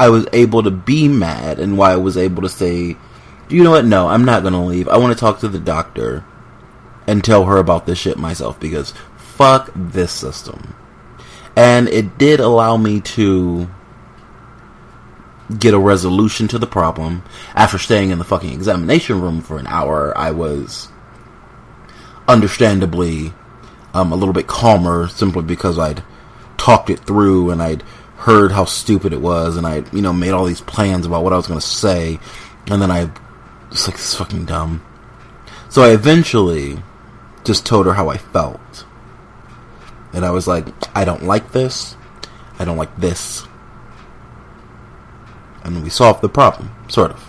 I 0.00 0.08
was 0.08 0.26
able 0.32 0.62
to 0.62 0.70
be 0.70 1.08
mad 1.08 1.58
and 1.58 1.76
why 1.76 1.92
I 1.92 1.96
was 1.96 2.16
able 2.16 2.40
to 2.40 2.48
say, 2.48 2.96
you 3.50 3.62
know 3.62 3.72
what? 3.72 3.84
No, 3.84 4.08
I'm 4.08 4.24
not 4.24 4.40
going 4.40 4.54
to 4.54 4.60
leave. 4.60 4.88
I 4.88 4.96
want 4.96 5.12
to 5.12 5.20
talk 5.20 5.40
to 5.40 5.48
the 5.48 5.58
doctor 5.58 6.24
and 7.06 7.22
tell 7.22 7.44
her 7.44 7.58
about 7.58 7.84
this 7.84 7.98
shit 7.98 8.16
myself 8.16 8.58
because 8.58 8.94
fuck 9.18 9.70
this 9.74 10.10
system. 10.10 10.74
And 11.54 11.86
it 11.88 12.16
did 12.16 12.40
allow 12.40 12.78
me 12.78 13.02
to 13.02 13.68
get 15.58 15.74
a 15.74 15.78
resolution 15.78 16.48
to 16.48 16.58
the 16.58 16.66
problem. 16.66 17.22
After 17.54 17.76
staying 17.76 18.08
in 18.08 18.16
the 18.16 18.24
fucking 18.24 18.54
examination 18.54 19.20
room 19.20 19.42
for 19.42 19.58
an 19.58 19.66
hour, 19.66 20.16
I 20.16 20.30
was 20.30 20.88
understandably 22.26 23.34
um, 23.92 24.12
a 24.12 24.16
little 24.16 24.32
bit 24.32 24.46
calmer 24.46 25.08
simply 25.08 25.42
because 25.42 25.78
I'd 25.78 26.02
talked 26.56 26.88
it 26.88 27.00
through 27.00 27.50
and 27.50 27.62
I'd 27.62 27.84
heard 28.20 28.52
how 28.52 28.66
stupid 28.66 29.14
it 29.14 29.20
was 29.20 29.56
and 29.56 29.66
I, 29.66 29.82
you 29.92 30.02
know, 30.02 30.12
made 30.12 30.32
all 30.32 30.44
these 30.44 30.60
plans 30.60 31.06
about 31.06 31.24
what 31.24 31.32
I 31.32 31.36
was 31.36 31.46
going 31.46 31.58
to 31.58 31.66
say. 31.66 32.20
And 32.66 32.80
then 32.80 32.90
I 32.90 33.10
was 33.70 33.86
like, 33.86 33.96
this 33.96 34.12
is 34.12 34.14
fucking 34.14 34.44
dumb. 34.44 34.84
So 35.70 35.82
I 35.82 35.92
eventually 35.92 36.82
just 37.44 37.64
told 37.64 37.86
her 37.86 37.94
how 37.94 38.10
I 38.10 38.18
felt. 38.18 38.84
And 40.12 40.26
I 40.26 40.30
was 40.30 40.46
like, 40.46 40.66
I 40.94 41.06
don't 41.06 41.24
like 41.24 41.52
this. 41.52 41.96
I 42.58 42.66
don't 42.66 42.76
like 42.76 42.94
this. 42.98 43.46
And 45.64 45.82
we 45.82 45.88
solved 45.88 46.20
the 46.20 46.28
problem, 46.28 46.70
sort 46.88 47.12
of. 47.12 47.26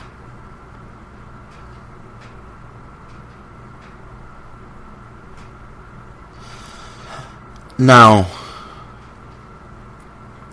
Now, 7.77 8.27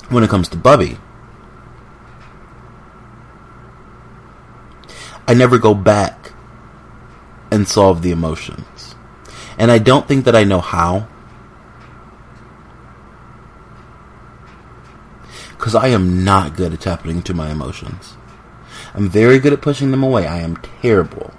when 0.09 0.25
it 0.25 0.31
comes 0.31 0.49
to 0.49 0.57
Bubby, 0.57 0.99
I 5.27 5.35
never 5.35 5.59
go 5.59 5.75
back 5.75 6.33
and 7.51 7.69
solve 7.69 8.03
the 8.03 8.11
emotions. 8.11 8.95
And 9.59 9.71
I 9.71 9.79
don't 9.79 10.07
think 10.07 10.25
that 10.25 10.37
I 10.37 10.45
know 10.45 10.61
how. 10.61 11.09
Because 15.51 15.75
I 15.75 15.89
am 15.89 16.25
not 16.25 16.57
good 16.57 16.73
at 16.73 16.81
tapping 16.81 17.11
into 17.11 17.35
my 17.35 17.51
emotions. 17.51 18.17
I'm 18.95 19.09
very 19.09 19.39
good 19.39 19.53
at 19.53 19.61
pushing 19.61 19.91
them 19.91 20.03
away. 20.03 20.27
I 20.27 20.39
am 20.39 20.57
terrible 20.81 21.35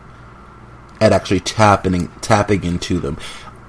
at 1.02 1.14
actually 1.14 1.40
tapping 1.40 2.10
tapping 2.20 2.64
into 2.64 3.00
them 3.00 3.18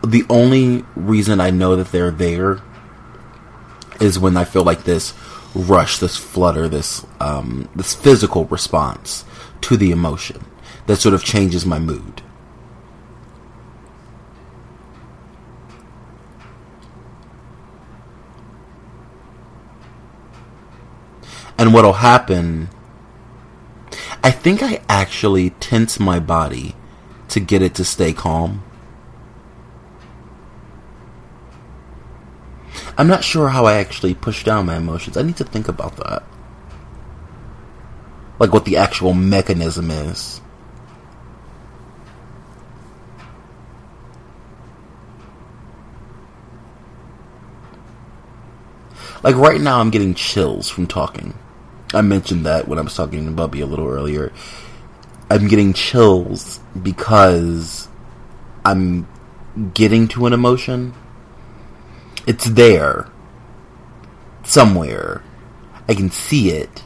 the 0.05 0.24
only 0.28 0.84
reason 0.96 1.40
I 1.40 1.51
know 1.51 1.76
that 1.76 1.92
they're 1.92 2.11
there 2.11 2.61
is 4.01 4.18
when 4.18 4.36
I 4.36 4.44
feel 4.44 4.64
like 4.64 4.84
this 4.84 5.14
rush, 5.55 5.98
this 5.98 6.16
flutter, 6.16 6.68
this 6.68 7.07
um, 7.20 7.68
this 7.74 7.94
physical 7.94 8.44
response 8.46 9.24
to 9.62 9.76
the 9.76 9.90
emotion 9.90 10.44
that 10.86 10.96
sort 10.96 11.14
of 11.14 11.24
changes 11.24 11.66
my 11.66 11.78
mood. 11.78 12.22
And 21.59 21.74
what'll 21.74 21.92
happen, 21.92 22.70
I 24.24 24.30
think 24.30 24.62
I 24.62 24.80
actually 24.88 25.51
tense 25.51 26.01
my 26.01 26.18
body 26.18 26.74
to 27.28 27.38
get 27.38 27.61
it 27.61 27.74
to 27.74 27.84
stay 27.84 28.14
calm. 28.14 28.62
I'm 33.01 33.09
not 33.09 33.24
sure 33.24 33.48
how 33.48 33.64
I 33.64 33.76
actually 33.76 34.12
push 34.12 34.44
down 34.44 34.66
my 34.66 34.76
emotions. 34.76 35.16
I 35.16 35.22
need 35.22 35.38
to 35.38 35.44
think 35.44 35.68
about 35.68 35.96
that. 35.96 36.22
Like 38.38 38.53
what 38.53 38.66
the 38.66 38.76
actual 38.76 39.14
mechanism 39.14 39.90
is. 39.90 40.42
Like 49.22 49.34
right 49.36 49.62
now, 49.62 49.80
I'm 49.80 49.88
getting 49.88 50.12
chills 50.12 50.68
from 50.68 50.86
talking. 50.86 51.32
I 51.94 52.03
mentioned 52.03 52.44
that 52.44 52.68
when 52.68 52.78
I 52.78 52.82
was 52.82 52.94
talking 52.94 53.24
to 53.24 53.30
Bubby 53.30 53.62
a 53.62 53.66
little 53.66 53.88
earlier. 53.88 54.30
I'm 55.30 55.48
getting 55.48 55.72
chills 55.72 56.61
because 56.82 57.88
I'm 58.62 59.09
getting 59.72 60.07
to 60.09 60.26
an 60.26 60.34
emotion. 60.34 60.92
It's 62.27 62.45
there. 62.45 63.09
Somewhere. 64.45 65.23
I 65.89 65.95
can 65.95 66.11
see 66.11 66.51
it. 66.51 66.83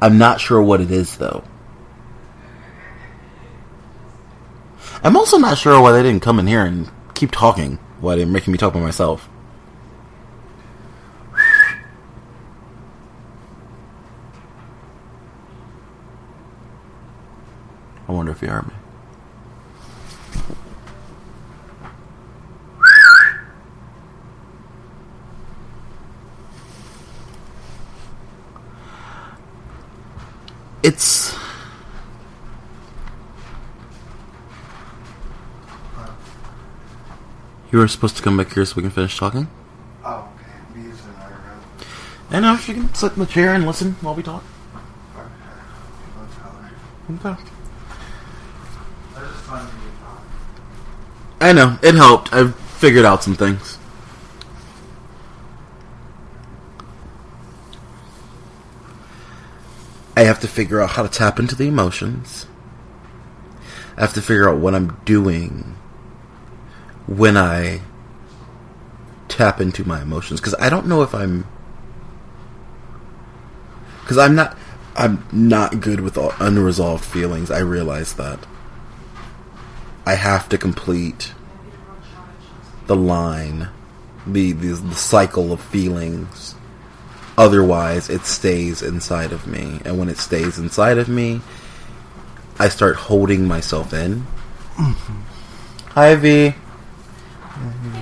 I'm 0.00 0.18
not 0.18 0.40
sure 0.40 0.62
what 0.62 0.80
it 0.80 0.90
is 0.90 1.16
though. 1.16 1.42
I'm 5.02 5.16
also 5.16 5.38
not 5.38 5.58
sure 5.58 5.80
why 5.80 5.92
they 5.92 6.02
didn't 6.02 6.22
come 6.22 6.38
in 6.38 6.46
here 6.46 6.64
and 6.64 6.90
keep 7.14 7.30
talking. 7.30 7.78
Why 8.00 8.16
they're 8.16 8.26
making 8.26 8.52
me 8.52 8.58
talk 8.58 8.74
by 8.74 8.80
myself. 8.80 9.28
I 18.08 18.12
wonder 18.12 18.32
if 18.32 18.42
you 18.42 18.48
heard 18.48 18.66
me. 18.68 18.74
It's 30.86 31.34
You 37.72 37.80
were 37.80 37.88
supposed 37.88 38.16
to 38.18 38.22
come 38.22 38.36
back 38.36 38.52
here 38.52 38.64
so 38.64 38.76
we 38.76 38.82
can 38.82 38.92
finish 38.92 39.18
talking? 39.18 39.48
Oh, 40.04 40.30
okay. 40.36 40.52
I'm 40.52 40.84
using 40.84 41.12
our 41.20 41.30
room. 41.30 41.60
I 42.30 42.38
know, 42.38 42.52
you 42.52 42.74
can 42.74 42.94
sit 42.94 43.14
in 43.14 43.18
the 43.18 43.26
chair 43.26 43.52
and 43.52 43.66
listen 43.66 43.96
while 44.00 44.14
we 44.14 44.22
talk. 44.22 44.44
Okay. 45.16 45.26
Let's 46.20 46.36
tell 46.36 46.52
her. 46.52 46.70
Okay. 47.32 47.50
I 49.16 49.20
just 49.20 49.50
wanted 49.50 49.64
you 49.64 49.90
to 49.90 49.96
talk. 50.04 50.22
I 51.40 51.52
know, 51.52 51.78
it 51.82 51.96
helped. 51.96 52.32
I've 52.32 52.54
figured 52.54 53.04
out 53.04 53.24
some 53.24 53.34
things. 53.34 53.75
I 60.16 60.22
have 60.22 60.40
to 60.40 60.48
figure 60.48 60.80
out 60.80 60.90
how 60.90 61.02
to 61.02 61.08
tap 61.08 61.38
into 61.38 61.54
the 61.54 61.68
emotions. 61.68 62.46
I 63.96 64.00
have 64.00 64.14
to 64.14 64.22
figure 64.22 64.48
out 64.48 64.58
what 64.58 64.74
I'm 64.74 64.98
doing 65.04 65.76
when 67.06 67.36
I 67.36 67.82
tap 69.28 69.60
into 69.60 69.86
my 69.86 70.00
emotions 70.00 70.40
because 70.40 70.54
I 70.58 70.70
don't 70.70 70.86
know 70.86 71.02
if 71.02 71.14
I'm 71.14 71.46
because 74.00 74.18
I'm 74.18 74.34
not 74.34 74.56
I'm 74.96 75.26
not 75.30 75.80
good 75.80 76.00
with 76.00 76.16
unresolved 76.16 77.04
feelings. 77.04 77.50
I 77.50 77.58
realize 77.58 78.14
that. 78.14 78.38
I 80.06 80.14
have 80.14 80.48
to 80.50 80.58
complete 80.58 81.34
the 82.86 82.96
line, 82.96 83.68
the, 84.26 84.52
the 84.52 84.74
the 84.74 84.94
cycle 84.94 85.52
of 85.52 85.60
feelings. 85.60 86.54
Otherwise, 87.38 88.08
it 88.08 88.24
stays 88.24 88.82
inside 88.82 89.32
of 89.32 89.46
me, 89.46 89.80
and 89.84 89.98
when 89.98 90.08
it 90.08 90.16
stays 90.18 90.58
inside 90.58 90.96
of 90.96 91.08
me, 91.08 91.40
I 92.58 92.68
start 92.70 92.96
holding 92.96 93.46
myself 93.46 93.92
in. 93.92 94.26
Hi, 95.90 96.14
V. 96.14 96.28
Hey, 96.28 96.54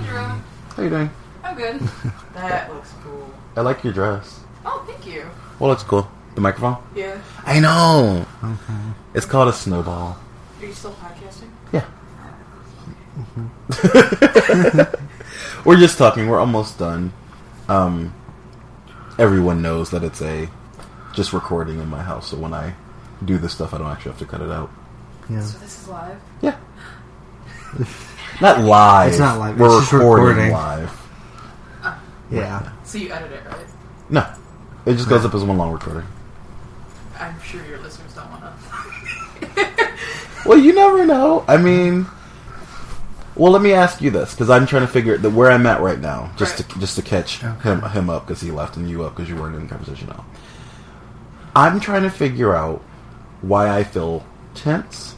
Jerome. 0.05 0.43
How 0.75 0.83
you 0.83 0.89
doing? 0.89 1.09
I'm 1.43 1.55
good. 1.57 1.79
that 2.33 2.71
looks 2.73 2.91
cool. 3.03 3.33
I 3.57 3.61
like 3.61 3.83
your 3.83 3.91
dress. 3.91 4.39
Oh, 4.65 4.83
thank 4.87 5.05
you. 5.05 5.29
Well, 5.59 5.73
it's 5.73 5.83
cool. 5.83 6.09
The 6.35 6.41
microphone. 6.41 6.77
Yeah. 6.95 7.21
I 7.45 7.59
know. 7.59 8.25
It's 9.13 9.25
called 9.25 9.49
a 9.49 9.53
snowball. 9.53 10.17
Are 10.61 10.65
you 10.65 10.73
still 10.73 10.93
podcasting? 10.93 11.49
Yeah. 11.73 11.85
We're 15.65 15.77
just 15.77 15.97
talking. 15.97 16.27
We're 16.27 16.39
almost 16.39 16.77
done. 16.77 17.13
Um, 17.69 18.13
everyone 19.17 19.61
knows 19.61 19.91
that 19.91 20.03
it's 20.03 20.21
a 20.21 20.49
just 21.13 21.33
recording 21.33 21.79
in 21.79 21.87
my 21.89 22.01
house, 22.01 22.29
so 22.29 22.37
when 22.37 22.53
I 22.53 22.73
do 23.23 23.37
this 23.37 23.53
stuff, 23.53 23.73
I 23.73 23.77
don't 23.77 23.87
actually 23.87 24.11
have 24.11 24.19
to 24.19 24.25
cut 24.25 24.41
it 24.41 24.49
out. 24.51 24.69
Yeah. 25.29 25.41
So 25.41 25.57
this 25.59 25.81
is 25.81 25.87
live? 25.87 26.19
Yeah. 26.41 26.57
not 28.41 28.59
live. 28.61 29.09
It's 29.11 29.19
not 29.19 29.39
live, 29.39 29.59
We're 29.59 29.67
it's 29.67 29.79
just 29.81 29.93
recording, 29.93 30.25
recording. 30.25 30.51
live. 30.53 31.01
Uh, 31.83 31.97
yeah. 32.31 32.71
So 32.83 32.97
you 32.97 33.11
edit 33.11 33.31
it, 33.31 33.45
right? 33.47 33.65
No, 34.09 34.27
it 34.85 34.93
just 34.93 35.09
goes 35.09 35.25
up 35.25 35.33
as 35.33 35.43
one 35.43 35.57
long 35.57 35.71
recording. 35.71 36.03
I'm 37.17 37.39
sure 37.41 37.65
your 37.65 37.79
listeners 37.79 38.13
don't 38.13 38.29
want 38.29 38.43
to. 38.43 39.85
Well, 40.45 40.59
you 40.59 40.73
never 40.75 41.07
know. 41.07 41.43
I 41.47 41.57
mean, 41.57 42.05
well, 43.35 43.51
let 43.51 43.61
me 43.61 43.73
ask 43.73 44.01
you 44.01 44.11
this 44.11 44.33
because 44.33 44.49
I'm 44.49 44.65
trying 44.65 44.83
to 44.85 44.91
figure 44.91 45.17
the 45.17 45.29
where 45.29 45.51
I'm 45.51 45.65
at 45.65 45.81
right 45.81 45.99
now, 45.99 46.31
just 46.37 46.57
to 46.57 46.79
just 46.79 46.95
to 46.95 47.01
catch 47.01 47.43
Okay. 47.43 47.69
him 47.69 47.81
him 47.81 48.09
up 48.09 48.25
because 48.27 48.41
he 48.41 48.51
left 48.51 48.77
and 48.77 48.89
you 48.89 49.03
up 49.03 49.15
because 49.15 49.29
you 49.29 49.35
weren't 49.35 49.55
in 49.55 49.63
the 49.63 49.67
conversation 49.67 50.07
now. 50.07 50.25
I'm 51.55 51.79
trying 51.79 52.03
to 52.03 52.09
figure 52.09 52.55
out 52.55 52.81
why 53.41 53.69
I 53.69 53.83
feel 53.83 54.25
tense 54.53 55.15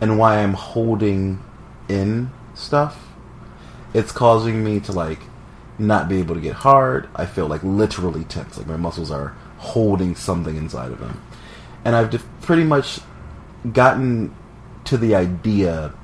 and 0.00 0.18
why 0.18 0.38
I'm 0.38 0.54
holding 0.54 1.42
in 1.88 2.30
stuff. 2.54 3.06
It's 3.94 4.12
causing 4.12 4.62
me 4.64 4.80
to 4.80 4.92
like 4.92 5.20
not 5.78 6.08
be 6.08 6.18
able 6.18 6.34
to 6.34 6.40
get 6.40 6.54
hard. 6.54 7.08
I 7.16 7.26
feel 7.26 7.46
like 7.46 7.62
literally 7.62 8.24
tense, 8.24 8.58
like 8.58 8.66
my 8.66 8.76
muscles 8.76 9.10
are 9.10 9.34
holding 9.58 10.14
something 10.14 10.56
inside 10.56 10.92
of 10.92 10.98
them, 11.00 11.22
and 11.84 11.96
I've 11.96 12.10
just 12.10 12.26
pretty 12.42 12.64
much 12.64 13.00
gotten 13.72 14.34
to 14.84 14.98
the 14.98 15.14
idea 15.14 15.94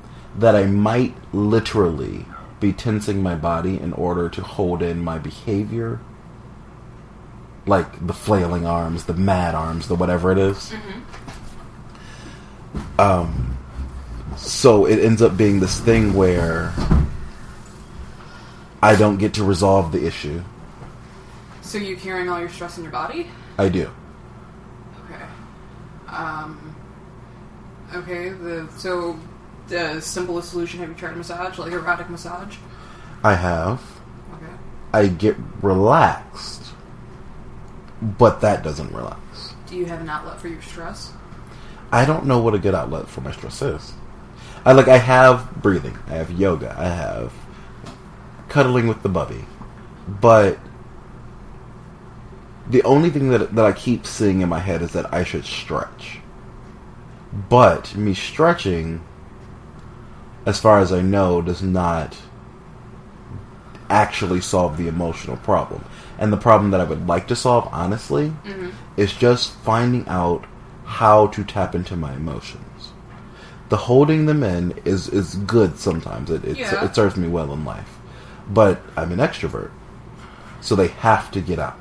that 0.40 0.56
I 0.56 0.64
might 0.64 1.14
literally 1.34 2.24
be 2.60 2.72
tensing 2.72 3.22
my 3.22 3.34
body 3.34 3.78
in 3.78 3.92
order 3.92 4.28
to 4.30 4.42
hold 4.42 4.82
in 4.82 5.04
my 5.04 5.18
behavior. 5.18 6.00
Like 7.66 8.06
the 8.06 8.14
flailing 8.14 8.66
arms, 8.66 9.04
the 9.04 9.14
mad 9.14 9.54
arms, 9.54 9.86
the 9.86 9.94
whatever 9.94 10.32
it 10.32 10.38
is. 10.38 10.72
Um, 12.98 13.58
so 14.36 14.86
it 14.86 14.98
ends 14.98 15.20
up 15.20 15.36
being 15.36 15.60
this 15.60 15.78
thing 15.78 16.14
where 16.14 16.72
I 18.82 18.96
don't 18.96 19.18
get 19.18 19.34
to 19.34 19.44
resolve 19.44 19.92
the 19.92 20.06
issue. 20.06 20.42
so 21.60 21.76
you're 21.76 21.98
carrying 21.98 22.30
all 22.30 22.40
your 22.40 22.48
stress 22.48 22.78
in 22.78 22.82
your 22.82 22.92
body? 22.92 23.28
I 23.58 23.68
do. 23.68 23.90
Okay. 25.04 25.22
Um. 26.08 26.74
Okay. 27.94 28.30
The 28.30 28.68
so 28.78 29.18
the 29.70 30.00
simplest 30.00 30.50
solution. 30.50 30.80
Have 30.80 30.90
you 30.90 30.94
tried 30.94 31.16
massage, 31.16 31.58
like 31.58 31.72
erotic 31.72 32.10
massage? 32.10 32.56
I 33.24 33.34
have. 33.34 33.80
Okay. 34.34 34.52
I 34.92 35.06
get 35.06 35.36
relaxed, 35.62 36.72
but 38.02 38.40
that 38.42 38.62
doesn't 38.62 38.92
relax. 38.92 39.54
Do 39.66 39.76
you 39.76 39.86
have 39.86 40.00
an 40.00 40.10
outlet 40.10 40.40
for 40.40 40.48
your 40.48 40.60
stress? 40.60 41.12
I 41.92 42.04
don't 42.04 42.26
know 42.26 42.38
what 42.38 42.54
a 42.54 42.58
good 42.58 42.74
outlet 42.74 43.08
for 43.08 43.20
my 43.20 43.32
stress 43.32 43.62
is. 43.62 43.94
I 44.64 44.72
like 44.72 44.88
I 44.88 44.98
have 44.98 45.62
breathing, 45.62 45.98
I 46.06 46.12
have 46.12 46.30
yoga, 46.30 46.74
I 46.78 46.88
have 46.88 47.32
cuddling 48.48 48.88
with 48.88 49.02
the 49.02 49.08
bubby, 49.08 49.44
but 50.06 50.58
the 52.68 52.82
only 52.82 53.10
thing 53.10 53.30
that 53.30 53.54
that 53.54 53.64
I 53.64 53.72
keep 53.72 54.06
seeing 54.06 54.42
in 54.42 54.48
my 54.48 54.58
head 54.58 54.82
is 54.82 54.92
that 54.92 55.12
I 55.12 55.24
should 55.24 55.44
stretch. 55.44 56.18
But 57.48 57.96
me 57.96 58.12
stretching, 58.12 59.02
as 60.46 60.60
far 60.60 60.78
as 60.80 60.92
I 60.92 61.02
know, 61.02 61.42
does 61.42 61.62
not 61.62 62.16
actually 63.88 64.40
solve 64.40 64.76
the 64.76 64.88
emotional 64.88 65.36
problem. 65.38 65.84
And 66.18 66.32
the 66.32 66.36
problem 66.36 66.70
that 66.70 66.80
I 66.80 66.84
would 66.84 67.06
like 67.08 67.26
to 67.28 67.36
solve, 67.36 67.68
honestly, 67.72 68.32
is 68.96 69.12
just 69.12 69.52
finding 69.60 70.06
out 70.06 70.44
how 70.84 71.28
to 71.28 71.44
tap 71.44 71.74
into 71.74 71.96
my 71.96 72.14
emotions. 72.14 72.92
The 73.68 73.76
holding 73.76 74.26
them 74.26 74.42
in 74.42 74.74
is 74.84 75.08
is 75.08 75.36
good 75.36 75.78
sometimes. 75.78 76.30
It 76.30 76.44
it, 76.44 76.58
Yeah. 76.58 76.84
it 76.84 76.94
serves 76.94 77.16
me 77.16 77.28
well 77.28 77.52
in 77.52 77.64
life, 77.64 77.98
but 78.52 78.82
I'm 78.96 79.12
an 79.12 79.18
extrovert, 79.18 79.70
so 80.60 80.74
they 80.74 80.88
have 80.88 81.30
to 81.30 81.40
get 81.40 81.58
out. 81.58 81.78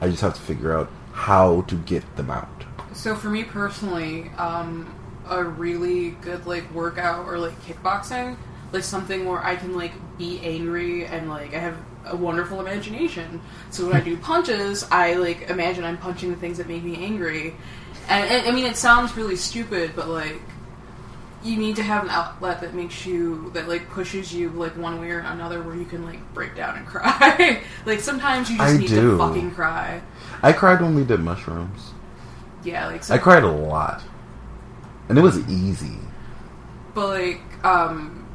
I 0.00 0.08
just 0.08 0.22
have 0.22 0.34
to 0.34 0.40
figure 0.40 0.76
out 0.76 0.88
how 1.12 1.62
to 1.68 1.74
get 1.76 2.16
them 2.16 2.30
out. 2.30 2.48
So 2.92 3.14
for 3.14 3.28
me 3.28 3.44
personally, 3.44 4.30
um, 4.38 4.86
a 5.28 5.42
really 5.42 6.10
good 6.22 6.46
like 6.46 6.72
workout 6.72 7.26
or 7.26 7.38
like 7.38 7.60
kickboxing, 7.62 8.36
like 8.72 8.82
something 8.82 9.26
where 9.26 9.40
I 9.40 9.56
can 9.56 9.74
like 9.76 9.92
be 10.18 10.40
angry 10.40 11.06
and 11.06 11.28
like 11.28 11.54
I 11.54 11.58
have 11.58 11.76
a 12.04 12.16
wonderful 12.16 12.60
imagination. 12.60 13.40
So 13.70 13.86
when 13.86 13.96
I 13.96 14.00
do 14.00 14.16
punches, 14.30 14.86
I 14.90 15.14
like 15.14 15.50
imagine 15.50 15.84
I'm 15.84 15.98
punching 15.98 16.30
the 16.30 16.36
things 16.36 16.58
that 16.58 16.68
make 16.68 16.82
me 16.82 17.04
angry. 17.04 17.54
And, 18.08 18.30
and 18.30 18.48
I 18.48 18.52
mean, 18.52 18.66
it 18.66 18.76
sounds 18.76 19.16
really 19.16 19.36
stupid, 19.36 19.92
but 19.96 20.08
like 20.08 20.40
you 21.42 21.56
need 21.56 21.76
to 21.76 21.82
have 21.82 22.02
an 22.02 22.10
outlet 22.10 22.60
that 22.60 22.74
makes 22.74 23.06
you 23.06 23.50
that 23.54 23.68
like 23.68 23.88
pushes 23.90 24.32
you 24.32 24.50
like 24.50 24.76
one 24.76 25.00
way 25.00 25.10
or 25.10 25.20
another 25.20 25.62
where 25.62 25.76
you 25.76 25.84
can 25.84 26.04
like 26.04 26.18
break 26.34 26.56
down 26.56 26.76
and 26.76 26.86
cry. 26.86 27.62
like 27.84 28.00
sometimes 28.00 28.50
you 28.50 28.56
just 28.56 28.74
I 28.74 28.76
need 28.76 28.88
do. 28.88 29.12
to 29.12 29.18
fucking 29.18 29.52
cry. 29.52 30.00
I 30.42 30.52
cried 30.52 30.80
when 30.80 30.94
we 30.94 31.04
did 31.04 31.20
mushrooms. 31.20 31.92
Yeah, 32.64 32.86
like 32.88 33.08
I 33.10 33.18
cried 33.18 33.44
a 33.44 33.50
lot, 33.50 34.02
and 35.08 35.18
it 35.18 35.20
was 35.20 35.38
easy. 35.48 35.98
But 36.94 37.08
like, 37.08 37.64
um, 37.64 38.26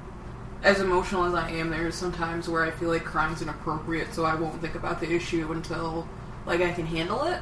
as 0.63 0.79
emotional 0.79 1.25
as 1.25 1.33
I 1.33 1.49
am, 1.51 1.69
there's 1.69 1.95
some 1.95 2.11
times 2.11 2.47
where 2.47 2.63
I 2.63 2.71
feel 2.71 2.89
like 2.89 3.03
crying's 3.03 3.41
inappropriate, 3.41 4.13
so 4.13 4.25
I 4.25 4.35
won't 4.35 4.61
think 4.61 4.75
about 4.75 4.99
the 4.99 5.11
issue 5.11 5.51
until 5.51 6.07
like 6.45 6.61
I 6.61 6.71
can 6.71 6.85
handle 6.85 7.23
it. 7.23 7.41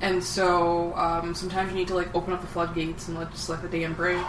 And 0.00 0.22
so 0.22 0.94
um, 0.94 1.34
sometimes 1.34 1.72
you 1.72 1.78
need 1.78 1.88
to 1.88 1.94
like 1.94 2.14
open 2.14 2.32
up 2.32 2.40
the 2.40 2.46
floodgates 2.46 3.08
and 3.08 3.18
let 3.18 3.30
just 3.30 3.48
let 3.48 3.62
the 3.62 3.68
dam 3.68 3.94
break. 3.94 4.22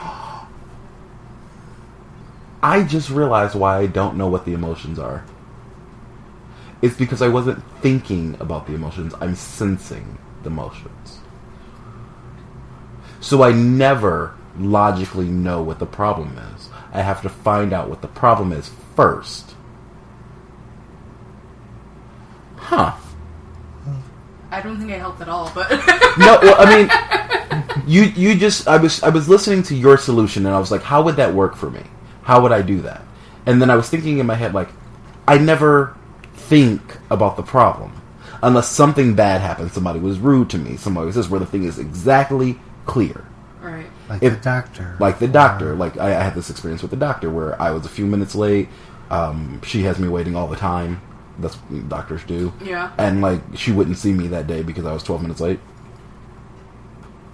I 2.64 2.84
just 2.84 3.10
realized 3.10 3.56
why 3.56 3.78
I 3.80 3.86
don't 3.86 4.18
know 4.18 4.28
what 4.28 4.46
the 4.46 4.54
emotions 4.54 4.98
are. 4.98 5.24
It's 6.82 6.96
because 6.96 7.22
I 7.22 7.28
wasn't 7.28 7.64
thinking 7.82 8.36
about 8.40 8.68
the 8.68 8.74
emotions, 8.74 9.14
I'm 9.22 9.36
sensing 9.36 10.18
the 10.44 10.50
emotions. 10.50 11.20
So 13.26 13.42
I 13.42 13.54
never 13.54 14.36
logically 14.60 15.26
know 15.26 15.64
what 15.64 15.80
the 15.80 15.88
problem 15.88 16.38
is. 16.38 16.70
I 16.94 17.02
have 17.02 17.24
to 17.24 17.30
find 17.30 17.74
out 17.74 17.90
what 17.90 18.04
the 18.04 18.08
problem 18.08 18.52
is 18.52 18.70
first. 18.96 19.56
Huh. 22.56 22.94
I 24.52 24.62
don't 24.62 24.78
think 24.78 24.92
I 24.92 25.00
helped 25.00 25.22
at 25.22 25.28
all, 25.28 25.52
but 25.56 25.72
No, 26.20 26.38
well, 26.40 26.56
I 26.60 26.70
mean, 26.70 27.84
you 27.88 28.04
you 28.16 28.36
just 28.36 28.68
I 28.68 28.78
was 28.78 29.02
I 29.02 29.10
was 29.10 29.28
listening 29.28 29.64
to 29.64 29.76
your 29.76 29.98
solution 29.98 30.46
and 30.46 30.54
I 30.54 30.60
was 30.60 30.70
like, 30.70 30.84
how 30.84 31.02
would 31.02 31.16
that 31.16 31.34
work 31.34 31.56
for 31.56 31.72
me? 31.72 31.82
How 32.22 32.44
would 32.44 32.52
I 32.52 32.62
do 32.62 32.82
that? 32.82 33.02
And 33.48 33.60
then 33.60 33.72
I 33.72 33.76
was 33.76 33.90
thinking 33.90 34.20
in 34.20 34.28
my 34.28 34.36
head 34.36 34.54
like, 34.54 34.70
I 35.28 35.40
never 35.40 35.98
think 36.36 37.00
about 37.10 37.38
the 37.38 37.44
problem 37.44 37.92
unless 38.44 38.70
something 38.70 39.16
bad 39.16 39.42
happens. 39.42 39.74
Somebody 39.74 40.00
was 40.00 40.20
rude 40.20 40.52
to 40.52 40.60
me. 40.60 40.78
Somebody 40.78 41.08
was 41.08 41.16
this 41.16 41.28
where 41.28 41.40
the 41.40 41.48
thing 41.48 41.64
is 41.64 41.80
exactly 41.80 42.60
clear. 42.86 43.26
right. 43.62 43.86
Like 44.10 44.22
If- 44.24 44.36
the 44.36 44.40
doctor. 44.42 44.96
Like 45.00 45.20
the 45.20 45.28
doctor, 45.28 45.76
like 45.76 45.98
I, 45.98 46.08
I 46.20 46.24
had 46.24 46.36
this 46.36 46.50
experience 46.50 46.82
with 46.82 46.92
the 46.92 46.98
doctor 46.98 47.30
where 47.30 47.60
I 47.62 47.72
was 47.72 47.86
a 47.86 47.90
few 47.90 48.06
minutes 48.06 48.36
late. 48.36 48.70
Um, 49.10 49.62
she 49.64 49.84
has 49.84 50.00
me 50.00 50.08
waiting 50.08 50.36
all 50.36 50.48
the 50.48 50.56
time. 50.56 51.02
That's 51.40 51.56
what 51.56 51.90
doctors 51.90 52.24
do. 52.24 52.54
Yeah. 52.64 52.92
And 52.98 53.22
like 53.22 53.42
she 53.56 53.72
wouldn't 53.72 53.98
see 53.98 54.14
me 54.14 54.28
that 54.30 54.48
day 54.48 54.62
because 54.64 54.86
I 54.86 54.94
was 54.94 55.04
twelve 55.04 55.22
minutes 55.22 55.42
late. 55.42 55.60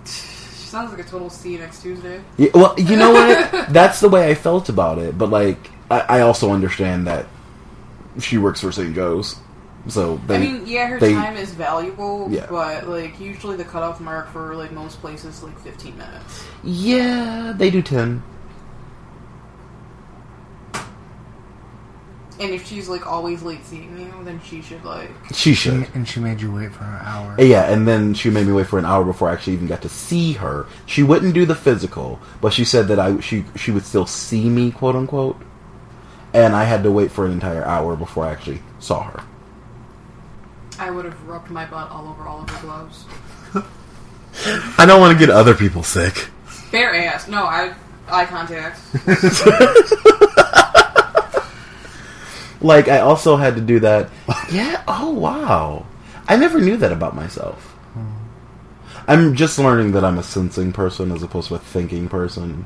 She 0.05 0.67
sounds 0.67 0.91
like 0.91 1.05
a 1.05 1.09
total 1.09 1.29
see 1.29 1.51
you 1.53 1.59
next 1.59 1.81
Tuesday. 1.81 2.21
Yeah, 2.37 2.49
well, 2.53 2.73
you 2.79 2.95
know 2.95 3.11
what? 3.11 3.51
That's 3.69 3.99
the 3.99 4.09
way 4.09 4.29
I 4.29 4.35
felt 4.35 4.69
about 4.69 4.97
it. 4.97 5.17
But 5.17 5.29
like, 5.29 5.69
I, 5.89 5.99
I 5.99 6.21
also 6.21 6.51
understand 6.51 7.07
that 7.07 7.27
she 8.19 8.37
works 8.37 8.61
for 8.61 8.71
St. 8.71 8.95
Joe's, 8.95 9.35
so 9.87 10.17
they. 10.27 10.35
I 10.35 10.39
mean, 10.39 10.63
yeah, 10.67 10.87
her 10.87 10.99
they- 10.99 11.13
time 11.13 11.37
is 11.37 11.51
valuable, 11.53 12.27
Yeah. 12.29 12.45
but 12.49 12.87
like 12.87 13.19
usually 13.19 13.57
the 13.57 13.63
cutoff 13.65 13.99
mark 13.99 14.29
for 14.31 14.55
like 14.55 14.71
most 14.71 14.99
places 15.01 15.41
like 15.43 15.57
15 15.59 15.97
minutes. 15.97 16.43
yeah, 16.63 17.53
they 17.55 17.69
do 17.71 17.81
ten. 17.81 18.21
And 22.39 22.49
if 22.51 22.65
she's 22.65 22.89
like 22.89 23.05
always 23.05 23.43
late 23.43 23.63
seeing 23.65 23.95
you, 23.99 24.11
then 24.23 24.41
she 24.43 24.63
should 24.63 24.83
like 24.83 25.11
She 25.27 25.53
She, 25.53 25.53
should. 25.53 25.87
and 25.93 26.07
she 26.07 26.19
made 26.19 26.41
you 26.41 26.51
wait 26.51 26.71
for 26.73 26.83
an 26.85 26.99
hour. 27.05 27.35
Yeah, 27.37 27.71
and 27.71 27.87
then 27.87 28.15
she 28.15 28.31
made 28.31 28.47
me 28.47 28.53
wait 28.53 28.65
for 28.65 28.79
an 28.79 28.85
hour 28.85 29.03
before 29.05 29.29
I 29.29 29.33
actually 29.33 29.53
even 29.53 29.67
got 29.67 29.83
to 29.83 29.89
see 29.89 30.33
her. 30.33 30.65
She 30.87 31.03
wouldn't 31.03 31.35
do 31.35 31.45
the 31.45 31.53
physical, 31.53 32.19
but 32.41 32.51
she 32.51 32.65
said 32.65 32.87
that 32.87 32.99
I 32.99 33.19
she 33.19 33.45
she 33.55 33.69
would 33.69 33.85
still 33.85 34.07
see 34.07 34.49
me, 34.49 34.71
quote 34.71 34.95
unquote. 34.95 35.39
And 36.33 36.55
I 36.55 36.63
had 36.63 36.81
to 36.83 36.91
wait 36.91 37.11
for 37.11 37.25
an 37.27 37.31
entire 37.31 37.63
hour 37.65 37.95
before 37.95 38.25
I 38.25 38.31
actually 38.31 38.61
saw 38.79 39.03
her. 39.03 39.23
I 40.81 40.89
would 40.89 41.05
have 41.05 41.21
rubbed 41.27 41.49
my 41.49 41.65
butt 41.65 41.91
all 41.91 42.07
over 42.09 42.23
all 42.23 42.41
of 42.41 42.49
her 42.49 42.61
gloves. 42.61 43.05
I 44.77 44.85
don't 44.85 44.99
want 44.99 45.17
to 45.17 45.25
get 45.25 45.29
other 45.33 45.53
people 45.53 45.83
sick. 45.83 46.29
Bare 46.71 46.93
ass. 46.95 47.27
No, 47.27 47.45
I 47.45 47.73
eye 48.09 48.25
contact. 48.25 48.79
Like 52.61 52.87
I 52.87 52.99
also 52.99 53.37
had 53.37 53.55
to 53.55 53.61
do 53.61 53.79
that. 53.79 54.09
Yeah. 54.51 54.83
Oh 54.87 55.09
wow. 55.09 55.85
I 56.27 56.35
never 56.35 56.61
knew 56.61 56.77
that 56.77 56.91
about 56.91 57.15
myself. 57.15 57.75
I'm 59.07 59.35
just 59.35 59.57
learning 59.57 59.93
that 59.93 60.05
I'm 60.05 60.19
a 60.19 60.23
sensing 60.23 60.71
person 60.71 61.11
as 61.11 61.23
opposed 61.23 61.47
to 61.47 61.55
a 61.55 61.59
thinking 61.59 62.07
person. 62.07 62.65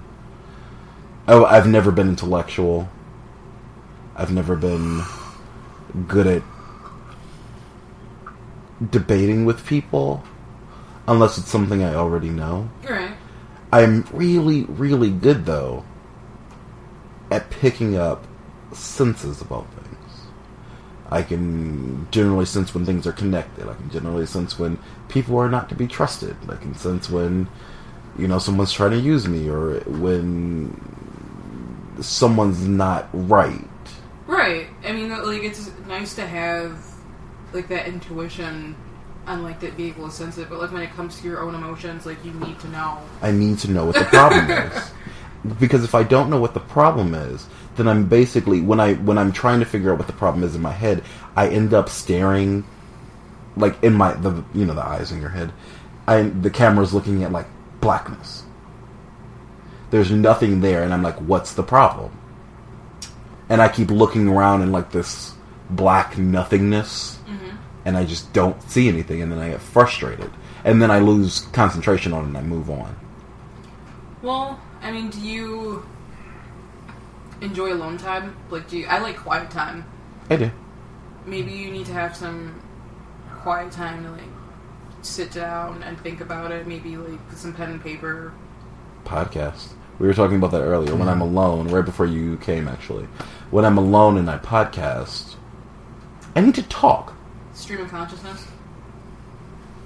Oh, 1.28 1.46
I've 1.46 1.68
never 1.68 1.92
been 1.92 2.10
intellectual. 2.10 2.90
I've 4.16 4.34
never 4.34 4.56
been 4.56 5.02
good 6.08 6.28
at 6.28 6.44
debating 8.92 9.46
with 9.46 9.66
people 9.66 10.24
unless 11.08 11.38
it's 11.38 11.50
something 11.50 11.84
I 11.84 11.96
already 11.96 12.30
know. 12.30 12.70
right. 12.90 13.16
I'm 13.72 14.06
really, 14.14 14.64
really 14.64 15.12
good 15.12 15.46
though 15.46 15.84
at 17.32 17.50
picking 17.50 17.98
up 17.98 18.26
senses 18.72 19.42
about 19.42 19.68
things. 19.74 20.22
I 21.10 21.22
can 21.24 22.08
generally 22.12 22.46
sense 22.46 22.74
when 22.74 22.86
things 22.86 23.06
are 23.06 23.12
connected. 23.12 23.68
I 23.68 23.74
can 23.74 23.90
generally 23.90 24.26
sense 24.26 24.58
when 24.58 24.80
people 25.10 25.38
are 25.38 25.50
not 25.50 25.70
to 25.70 25.76
be 25.76 25.88
trusted. 25.88 26.36
I 26.50 26.56
can 26.56 26.76
sense 26.76 27.10
when, 27.10 27.48
you 28.18 28.28
know, 28.28 28.40
someone's 28.40 28.74
trying 28.74 28.92
to 28.92 29.00
use 29.00 29.28
me 29.28 29.50
or 29.50 29.80
when 29.82 30.80
someone's 32.02 32.68
not 32.68 33.10
right. 33.14 33.68
Right. 34.28 34.68
I 34.84 34.92
mean, 34.94 35.10
like 35.10 35.44
it's 35.44 35.72
nice 35.88 36.16
to 36.16 36.26
have 36.26 36.95
like 37.54 37.68
that 37.70 37.88
intuition, 37.88 38.76
and 39.28 39.44
like 39.44 39.60
that 39.62 39.78
to 39.78 40.12
sense 40.12 40.38
it. 40.38 40.50
But 40.50 40.60
like 40.60 40.72
when 40.72 40.82
it 40.82 40.92
comes 40.92 41.20
to 41.20 41.28
your 41.28 41.42
own 41.42 41.56
emotions, 41.56 42.06
like 42.06 42.24
you 42.24 42.34
need 42.34 42.60
to 42.60 42.68
know. 42.70 43.00
I 43.22 43.32
need 43.32 43.60
to 43.60 43.72
know 43.72 43.86
what 43.86 43.96
the 43.96 44.06
problem 44.06 44.50
is. 44.52 44.92
Because 45.60 45.84
if 45.84 45.94
I 45.94 46.04
don't 46.04 46.30
know 46.30 46.40
what 46.40 46.54
the 46.54 46.60
problem 46.60 47.14
is, 47.14 47.48
then 47.76 47.88
I'm 47.88 48.08
basically 48.08 48.62
when 48.62 48.80
I 48.80 48.94
when 48.94 49.18
I'm 49.18 49.32
trying 49.32 49.60
to 49.60 49.66
figure 49.66 49.92
out 49.92 49.98
what 49.98 50.08
the 50.08 50.14
problem 50.14 50.44
is 50.44 50.56
in 50.56 50.62
my 50.62 50.72
head, 50.72 51.04
I 51.36 51.50
end 51.50 51.74
up 51.74 51.90
staring 51.90 52.66
like 53.58 53.82
in 53.84 53.94
my 53.94 54.14
the 54.14 54.44
you 54.54 54.66
know 54.66 54.74
the 54.74 54.86
eyes 54.86 55.12
in 55.12 55.22
your 55.22 55.30
head. 55.30 55.52
I 56.08 56.24
the 56.24 56.50
camera's 56.50 56.94
looking 56.94 57.24
at 57.24 57.32
like 57.32 57.48
blackness. 57.80 58.44
There's 59.92 60.12
nothing 60.12 60.62
there 60.62 60.84
and 60.84 60.94
I'm 60.94 61.04
like 61.04 61.18
what's 61.18 61.54
the 61.54 61.64
problem? 61.64 62.18
And 63.50 63.62
I 63.62 63.70
keep 63.70 63.92
looking 63.92 64.28
around 64.28 64.64
in 64.64 64.72
like 64.72 64.92
this 64.92 65.34
black 65.70 66.18
nothingness 66.18 67.15
and 67.86 67.96
I 67.96 68.04
just 68.04 68.34
don't 68.34 68.62
see 68.64 68.90
anything 68.90 69.22
and 69.22 69.32
then 69.32 69.40
I 69.40 69.50
get 69.52 69.62
frustrated. 69.62 70.32
And 70.64 70.82
then 70.82 70.90
I 70.92 71.00
lose 71.00 71.42
concentration 71.54 72.12
on 72.12 72.24
it 72.24 72.28
and 72.28 72.38
I 72.38 72.42
move 72.42 72.70
on. 72.70 72.96
Well, 74.22 74.60
I 74.82 74.92
mean, 74.92 75.10
do 75.10 75.20
you 75.20 75.86
enjoy 77.42 77.72
alone 77.74 77.98
time? 77.98 78.36
Like, 78.50 78.68
do 78.68 78.80
you? 78.80 78.88
I 78.88 79.00
like 79.00 79.18
quiet 79.18 79.52
time. 79.52 79.86
I 80.30 80.36
do. 80.38 80.52
Maybe 81.26 81.52
you 81.52 81.72
need 81.72 81.86
to 81.86 81.94
have 81.94 82.16
some 82.16 82.60
quiet 83.42 83.72
time 83.72 84.04
to 84.04 84.12
like 84.12 84.24
sit 85.04 85.32
down 85.32 85.84
and 85.84 86.00
think 86.02 86.22
about 86.22 86.52
it. 86.52 86.66
Maybe 86.68 86.98
like 86.98 87.20
with 87.30 87.38
some 87.38 87.54
pen 87.54 87.70
and 87.72 87.82
paper. 87.84 88.34
podcast. 89.04 89.74
We 90.00 90.08
were 90.08 90.14
talking 90.14 90.38
about 90.38 90.52
that 90.52 90.62
earlier. 90.62 90.96
When 90.96 91.08
I'm 91.08 91.22
alone, 91.22 91.68
right 91.70 91.86
before 91.86 92.06
you 92.06 92.38
came, 92.38 92.68
actually, 92.68 93.06
when 93.52 93.64
I'm 93.64 93.78
alone 93.78 94.18
and 94.18 94.30
I 94.30 94.38
podcast, 94.40 95.36
I 96.36 96.42
need 96.42 96.56
to 96.56 96.64
talk. 96.64 97.15
Stream 97.56 97.82
of 97.82 97.90
consciousness. 97.90 98.46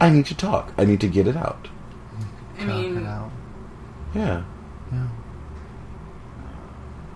I 0.01 0.09
need 0.09 0.25
to 0.27 0.35
talk. 0.35 0.73
I 0.77 0.85
need 0.85 0.99
to 1.01 1.07
get 1.07 1.27
it 1.27 1.37
out. 1.37 1.67
I 2.57 2.65
Talk 2.65 2.69
it 2.69 2.91
mean, 2.91 3.05
out. 3.05 3.31
Yeah. 4.13 4.43
Yeah. 4.91 5.07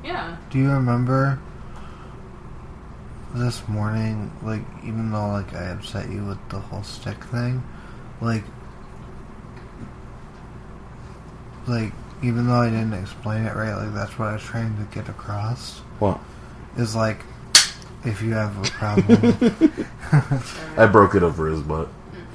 yeah. 0.04 0.38
Do 0.52 0.60
you 0.60 0.70
remember 0.70 1.40
this 3.34 3.68
morning? 3.68 4.32
Like, 4.44 4.62
even 4.84 5.12
though 5.12 5.28
like 5.30 5.54
I 5.54 5.66
upset 5.70 6.10
you 6.10 6.24
with 6.24 6.50
the 6.50 6.60
whole 6.60 6.84
stick 6.84 7.22
thing, 7.26 7.64
like, 8.22 8.44
like 11.68 11.94
even 12.22 12.48
though 12.48 12.62
I 12.62 12.70
didn't 12.70 12.94
explain 12.94 13.46
it 13.46 13.56
right, 13.56 13.74
like 13.76 13.94
that's 13.94 14.18
what 14.20 14.30
I 14.30 14.34
was 14.34 14.44
trying 14.44 14.78
to 14.78 14.84
get 14.96 15.10
across. 15.10 15.82
Well, 16.00 16.22
Is 16.78 16.96
like, 16.96 17.20
if 18.06 18.22
you 18.22 18.34
have 18.34 18.58
a 18.58 18.70
problem, 18.72 19.56
I 20.78 20.86
broke 20.88 21.16
it 21.16 21.24
over 21.24 21.48
his 21.48 21.62
butt. 21.62 21.88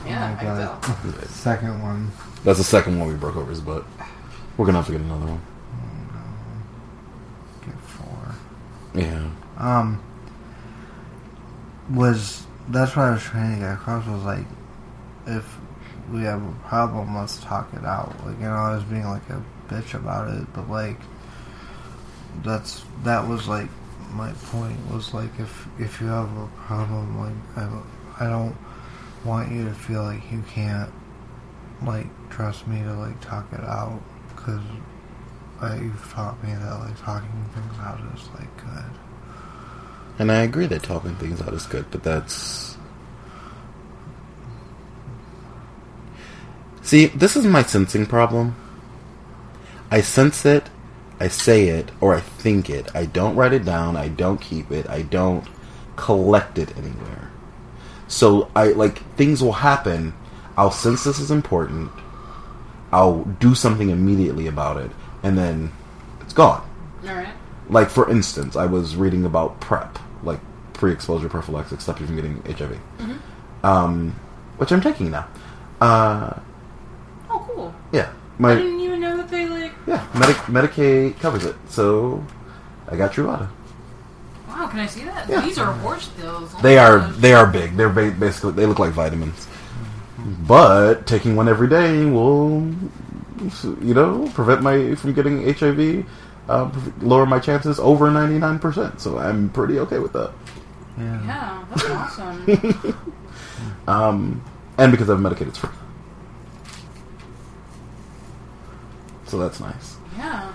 Yeah, 0.06 0.22
Oh 0.22 0.26
I 0.26 0.34
my 0.34 0.40
can 0.40 1.12
tell. 1.12 1.26
Second 1.28 1.82
one. 1.82 2.10
That's 2.44 2.58
the 2.58 2.64
second 2.64 2.98
one 2.98 3.08
we 3.08 3.14
broke 3.14 3.36
over 3.36 3.50
his 3.50 3.60
butt. 3.60 3.84
We're 4.56 4.66
gonna 4.66 4.78
have 4.78 4.86
to 4.86 4.92
get 4.92 5.00
another 5.00 5.26
one. 5.26 5.42
Get 7.64 7.78
four. 7.80 8.34
Yeah. 8.94 9.30
Um, 9.58 10.02
was 11.90 12.46
that's 12.68 12.96
what 12.96 13.04
I 13.06 13.10
was 13.12 13.22
trying 13.22 13.54
to 13.54 13.60
get 13.60 13.74
across 13.74 14.06
was 14.06 14.22
like 14.24 14.44
if 15.26 15.58
we 16.12 16.22
have 16.22 16.42
a 16.42 16.52
problem, 16.66 17.14
let's 17.16 17.38
talk 17.40 17.72
it 17.74 17.84
out. 17.84 18.14
Like 18.24 18.36
you 18.38 18.44
know, 18.44 18.54
I 18.54 18.74
was 18.74 18.84
being 18.84 19.04
like 19.04 19.28
a 19.30 19.42
bitch 19.68 19.94
about 19.94 20.28
it, 20.34 20.46
but 20.54 20.70
like 20.70 20.96
that's 22.42 22.84
that 23.04 23.26
was 23.28 23.48
like 23.48 23.68
my 24.10 24.32
point 24.32 24.78
was 24.90 25.12
like 25.14 25.30
if 25.38 25.68
if 25.78 26.00
you 26.00 26.06
have 26.06 26.30
a 26.36 26.48
problem, 26.56 27.18
like 27.18 27.56
I 27.56 27.68
don't, 27.68 27.86
I 28.20 28.24
don't 28.28 28.56
want 29.24 29.52
you 29.52 29.64
to 29.64 29.74
feel 29.74 30.02
like 30.02 30.30
you 30.30 30.42
can't 30.48 30.90
like 31.82 32.06
trust 32.30 32.66
me 32.66 32.82
to 32.82 32.94
like 32.94 33.20
talk 33.20 33.52
it 33.52 33.60
out 33.60 34.00
because 34.28 34.62
you've 35.80 36.12
taught 36.12 36.42
me 36.42 36.52
that 36.52 36.78
like 36.80 37.00
talking 37.02 37.44
things 37.54 37.74
out 37.80 38.00
is 38.14 38.28
like 38.38 38.56
good. 38.56 38.92
And 40.18 40.32
I 40.32 40.42
agree 40.42 40.66
that 40.66 40.82
talking 40.82 41.14
things 41.16 41.40
out 41.40 41.52
is 41.52 41.66
good, 41.66 41.86
but 41.90 42.02
that's. 42.02 42.76
See, 46.82 47.06
this 47.06 47.36
is 47.36 47.44
my 47.44 47.62
sensing 47.62 48.06
problem. 48.06 48.56
I 49.90 50.00
sense 50.00 50.44
it, 50.44 50.68
I 51.20 51.28
say 51.28 51.68
it, 51.68 51.90
or 52.00 52.14
I 52.14 52.20
think 52.20 52.70
it. 52.70 52.88
I 52.94 53.06
don't 53.06 53.34
write 53.34 53.52
it 53.52 53.64
down, 53.64 53.96
I 53.96 54.08
don't 54.08 54.40
keep 54.40 54.70
it, 54.70 54.88
I 54.88 55.02
don't 55.02 55.44
collect 55.96 56.58
it 56.58 56.76
anywhere. 56.76 57.30
So 58.06 58.50
I 58.54 58.68
like 58.68 58.98
things 59.16 59.42
will 59.42 59.52
happen. 59.52 60.14
I'll 60.56 60.70
sense 60.70 61.04
this 61.04 61.18
is 61.18 61.30
important. 61.30 61.90
I'll 62.92 63.24
do 63.24 63.54
something 63.54 63.90
immediately 63.90 64.46
about 64.46 64.76
it, 64.78 64.90
and 65.22 65.36
then 65.36 65.72
it's 66.20 66.32
gone. 66.32 66.66
All 67.06 67.14
right. 67.14 67.28
Like 67.68 67.90
for 67.90 68.08
instance, 68.10 68.56
I 68.56 68.64
was 68.66 68.96
reading 68.96 69.24
about 69.26 69.60
PrEP, 69.60 69.98
like 70.22 70.40
pre-exposure 70.72 71.28
prophylaxis, 71.28 71.82
stop 71.82 72.00
you 72.00 72.06
from 72.06 72.16
getting 72.16 72.40
HIV, 72.44 72.78
um, 73.62 74.14
which 74.56 74.70
I'm 74.72 74.80
taking 74.80 75.10
now. 75.10 75.26
Uh, 75.80 76.34
Oh, 77.30 77.46
cool. 77.54 77.74
yeah, 77.92 78.08
I 78.10 78.14
my 78.38 78.54
didn't 78.54 78.80
even 78.80 79.00
know 79.00 79.16
that 79.18 79.28
they 79.28 79.46
like. 79.46 79.72
Yeah, 79.88 80.06
Medi- 80.14 80.68
Medicaid 80.68 81.18
covers 81.20 81.44
it, 81.44 81.56
so 81.68 82.22
I 82.88 82.96
got 82.96 83.12
Truvada. 83.12 83.48
Wow, 84.48 84.66
can 84.68 84.80
I 84.80 84.86
see 84.86 85.04
that? 85.04 85.28
Yeah. 85.28 85.40
These 85.40 85.58
are 85.58 85.72
horse 85.72 86.08
pills. 86.08 86.52
Oh 86.56 86.60
They 86.62 86.78
are 86.78 86.98
gosh. 86.98 87.16
they 87.16 87.32
are 87.34 87.46
big. 87.46 87.76
They're 87.76 87.88
ba- 87.88 88.10
basically 88.18 88.52
they 88.52 88.66
look 88.66 88.78
like 88.78 88.92
vitamins, 88.92 89.46
but 90.46 91.06
taking 91.06 91.36
one 91.36 91.48
every 91.48 91.68
day 91.68 92.04
will, 92.04 92.60
you 93.82 93.94
know, 93.94 94.28
prevent 94.34 94.62
my 94.62 94.94
from 94.96 95.12
getting 95.14 95.42
HIV. 95.52 96.04
Uh, 96.48 96.70
lower 97.00 97.26
my 97.26 97.38
chances 97.38 97.78
over 97.78 98.10
ninety 98.10 98.38
nine 98.38 98.58
percent. 98.58 99.00
So 99.00 99.18
I'm 99.18 99.50
pretty 99.50 99.78
okay 99.80 99.98
with 99.98 100.12
that. 100.14 100.32
Yeah. 100.98 101.24
Yeah, 101.26 101.64
that's 101.70 101.90
awesome. 101.90 102.94
Um, 103.88 104.42
and 104.76 104.92
because 104.92 105.08
I'm 105.08 105.22
medicated, 105.22 105.48
it's 105.48 105.58
free. 105.58 105.70
So 109.28 109.38
that's 109.38 109.60
nice. 109.60 109.96
yeah. 110.16 110.52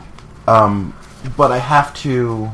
Um, 0.48 0.94
but 1.38 1.52
I 1.52 1.60
have 1.60 1.94
to. 1.96 2.52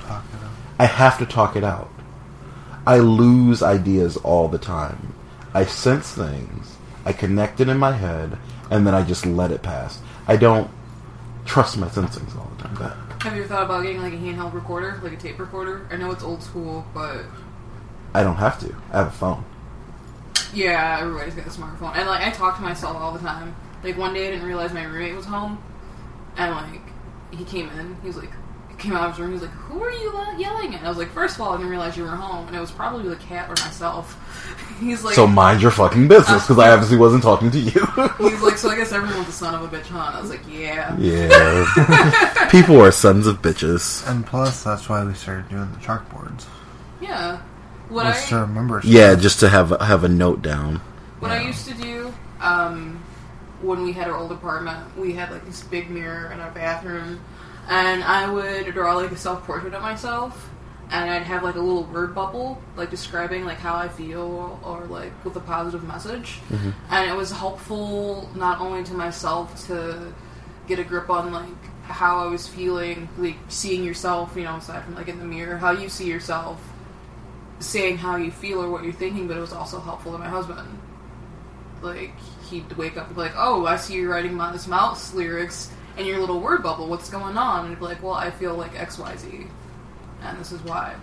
Talk 0.00 0.24
it 0.32 0.44
out. 0.44 0.50
I 0.78 0.84
have 0.86 1.18
to 1.18 1.26
talk 1.26 1.56
it 1.56 1.64
out. 1.64 1.90
I 2.86 2.98
lose 2.98 3.62
ideas 3.62 4.16
all 4.18 4.48
the 4.48 4.58
time. 4.58 5.14
I 5.54 5.64
sense 5.64 6.10
things. 6.12 6.76
I 7.04 7.12
connect 7.12 7.60
it 7.60 7.68
in 7.68 7.78
my 7.78 7.92
head, 7.92 8.36
and 8.70 8.86
then 8.86 8.94
I 8.94 9.02
just 9.04 9.24
let 9.26 9.50
it 9.52 9.62
pass. 9.62 10.00
I 10.26 10.36
don't 10.36 10.70
trust 11.44 11.76
my 11.78 11.88
sensings 11.88 12.36
all 12.36 12.50
the 12.56 12.64
time. 12.64 12.74
That 12.76 13.22
Have 13.22 13.36
you 13.36 13.42
ever 13.44 13.48
thought 13.48 13.64
about 13.64 13.82
getting 13.82 14.02
like 14.02 14.12
a 14.12 14.16
handheld 14.16 14.52
recorder, 14.54 15.00
like 15.02 15.12
a 15.12 15.16
tape 15.16 15.38
recorder? 15.38 15.86
I 15.90 15.96
know 15.96 16.10
it's 16.10 16.22
old 16.24 16.42
school, 16.42 16.84
but 16.92 17.24
I 18.14 18.22
don't 18.22 18.36
have 18.36 18.58
to. 18.60 18.74
I 18.92 18.98
have 18.98 19.06
a 19.08 19.10
phone. 19.10 19.44
Yeah, 20.52 20.98
everybody's 21.00 21.34
got 21.34 21.46
a 21.46 21.50
smartphone. 21.50 21.96
And 21.96 22.08
like, 22.08 22.26
I 22.26 22.30
talk 22.30 22.56
to 22.56 22.62
myself 22.62 22.96
all 22.96 23.12
the 23.12 23.20
time. 23.20 23.54
Like 23.82 23.96
one 23.96 24.14
day, 24.14 24.28
I 24.28 24.30
didn't 24.30 24.46
realize 24.46 24.72
my 24.72 24.84
roommate 24.84 25.14
was 25.14 25.24
home, 25.24 25.62
and 26.36 26.52
like, 26.52 26.80
he 27.30 27.44
came 27.44 27.68
in. 27.70 27.96
He 28.00 28.06
was 28.06 28.16
like, 28.16 28.30
he 28.70 28.76
came 28.76 28.92
out 28.92 29.08
of 29.08 29.12
his 29.12 29.20
room. 29.20 29.30
He 29.30 29.34
was 29.34 29.42
like, 29.42 29.50
"Who 29.50 29.82
are 29.82 29.90
you 29.90 30.12
uh, 30.14 30.36
yelling 30.38 30.74
at?" 30.74 30.84
I 30.84 30.88
was 30.88 30.98
like, 30.98 31.10
first 31.10 31.36
of 31.36 31.40
all, 31.40 31.52
I 31.52 31.56
didn't 31.56 31.70
realize 31.70 31.96
you 31.96 32.04
were 32.04 32.10
home, 32.10 32.46
and 32.46 32.56
it 32.56 32.60
was 32.60 32.70
probably 32.70 33.08
the 33.08 33.16
cat 33.16 33.48
or 33.48 33.62
myself." 33.64 34.18
He's 34.80 35.04
like, 35.04 35.14
so 35.14 35.26
mind 35.26 35.62
your 35.62 35.70
fucking 35.70 36.08
business, 36.08 36.42
because 36.42 36.58
I 36.58 36.70
obviously 36.70 36.96
wasn't 36.96 37.22
talking 37.22 37.50
to 37.52 37.58
you. 37.58 37.70
He's 38.18 38.42
like, 38.42 38.58
so 38.58 38.68
I 38.70 38.76
guess 38.76 38.92
everyone's 38.92 39.28
a 39.28 39.32
son 39.32 39.54
of 39.54 39.62
a 39.62 39.76
bitch, 39.76 39.86
huh? 39.86 40.06
And 40.08 40.16
I 40.16 40.20
was 40.20 40.30
like, 40.30 40.40
yeah. 40.48 40.96
yeah. 40.98 42.48
People 42.50 42.80
are 42.80 42.90
sons 42.90 43.28
of 43.28 43.40
bitches. 43.42 44.08
And 44.10 44.26
plus, 44.26 44.64
that's 44.64 44.88
why 44.88 45.04
we 45.04 45.14
started 45.14 45.48
doing 45.48 45.70
the 45.70 45.78
chalkboards. 45.78 46.46
Yeah. 47.00 47.40
What 47.92 48.04
Just 48.04 48.28
to 48.30 48.36
I 48.36 48.40
remember. 48.40 48.80
Yeah, 48.84 49.14
just 49.14 49.40
to 49.40 49.48
have 49.50 49.70
have 49.80 50.02
a 50.02 50.08
note 50.08 50.40
down. 50.40 50.76
what 51.20 51.30
I 51.30 51.42
used 51.42 51.68
to 51.68 51.74
do, 51.74 52.12
um, 52.40 53.02
when 53.60 53.82
we 53.82 53.92
had 53.92 54.08
our 54.08 54.16
old 54.16 54.32
apartment, 54.32 54.96
we 54.96 55.12
had 55.12 55.30
like 55.30 55.44
this 55.44 55.62
big 55.62 55.90
mirror 55.90 56.32
in 56.32 56.40
our 56.40 56.50
bathroom, 56.50 57.20
and 57.68 58.02
I 58.02 58.30
would 58.30 58.72
draw 58.72 58.96
like 58.96 59.12
a 59.12 59.16
self 59.16 59.44
portrait 59.44 59.74
of 59.74 59.82
myself, 59.82 60.48
and 60.90 61.10
I'd 61.10 61.24
have 61.24 61.42
like 61.42 61.56
a 61.56 61.60
little 61.60 61.84
word 61.84 62.14
bubble, 62.14 62.62
like 62.76 62.88
describing 62.90 63.44
like 63.44 63.58
how 63.58 63.74
I 63.74 63.88
feel 63.88 64.58
or 64.64 64.86
like 64.86 65.12
with 65.22 65.36
a 65.36 65.40
positive 65.40 65.84
message, 65.84 66.40
and 66.90 67.10
it 67.10 67.14
was 67.14 67.30
helpful 67.30 68.30
not 68.34 68.60
only 68.60 68.84
to 68.84 68.94
myself 68.94 69.66
to 69.66 70.14
get 70.66 70.78
a 70.78 70.84
grip 70.84 71.10
on 71.10 71.30
like 71.30 71.44
how 71.82 72.24
I 72.24 72.26
was 72.26 72.48
feeling, 72.48 73.08
like 73.18 73.36
seeing 73.48 73.84
yourself, 73.84 74.32
you 74.34 74.44
know, 74.44 74.56
aside 74.56 74.82
from 74.84 74.94
like 74.94 75.08
in 75.08 75.18
the 75.18 75.26
mirror, 75.26 75.58
how 75.58 75.72
you 75.72 75.90
see 75.90 76.06
yourself, 76.08 76.58
saying 77.66 77.98
how 77.98 78.16
you 78.16 78.30
feel 78.30 78.62
or 78.62 78.70
what 78.70 78.84
you're 78.84 78.92
thinking, 78.92 79.28
but 79.28 79.36
it 79.36 79.40
was 79.40 79.52
also 79.52 79.80
helpful 79.80 80.12
to 80.12 80.18
my 80.18 80.28
husband. 80.28 80.78
Like 81.80 82.12
he'd 82.48 82.70
wake 82.76 82.96
up 82.96 83.06
and 83.06 83.16
be 83.16 83.22
like, 83.22 83.34
"Oh, 83.36 83.66
I 83.66 83.76
see 83.76 83.94
you're 83.94 84.10
writing 84.10 84.34
Modest 84.34 84.68
Mouse 84.68 85.14
lyrics 85.14 85.70
in 85.96 86.06
your 86.06 86.20
little 86.20 86.40
word 86.40 86.62
bubble. 86.62 86.88
What's 86.88 87.10
going 87.10 87.36
on?" 87.36 87.60
And 87.60 87.70
he'd 87.70 87.78
be 87.78 87.86
like, 87.86 88.02
"Well, 88.02 88.14
I 88.14 88.30
feel 88.30 88.54
like 88.54 88.78
X, 88.78 88.98
Y, 88.98 89.16
Z, 89.16 89.46
and 90.22 90.38
this 90.38 90.52
is 90.52 90.60
why." 90.62 90.94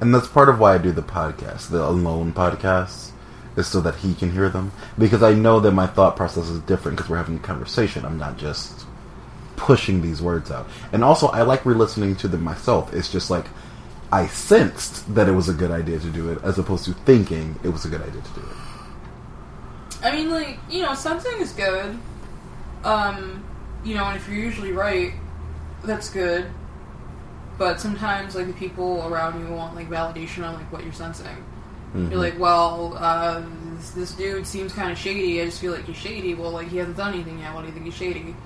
And 0.00 0.14
that's 0.14 0.28
part 0.28 0.48
of 0.48 0.58
why 0.58 0.74
I 0.74 0.78
do 0.78 0.92
the 0.92 1.02
podcast, 1.02 1.70
the 1.70 1.84
alone 1.84 2.32
podcasts, 2.32 3.10
is 3.56 3.66
so 3.66 3.80
that 3.80 3.96
he 3.96 4.14
can 4.14 4.32
hear 4.32 4.48
them. 4.48 4.72
Because 4.98 5.22
I 5.22 5.34
know 5.34 5.60
that 5.60 5.72
my 5.72 5.86
thought 5.86 6.16
process 6.16 6.48
is 6.48 6.60
different 6.60 6.96
because 6.96 7.10
we're 7.10 7.16
having 7.16 7.36
a 7.36 7.40
conversation. 7.40 8.04
I'm 8.04 8.18
not 8.18 8.38
just 8.38 8.86
pushing 9.56 10.00
these 10.02 10.22
words 10.22 10.50
out. 10.50 10.68
And 10.92 11.04
also, 11.04 11.28
I 11.28 11.42
like 11.42 11.66
re-listening 11.66 12.16
to 12.16 12.28
them 12.28 12.42
myself. 12.42 12.94
It's 12.94 13.10
just 13.10 13.30
like 13.30 13.46
I 14.10 14.26
sensed 14.26 15.14
that 15.14 15.28
it 15.28 15.32
was 15.32 15.48
a 15.48 15.52
good 15.54 15.70
idea 15.70 15.98
to 15.98 16.10
do 16.10 16.30
it, 16.30 16.38
as 16.42 16.58
opposed 16.58 16.84
to 16.86 16.94
thinking 16.94 17.58
it 17.62 17.68
was 17.68 17.84
a 17.84 17.88
good 17.88 18.00
idea 18.00 18.22
to 18.22 18.30
do 18.30 18.40
it. 18.40 18.56
I 20.02 20.12
mean, 20.16 20.30
like 20.30 20.58
you 20.70 20.82
know, 20.82 20.94
something 20.94 21.38
is 21.40 21.52
good. 21.52 21.98
Um, 22.84 23.44
you 23.84 23.94
know, 23.94 24.04
and 24.04 24.16
if 24.16 24.28
you're 24.28 24.38
usually 24.38 24.72
right, 24.72 25.12
that's 25.84 26.08
good. 26.10 26.46
But 27.58 27.80
sometimes, 27.80 28.34
like 28.36 28.46
the 28.46 28.52
people 28.52 29.06
around 29.06 29.40
you 29.40 29.52
want 29.52 29.74
like 29.74 29.90
validation 29.90 30.46
on 30.46 30.54
like 30.54 30.70
what 30.72 30.84
you're 30.84 30.92
sensing. 30.92 31.44
Mhm. 31.94 32.10
You're 32.10 32.20
like, 32.20 32.38
well, 32.38 32.94
uh, 32.98 33.42
this, 33.76 33.90
this 33.90 34.12
dude 34.12 34.46
seems 34.46 34.72
kind 34.72 34.92
of 34.92 34.98
shady. 34.98 35.40
I 35.40 35.46
just 35.46 35.60
feel 35.60 35.72
like 35.72 35.84
he's 35.84 35.96
shady. 35.96 36.34
Well, 36.34 36.50
like 36.50 36.68
he 36.68 36.76
hasn't 36.76 36.96
done 36.96 37.14
anything 37.14 37.38
yet. 37.40 37.54
Why 37.54 37.62
do 37.62 37.66
you 37.66 37.72
think 37.72 37.86
he's 37.86 37.94
shady? 37.94 38.36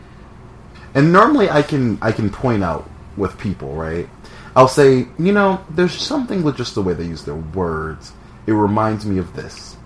And 0.94 1.12
normally 1.12 1.50
I 1.50 1.62
can 1.62 1.98
I 2.02 2.12
can 2.12 2.30
point 2.30 2.62
out 2.64 2.88
with 3.16 3.36
people, 3.38 3.74
right? 3.74 4.08
I'll 4.55 4.68
say, 4.68 5.09
you 5.18 5.32
know, 5.32 5.64
there's 5.70 5.92
something 5.94 6.42
with 6.42 6.57
just 6.57 6.74
the 6.74 6.82
way 6.82 6.94
they 6.94 7.05
use 7.05 7.24
their 7.24 7.34
words. 7.36 8.12
It 8.46 8.53
reminds 8.53 9.07
me 9.07 9.18
of 9.18 9.34
this. 9.34 9.76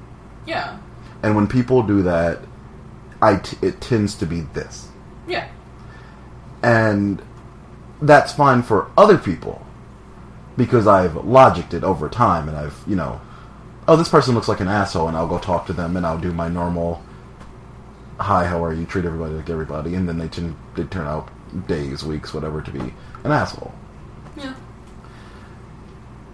Yeah, 0.46 0.78
And 1.22 1.34
when 1.34 1.46
people 1.48 1.82
do 1.82 2.02
that, 2.02 2.40
I 3.20 3.36
t- 3.36 3.58
it 3.62 3.80
tends 3.80 4.14
to 4.16 4.26
be 4.26 4.42
this. 4.42 4.88
yeah, 5.26 5.48
And 6.62 7.20
that's 8.00 8.32
fine 8.32 8.62
for 8.62 8.90
other 8.96 9.18
people 9.18 9.64
because 10.56 10.86
I've 10.86 11.12
logicked 11.12 11.74
it 11.74 11.82
over 11.82 12.08
time 12.08 12.48
and 12.48 12.56
I've, 12.56 12.82
you 12.86 12.94
know, 12.96 13.20
oh, 13.88 13.96
this 13.96 14.08
person 14.08 14.34
looks 14.34 14.48
like 14.48 14.60
an 14.60 14.68
asshole 14.68 15.08
and 15.08 15.16
I'll 15.16 15.26
go 15.28 15.38
talk 15.38 15.66
to 15.66 15.72
them 15.72 15.96
and 15.96 16.06
I'll 16.06 16.18
do 16.18 16.32
my 16.32 16.48
normal 16.48 17.02
hi, 18.18 18.44
how 18.46 18.64
are 18.64 18.72
you? 18.72 18.86
Treat 18.86 19.04
everybody 19.04 19.34
like 19.34 19.50
everybody 19.50 19.94
and 19.94 20.08
then 20.08 20.18
they 20.18 20.28
turn 20.28 20.56
they 20.74 20.84
turn 20.84 21.06
out 21.06 21.28
days, 21.66 22.02
weeks, 22.04 22.32
whatever 22.32 22.62
to 22.62 22.70
be 22.70 22.94
an 23.24 23.32
asshole. 23.32 23.74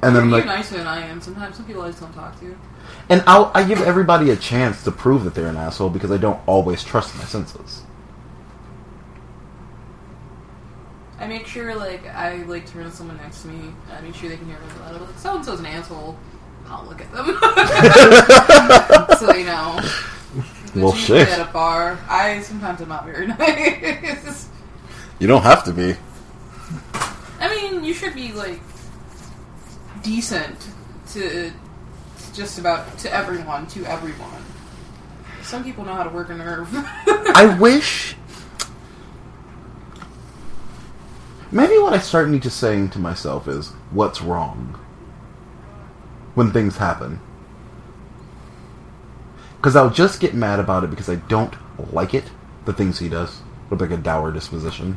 And 0.02 0.16
then 0.16 0.24
I'm 0.24 0.30
you're 0.30 0.38
like 0.38 0.46
nicer 0.46 0.76
than 0.78 0.86
I 0.86 1.06
am. 1.06 1.20
Sometimes 1.20 1.56
some 1.56 1.64
people 1.64 1.82
I 1.82 1.88
just 1.88 2.00
don't 2.00 2.12
talk 2.12 2.38
to. 2.40 2.58
and 3.08 3.22
I'll 3.26 3.52
I 3.54 3.62
give 3.62 3.80
everybody 3.82 4.30
a 4.30 4.36
chance 4.36 4.82
to 4.84 4.90
prove 4.90 5.22
that 5.24 5.34
they're 5.34 5.46
an 5.46 5.56
asshole 5.56 5.90
because 5.90 6.10
I 6.10 6.16
don't 6.16 6.40
always 6.46 6.82
trust 6.82 7.16
my 7.16 7.24
senses. 7.24 7.82
I 11.20 11.28
make 11.28 11.46
sure 11.46 11.74
like 11.76 12.04
I 12.08 12.42
like 12.44 12.66
turn 12.66 12.84
to 12.84 12.90
someone 12.90 13.16
next 13.18 13.42
to 13.42 13.48
me. 13.48 13.72
I 13.96 14.00
make 14.00 14.14
sure 14.16 14.28
they 14.28 14.36
can 14.36 14.46
hear 14.46 14.58
me 14.58 14.66
loud. 14.80 14.96
I'm 14.96 15.06
like 15.06 15.18
so 15.18 15.36
and 15.36 15.44
so's 15.44 15.60
an 15.60 15.66
asshole. 15.66 16.18
I'll 16.66 16.84
look 16.84 17.00
at 17.00 17.12
them. 17.12 17.26
so 19.18 19.34
you 19.34 19.44
know. 19.44 19.80
Well, 20.74 20.94
shit. 20.94 21.28
At 21.28 21.48
a 21.48 21.52
bar, 21.52 21.98
I 22.08 22.40
sometimes 22.40 22.80
am 22.80 22.88
not 22.88 23.04
very 23.04 23.26
nice. 23.38 24.48
You 25.18 25.26
don't 25.28 25.42
have 25.42 25.62
to 25.64 25.72
be. 25.72 25.94
I 27.38 27.54
mean, 27.54 27.84
you 27.84 27.92
should 27.92 28.14
be 28.14 28.32
like 28.32 28.60
decent 30.02 30.56
to, 31.12 31.50
to 31.50 31.52
just 32.34 32.58
about 32.58 32.98
to 32.98 33.12
everyone, 33.12 33.66
to 33.68 33.84
everyone. 33.84 34.42
Some 35.42 35.64
people 35.64 35.84
know 35.84 35.94
how 35.94 36.04
to 36.04 36.10
work 36.10 36.30
a 36.30 36.34
nerve. 36.34 36.68
I 37.34 37.56
wish. 37.60 38.16
Maybe 41.50 41.76
what 41.78 41.92
I 41.92 41.98
start 41.98 42.28
need 42.30 42.42
to 42.44 42.50
saying 42.50 42.90
to 42.90 42.98
myself 42.98 43.46
is, 43.48 43.70
"What's 43.90 44.22
wrong?" 44.22 44.78
When 46.34 46.50
things 46.50 46.78
happen, 46.78 47.20
because 49.56 49.76
I'll 49.76 49.90
just 49.90 50.18
get 50.18 50.34
mad 50.34 50.58
about 50.58 50.82
it 50.82 50.90
because 50.90 51.10
I 51.10 51.16
don't 51.16 51.54
like 51.92 52.14
it. 52.14 52.24
The 52.64 52.72
things 52.72 52.98
he 52.98 53.08
does 53.08 53.42
with 53.68 53.80
like 53.80 53.90
a 53.90 53.96
dour 53.96 54.32
disposition, 54.32 54.96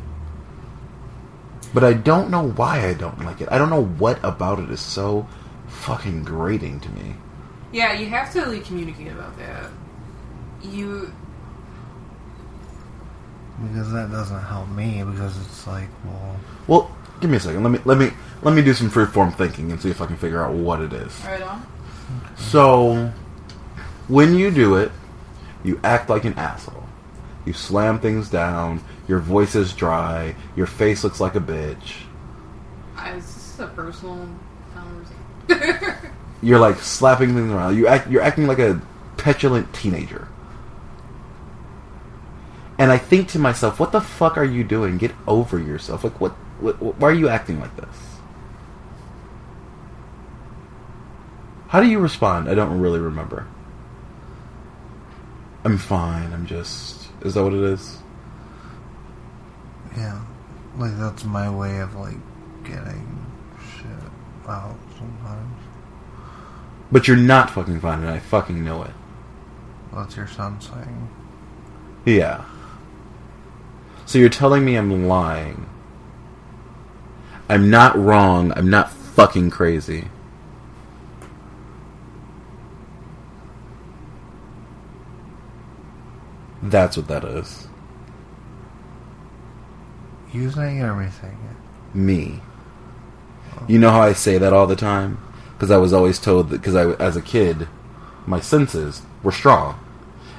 but 1.75 1.83
I 1.83 1.93
don't 1.93 2.29
know 2.31 2.49
why 2.51 2.87
I 2.87 2.93
don't 2.93 3.19
like 3.25 3.41
it. 3.41 3.49
I 3.51 3.57
don't 3.57 3.69
know 3.69 3.83
what 3.83 4.17
about 4.23 4.59
it 4.59 4.71
is 4.71 4.79
so 4.79 5.27
fucking 5.67 6.23
grating 6.23 6.79
to 6.79 6.89
me. 6.91 7.15
yeah, 7.73 7.91
you 7.93 8.05
have 8.07 8.31
to 8.33 8.45
like 8.45 8.63
communicate 8.65 9.11
about 9.11 9.37
that. 9.37 9.69
You 10.63 11.11
Because 13.61 13.91
that 13.91 14.09
doesn't 14.09 14.41
help 14.43 14.69
me. 14.69 15.03
Because 15.03 15.37
it's 15.45 15.67
like, 15.67 15.89
well, 16.05 16.35
Well, 16.67 16.95
give 17.19 17.29
me 17.29 17.37
a 17.37 17.39
second. 17.41 17.61
Let 17.63 17.71
me 17.71 17.79
let 17.83 17.97
me 17.97 18.11
let 18.41 18.55
me 18.55 18.61
do 18.61 18.73
some 18.73 18.89
freeform 18.89 19.35
thinking 19.35 19.71
and 19.71 19.81
see 19.81 19.89
if 19.89 20.01
I 20.01 20.05
can 20.05 20.15
figure 20.15 20.41
out 20.41 20.53
what 20.53 20.79
it 20.81 20.93
is. 20.93 21.13
right 21.25 21.41
on. 21.41 21.67
So, 22.37 23.11
when 24.07 24.35
you 24.35 24.49
do 24.49 24.75
it, 24.75 24.91
you 25.63 25.79
act 25.83 26.09
like 26.09 26.23
an 26.23 26.35
asshole. 26.35 26.84
You 27.45 27.53
slam 27.53 27.99
things 27.99 28.29
down. 28.29 28.83
Your 29.07 29.19
voice 29.19 29.55
is 29.55 29.73
dry. 29.73 30.35
Your 30.55 30.65
face 30.65 31.03
looks 31.03 31.19
like 31.19 31.35
a 31.35 31.39
bitch. 31.39 31.93
I, 32.95 33.13
this 33.13 33.53
is 33.53 33.59
a 33.59 33.67
personal 33.67 34.27
conversation. 34.73 36.11
You're 36.41 36.59
like 36.59 36.77
slapping 36.77 37.33
things 37.35 37.51
around. 37.51 37.77
You 37.77 37.87
act. 37.87 38.09
You're 38.09 38.21
acting 38.21 38.47
like 38.47 38.59
a 38.59 38.81
petulant 39.17 39.73
teenager. 39.73 40.27
And 42.77 42.91
I 42.91 42.97
think 42.97 43.29
to 43.29 43.39
myself, 43.39 43.79
what 43.79 43.91
the 43.91 44.01
fuck 44.01 44.37
are 44.37 44.43
you 44.43 44.63
doing? 44.63 44.97
Get 44.97 45.11
over 45.27 45.57
yourself. 45.59 46.03
Like, 46.03 46.19
what? 46.19 46.33
what, 46.59 46.81
what 46.81 46.97
why 46.97 47.09
are 47.09 47.13
you 47.13 47.29
acting 47.29 47.59
like 47.59 47.75
this? 47.75 47.95
How 51.67 51.81
do 51.81 51.87
you 51.87 51.99
respond? 51.99 52.49
I 52.49 52.55
don't 52.55 52.79
really 52.79 52.99
remember. 52.99 53.47
I'm 55.63 55.77
fine. 55.77 56.31
I'm 56.31 56.45
just. 56.45 57.04
Is 57.25 57.33
that 57.33 57.43
what 57.43 57.53
it 57.53 57.63
is? 57.63 57.97
yeah, 59.97 60.21
like 60.77 60.97
that's 60.97 61.23
my 61.23 61.49
way 61.49 61.79
of 61.79 61.95
like 61.95 62.17
getting 62.63 63.25
shit 63.59 64.47
out 64.47 64.75
sometimes. 64.97 65.59
But 66.91 67.07
you're 67.07 67.17
not 67.17 67.49
fucking 67.49 67.79
fine, 67.79 67.99
and 67.99 68.09
I 68.09 68.19
fucking 68.19 68.63
know 68.63 68.83
it. 68.83 68.91
What's 69.91 70.15
your 70.15 70.27
son 70.27 70.59
saying? 70.61 71.09
Yeah. 72.05 72.45
So 74.05 74.19
you're 74.19 74.29
telling 74.29 74.63
me 74.63 74.75
I'm 74.75 75.07
lying. 75.07 75.67
I'm 77.49 77.69
not 77.69 77.97
wrong. 77.97 78.53
I'm 78.55 78.69
not 78.69 78.91
fucking 78.91 79.49
crazy. 79.49 80.09
That's 86.65 86.97
what 86.97 87.07
that 87.09 87.23
is. 87.23 87.67
Using 90.33 90.51
saying 90.51 90.77
it 90.79 90.83
or 90.83 90.95
me 90.95 91.11
saying 91.21 91.37
it? 91.51 91.95
Me. 91.95 92.41
You 93.67 93.77
know 93.77 93.91
how 93.91 94.01
I 94.01 94.13
say 94.13 94.39
that 94.39 94.51
all 94.51 94.65
the 94.65 94.75
time? 94.75 95.19
Because 95.53 95.69
I 95.69 95.77
was 95.77 95.93
always 95.93 96.17
told 96.17 96.49
that, 96.49 96.57
because 96.57 96.75
I, 96.75 96.91
as 96.93 97.15
a 97.15 97.21
kid, 97.21 97.67
my 98.25 98.39
senses 98.39 99.03
were 99.21 99.31
strong. 99.31 99.79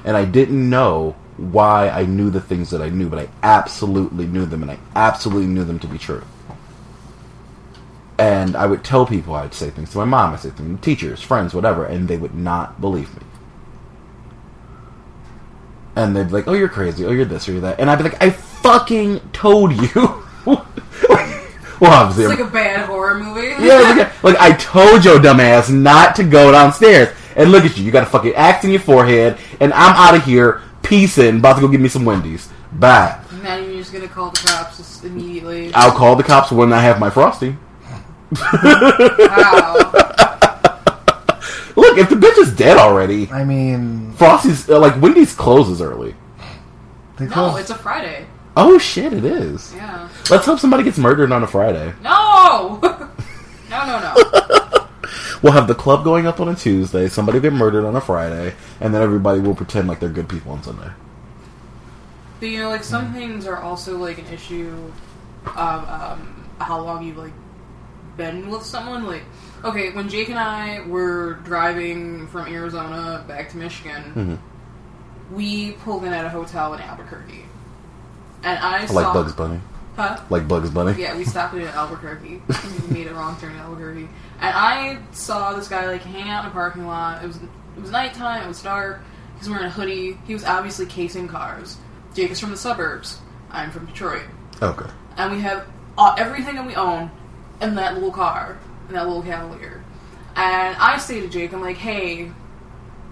And 0.03 0.17
I 0.17 0.25
didn't 0.25 0.69
know 0.69 1.15
why 1.37 1.89
I 1.89 2.05
knew 2.05 2.29
the 2.29 2.41
things 2.41 2.71
that 2.71 2.81
I 2.81 2.89
knew, 2.89 3.09
but 3.09 3.19
I 3.19 3.29
absolutely 3.41 4.25
knew 4.25 4.45
them, 4.45 4.61
and 4.63 4.71
I 4.71 4.79
absolutely 4.95 5.47
knew 5.47 5.63
them 5.63 5.79
to 5.79 5.87
be 5.87 5.97
true. 5.97 6.23
And 8.19 8.55
I 8.55 8.65
would 8.65 8.83
tell 8.83 9.05
people, 9.05 9.33
I'd 9.35 9.53
say 9.53 9.69
things 9.69 9.91
to 9.91 9.99
my 9.99 10.05
mom, 10.05 10.33
I'd 10.33 10.41
say 10.41 10.49
things 10.49 10.77
to 10.77 10.83
teachers, 10.83 11.21
friends, 11.21 11.53
whatever, 11.53 11.85
and 11.85 12.07
they 12.07 12.17
would 12.17 12.35
not 12.35 12.81
believe 12.81 13.15
me. 13.15 13.26
And 15.97 16.15
they'd 16.15 16.27
be 16.27 16.33
like, 16.33 16.47
oh, 16.47 16.53
you're 16.53 16.69
crazy, 16.69 17.05
oh, 17.05 17.11
you're 17.11 17.25
this 17.25 17.49
or 17.49 17.53
you're 17.53 17.61
that. 17.61 17.79
And 17.79 17.89
I'd 17.89 17.97
be 17.97 18.03
like, 18.03 18.21
I 18.21 18.29
fucking 18.29 19.19
told 19.33 19.71
you. 19.71 20.23
well, 20.45 20.65
obviously, 21.81 22.25
It's 22.25 22.31
I'm- 22.31 22.39
like 22.39 22.39
a 22.39 22.51
bad 22.51 22.85
horror 22.85 23.15
movie. 23.17 23.47
yeah, 23.65 23.95
look, 23.97 24.23
look, 24.23 24.37
I 24.41 24.51
told 24.53 25.03
your 25.03 25.17
dumbass 25.19 25.73
not 25.73 26.15
to 26.17 26.23
go 26.23 26.51
downstairs. 26.51 27.09
And 27.35 27.51
look 27.51 27.65
at 27.65 27.77
you, 27.77 27.83
you 27.83 27.91
got 27.91 28.03
a 28.03 28.07
fucking 28.07 28.33
axe 28.35 28.63
in 28.63 28.71
your 28.71 28.79
forehead, 28.79 29.37
and 29.59 29.71
I'm 29.73 29.95
out 29.95 30.15
of 30.15 30.23
here, 30.25 30.61
peacing, 30.83 31.37
about 31.37 31.55
to 31.55 31.61
go 31.61 31.67
get 31.67 31.79
me 31.81 31.87
some 31.89 32.03
Wendy's. 32.05 32.49
Bye. 32.73 33.19
Now 33.43 33.55
you're 33.57 33.75
just 33.75 33.93
gonna 33.93 34.07
call 34.07 34.31
the 34.31 34.39
cops 34.39 34.77
just 34.77 35.03
immediately. 35.03 35.71
I'll 35.73 35.91
call 35.91 36.15
the 36.15 36.23
cops 36.23 36.51
when 36.51 36.73
I 36.73 36.81
have 36.81 36.99
my 36.99 37.09
frosty. 37.11 37.55
Wow. 38.51 40.33
Look, 41.77 41.99
if 41.99 42.09
the 42.09 42.15
bitch 42.15 42.37
is 42.39 42.53
dead 42.55 42.77
already, 42.77 43.29
I 43.29 43.43
mean, 43.43 44.11
Frosty's 44.13 44.67
uh, 44.67 44.79
like 44.79 44.99
Wendy's 44.99 45.35
closes 45.35 45.79
early. 45.79 46.15
they 47.17 47.27
No, 47.27 47.55
it's 47.55 47.69
a 47.69 47.75
Friday. 47.75 48.25
Oh 48.55 48.79
shit, 48.79 49.13
it 49.13 49.23
is. 49.23 49.75
Yeah. 49.75 50.09
Let's 50.31 50.47
hope 50.47 50.59
somebody 50.59 50.83
gets 50.83 50.97
murdered 50.97 51.31
on 51.31 51.43
a 51.43 51.47
Friday. 51.47 51.93
No! 52.01 52.79
no, 53.69 53.85
no, 53.85 53.99
no. 54.15 54.87
We'll 55.43 55.53
have 55.53 55.67
the 55.67 55.75
club 55.75 56.03
going 56.03 56.25
up 56.25 56.39
on 56.39 56.49
a 56.49 56.55
Tuesday, 56.55 57.07
somebody 57.07 57.39
get 57.39 57.53
murdered 57.53 57.85
on 57.85 57.95
a 57.95 58.01
Friday, 58.01 58.55
and 58.81 58.91
then 58.91 59.03
everybody 59.03 59.39
will 59.39 59.53
pretend 59.53 59.87
like 59.87 59.99
they're 59.99 60.09
good 60.09 60.27
people 60.27 60.51
on 60.51 60.63
Sunday. 60.63 60.89
But 62.39 62.49
you 62.49 62.57
know, 62.57 62.69
like 62.69 62.83
some 62.83 63.13
things 63.13 63.45
are 63.45 63.57
also 63.57 63.97
like 63.97 64.17
an 64.17 64.25
issue 64.33 64.91
of 65.45 65.89
um, 65.89 66.49
how 66.59 66.81
long 66.81 67.05
you've 67.05 67.17
like 67.17 67.33
been 68.17 68.49
with 68.49 68.63
someone. 68.63 69.05
Like, 69.05 69.23
okay, 69.63 69.91
when 69.91 70.09
Jake 70.09 70.29
and 70.29 70.39
I 70.39 70.81
were 70.87 71.35
driving 71.43 72.27
from 72.27 72.47
Arizona 72.47 73.23
back 73.27 73.49
to 73.51 73.57
Michigan, 73.57 74.39
we 75.31 75.71
pulled 75.73 76.03
in 76.03 76.13
at 76.13 76.25
a 76.25 76.29
hotel 76.29 76.73
in 76.73 76.81
Albuquerque, 76.81 77.45
and 78.43 78.59
I 78.59 78.79
Like 78.81 78.89
saw 78.89 79.13
Bugs 79.13 79.33
Bunny. 79.33 79.59
Huh? 79.95 80.19
Like 80.29 80.47
Bugs 80.47 80.69
Bunny. 80.69 81.01
Yeah, 81.01 81.17
we 81.17 81.23
stopped 81.25 81.55
in 81.55 81.63
Albuquerque. 81.63 82.41
we 82.87 82.93
made 82.93 83.07
a 83.07 83.13
wrong 83.13 83.35
turn 83.39 83.51
in 83.53 83.57
Albuquerque, 83.57 84.07
and 84.39 84.55
I 84.55 84.99
saw 85.11 85.53
this 85.53 85.67
guy 85.67 85.87
like 85.87 86.01
hanging 86.03 86.29
out 86.29 86.45
in 86.45 86.51
a 86.51 86.53
parking 86.53 86.85
lot. 86.85 87.23
It 87.23 87.27
was 87.27 87.37
it 87.37 87.81
was 87.81 87.91
nighttime. 87.91 88.43
It 88.43 88.47
was 88.47 88.61
dark. 88.61 89.01
He 89.33 89.39
was 89.39 89.49
wearing 89.49 89.65
a 89.65 89.69
hoodie. 89.69 90.17
He 90.25 90.33
was 90.33 90.43
obviously 90.43 90.85
casing 90.85 91.27
cars. 91.27 91.77
Jake 92.13 92.31
is 92.31 92.39
from 92.39 92.51
the 92.51 92.57
suburbs. 92.57 93.19
I'm 93.51 93.71
from 93.71 93.85
Detroit, 93.85 94.23
Okay. 94.61 94.89
and 95.17 95.31
we 95.31 95.39
have 95.41 95.65
uh, 95.97 96.15
everything 96.17 96.55
that 96.55 96.65
we 96.67 96.75
own 96.75 97.09
in 97.61 97.75
that 97.75 97.93
little 97.95 98.11
car, 98.11 98.59
that 98.89 99.07
little 99.07 99.23
Cavalier. 99.23 99.83
And 100.35 100.75
I 100.77 100.97
say 100.97 101.21
to 101.21 101.27
Jake, 101.27 101.53
I'm 101.53 101.61
like, 101.61 101.77
hey, 101.77 102.31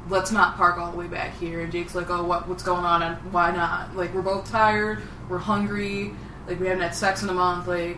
let's 0.09 0.31
not 0.31 0.55
park 0.57 0.77
all 0.77 0.91
the 0.91 0.97
way 0.97 1.07
back 1.07 1.35
here. 1.37 1.61
And 1.61 1.71
Jake's 1.71 1.95
like, 1.95 2.09
oh, 2.09 2.23
what, 2.23 2.47
what's 2.47 2.63
going 2.63 2.85
on? 2.85 3.01
And 3.01 3.33
why 3.33 3.51
not? 3.51 3.95
Like, 3.95 4.13
we're 4.13 4.21
both 4.21 4.49
tired. 4.49 5.01
We're 5.27 5.39
hungry. 5.39 6.13
Like, 6.47 6.59
we 6.59 6.67
haven't 6.67 6.83
had 6.83 6.93
sex 6.93 7.23
in 7.23 7.29
a 7.29 7.33
month. 7.33 7.67
Like, 7.67 7.97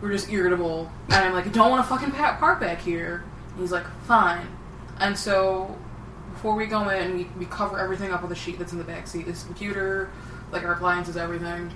we're 0.00 0.12
just 0.12 0.30
irritable. 0.30 0.90
And 1.06 1.16
I'm 1.16 1.32
like, 1.32 1.46
I 1.46 1.50
don't 1.50 1.70
want 1.70 1.84
to 1.84 1.88
fucking 1.88 2.12
park 2.12 2.60
back 2.60 2.80
here. 2.80 3.24
And 3.50 3.60
he's 3.60 3.72
like, 3.72 3.86
fine. 4.04 4.46
And 4.98 5.18
so, 5.18 5.76
before 6.32 6.54
we 6.54 6.66
go 6.66 6.88
in, 6.90 7.16
we, 7.16 7.24
we 7.38 7.46
cover 7.46 7.78
everything 7.78 8.12
up 8.12 8.22
with 8.22 8.32
a 8.32 8.36
sheet 8.36 8.58
that's 8.58 8.72
in 8.72 8.78
the 8.78 8.84
back 8.84 9.06
seat. 9.06 9.26
This 9.26 9.42
computer, 9.42 10.10
like 10.52 10.62
our 10.62 10.74
appliances, 10.74 11.16
everything. 11.16 11.72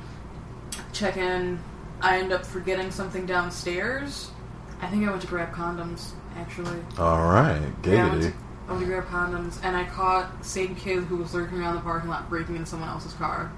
Check 0.92 1.16
in. 1.16 1.58
I 2.00 2.18
end 2.18 2.32
up 2.32 2.46
forgetting 2.46 2.90
something 2.90 3.26
downstairs. 3.26 4.30
I 4.84 4.90
think 4.90 5.06
I 5.06 5.10
went 5.10 5.22
to 5.22 5.28
grab 5.28 5.52
condoms, 5.52 6.10
actually. 6.36 6.78
All 6.98 7.24
right. 7.24 7.60
Yeah, 7.84 8.06
I 8.06 8.10
went, 8.10 8.22
to, 8.22 8.32
I 8.68 8.72
went 8.72 8.80
to 8.84 8.86
grab 8.86 9.04
condoms, 9.06 9.58
and 9.62 9.76
I 9.76 9.84
caught 9.84 10.38
the 10.40 10.44
same 10.46 10.74
kid 10.76 11.04
who 11.04 11.16
was 11.16 11.32
lurking 11.34 11.58
around 11.58 11.76
the 11.76 11.80
parking 11.80 12.10
lot 12.10 12.28
breaking 12.28 12.56
into 12.56 12.66
someone 12.66 12.88
else's 12.88 13.14
car. 13.14 13.50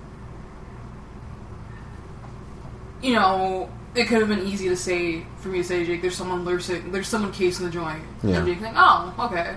You 3.02 3.14
know, 3.14 3.70
it 3.94 4.06
could 4.06 4.18
have 4.20 4.28
been 4.28 4.46
easy 4.46 4.68
to 4.68 4.76
say 4.76 5.24
for 5.38 5.48
me 5.48 5.58
to 5.58 5.64
say, 5.64 5.84
Jake, 5.84 6.00
there's 6.02 6.16
someone 6.16 6.44
lurking, 6.44 6.92
there's 6.92 7.08
someone 7.08 7.32
casing 7.32 7.66
the 7.66 7.72
joint, 7.72 8.02
Yeah. 8.22 8.36
and 8.38 8.46
Jake's 8.46 8.62
like, 8.62 8.74
oh, 8.76 9.14
okay. 9.30 9.56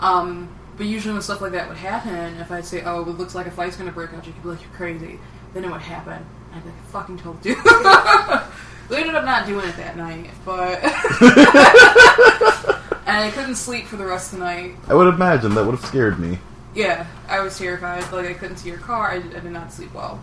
Um, 0.00 0.48
but 0.76 0.86
usually 0.86 1.12
when 1.14 1.22
stuff 1.22 1.40
like 1.40 1.52
that 1.52 1.68
would 1.68 1.76
happen, 1.78 2.36
if 2.38 2.50
I'd 2.50 2.64
say, 2.64 2.82
oh, 2.84 3.02
it 3.02 3.18
looks 3.18 3.34
like 3.34 3.46
a 3.46 3.50
fight's 3.50 3.76
gonna 3.76 3.92
break 3.92 4.12
out, 4.12 4.22
Jake 4.24 4.34
would 4.36 4.42
be 4.42 4.48
like, 4.50 4.62
you're 4.62 4.70
crazy. 4.72 5.18
Then 5.54 5.64
it 5.64 5.70
would 5.70 5.80
happen. 5.82 6.24
I'd 6.54 6.62
be 6.62 6.68
like, 6.70 6.78
I 6.78 6.90
fucking 6.90 7.18
told 7.18 7.44
you. 7.44 7.54
we 8.90 8.96
ended 8.96 9.14
up 9.14 9.24
not 9.24 9.46
doing 9.46 9.66
it 9.68 9.76
that 9.76 9.96
night, 9.96 10.30
but. 10.44 10.82
and 13.06 13.16
I 13.16 13.30
couldn't 13.32 13.54
sleep 13.54 13.86
for 13.86 13.96
the 13.96 14.04
rest 14.04 14.32
of 14.32 14.40
the 14.40 14.44
night. 14.44 14.74
I 14.88 14.94
would 14.94 15.14
imagine 15.14 15.54
that 15.54 15.64
would 15.64 15.76
have 15.76 15.84
scared 15.84 16.18
me. 16.18 16.38
Yeah, 16.74 17.06
I 17.28 17.40
was 17.40 17.56
terrified. 17.56 18.10
Like, 18.12 18.26
I 18.26 18.34
couldn't 18.34 18.56
see 18.56 18.68
your 18.68 18.78
car. 18.78 19.12
I, 19.12 19.16
I 19.16 19.20
did 19.20 19.44
not 19.44 19.72
sleep 19.72 19.94
well. 19.94 20.20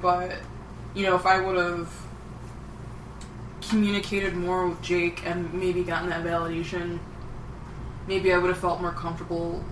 But, 0.00 0.36
you 0.94 1.04
know, 1.04 1.16
if 1.16 1.26
I 1.26 1.40
would 1.40 1.56
have 1.56 1.92
communicated 3.68 4.34
more 4.34 4.68
with 4.68 4.80
Jake 4.82 5.26
and 5.26 5.52
maybe 5.52 5.82
gotten 5.82 6.08
that 6.10 6.24
validation, 6.24 6.98
maybe 8.06 8.32
I 8.32 8.38
would 8.38 8.50
have 8.50 8.58
felt 8.58 8.80
more 8.80 8.92
comfortable 8.92 9.64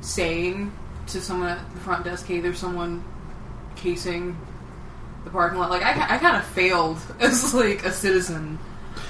saying 0.00 0.72
to 1.08 1.20
someone 1.20 1.50
at 1.50 1.74
the 1.74 1.80
front 1.80 2.04
desk, 2.04 2.26
"Hey, 2.26 2.40
there's 2.40 2.58
someone 2.58 3.04
casing 3.76 4.36
the 5.24 5.30
parking 5.30 5.58
lot." 5.58 5.70
Like 5.70 5.82
I, 5.82 6.16
I 6.16 6.18
kind 6.18 6.36
of 6.36 6.44
failed 6.44 6.98
as 7.20 7.54
like 7.54 7.84
a 7.84 7.92
citizen. 7.92 8.58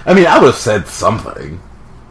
I 0.06 0.14
mean, 0.14 0.26
I 0.26 0.38
would 0.38 0.46
have 0.46 0.54
said 0.54 0.86
something. 0.88 1.60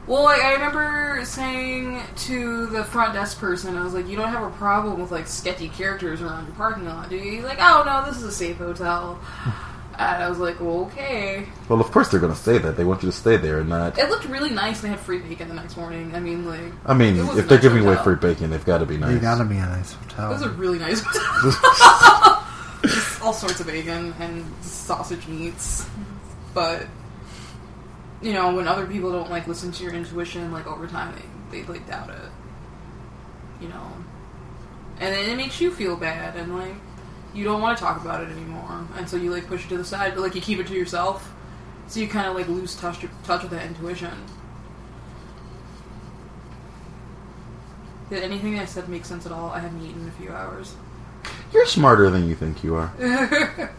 Well, 0.07 0.23
like 0.23 0.41
I 0.41 0.53
remember 0.53 1.21
saying 1.23 2.01
to 2.27 2.65
the 2.67 2.83
front 2.83 3.13
desk 3.13 3.37
person, 3.39 3.77
I 3.77 3.83
was 3.83 3.93
like, 3.93 4.07
"You 4.07 4.15
don't 4.17 4.29
have 4.29 4.43
a 4.43 4.55
problem 4.57 4.99
with 4.99 5.11
like 5.11 5.27
sketchy 5.27 5.69
characters 5.69 6.21
around 6.21 6.47
your 6.47 6.55
parking 6.55 6.85
lot, 6.85 7.09
do 7.09 7.15
you?" 7.15 7.31
He's 7.31 7.43
like, 7.43 7.59
"Oh 7.61 7.83
no, 7.85 8.03
this 8.09 8.17
is 8.17 8.23
a 8.23 8.31
safe 8.31 8.57
hotel." 8.57 9.19
And 9.99 10.23
I 10.23 10.29
was 10.29 10.39
like, 10.39 10.61
well, 10.61 10.85
"Okay." 10.85 11.45
Well, 11.67 11.81
of 11.81 11.91
course 11.91 12.07
they're 12.07 12.21
going 12.21 12.31
to 12.31 12.39
say 12.39 12.57
that. 12.57 12.77
They 12.77 12.85
want 12.85 13.03
you 13.03 13.11
to 13.11 13.15
stay 13.17 13.35
there 13.35 13.59
and 13.59 13.67
not. 13.67 13.99
It 13.99 14.07
looked 14.09 14.23
really 14.29 14.49
nice. 14.49 14.79
They 14.79 14.87
had 14.87 14.97
free 14.97 15.17
bacon 15.19 15.49
the 15.49 15.55
next 15.55 15.75
morning. 15.75 16.15
I 16.15 16.21
mean, 16.21 16.45
like, 16.45 16.71
I 16.85 16.93
mean, 16.93 17.17
if 17.17 17.29
a 17.29 17.35
they're 17.41 17.45
nice 17.57 17.61
giving 17.61 17.85
away 17.85 17.97
free 17.97 18.15
bacon, 18.15 18.49
they've 18.49 18.63
got 18.65 18.77
to 18.77 18.85
be 18.85 18.95
nice. 18.95 19.11
You 19.11 19.19
gotta 19.19 19.43
be 19.43 19.57
a 19.57 19.65
nice 19.65 19.91
it 19.91 19.97
hotel. 20.13 20.29
was 20.31 20.41
a 20.41 20.49
really 20.51 20.79
nice 20.79 21.01
hotel. 21.05 22.38
Just 22.89 23.21
all 23.21 23.33
sorts 23.33 23.59
of 23.59 23.67
bacon 23.67 24.13
and 24.19 24.45
sausage 24.63 25.27
meats, 25.27 25.87
but 26.53 26.87
you 28.21 28.33
know, 28.33 28.55
when 28.55 28.67
other 28.67 28.85
people 28.87 29.11
don't 29.11 29.29
like 29.29 29.47
listen 29.47 29.71
to 29.71 29.83
your 29.83 29.93
intuition, 29.93 30.51
like 30.51 30.67
over 30.67 30.87
time, 30.87 31.15
they, 31.51 31.61
they 31.61 31.67
like 31.67 31.87
doubt 31.87 32.09
it. 32.09 32.31
You 33.61 33.69
know, 33.69 33.93
and 34.99 35.13
then 35.13 35.29
it 35.29 35.37
makes 35.37 35.61
you 35.61 35.71
feel 35.71 35.95
bad, 35.95 36.35
and 36.35 36.57
like 36.57 36.73
you 37.33 37.43
don't 37.43 37.61
want 37.61 37.77
to 37.77 37.83
talk 37.83 38.01
about 38.01 38.23
it 38.23 38.29
anymore, 38.29 38.87
and 38.97 39.07
so 39.07 39.17
you 39.17 39.31
like 39.31 39.47
push 39.47 39.65
it 39.65 39.69
to 39.69 39.77
the 39.77 39.85
side, 39.85 40.15
but 40.15 40.21
like 40.21 40.33
you 40.33 40.41
keep 40.41 40.59
it 40.59 40.67
to 40.67 40.73
yourself, 40.73 41.31
so 41.87 41.99
you 41.99 42.07
kind 42.07 42.27
of 42.27 42.35
like 42.35 42.47
lose 42.47 42.75
touch 42.75 43.05
touch 43.23 43.43
with 43.43 43.51
that 43.51 43.65
intuition. 43.65 44.13
Did 48.09 48.23
anything 48.23 48.57
I 48.57 48.65
said 48.65 48.89
make 48.89 49.05
sense 49.05 49.27
at 49.27 49.31
all? 49.31 49.51
I 49.51 49.59
haven't 49.59 49.85
eaten 49.85 50.01
in 50.01 50.07
a 50.07 50.11
few 50.11 50.31
hours. 50.31 50.75
You're 51.53 51.65
smarter 51.65 52.09
than 52.09 52.27
you 52.27 52.35
think 52.35 52.63
you 52.63 52.75
are. 52.75 52.91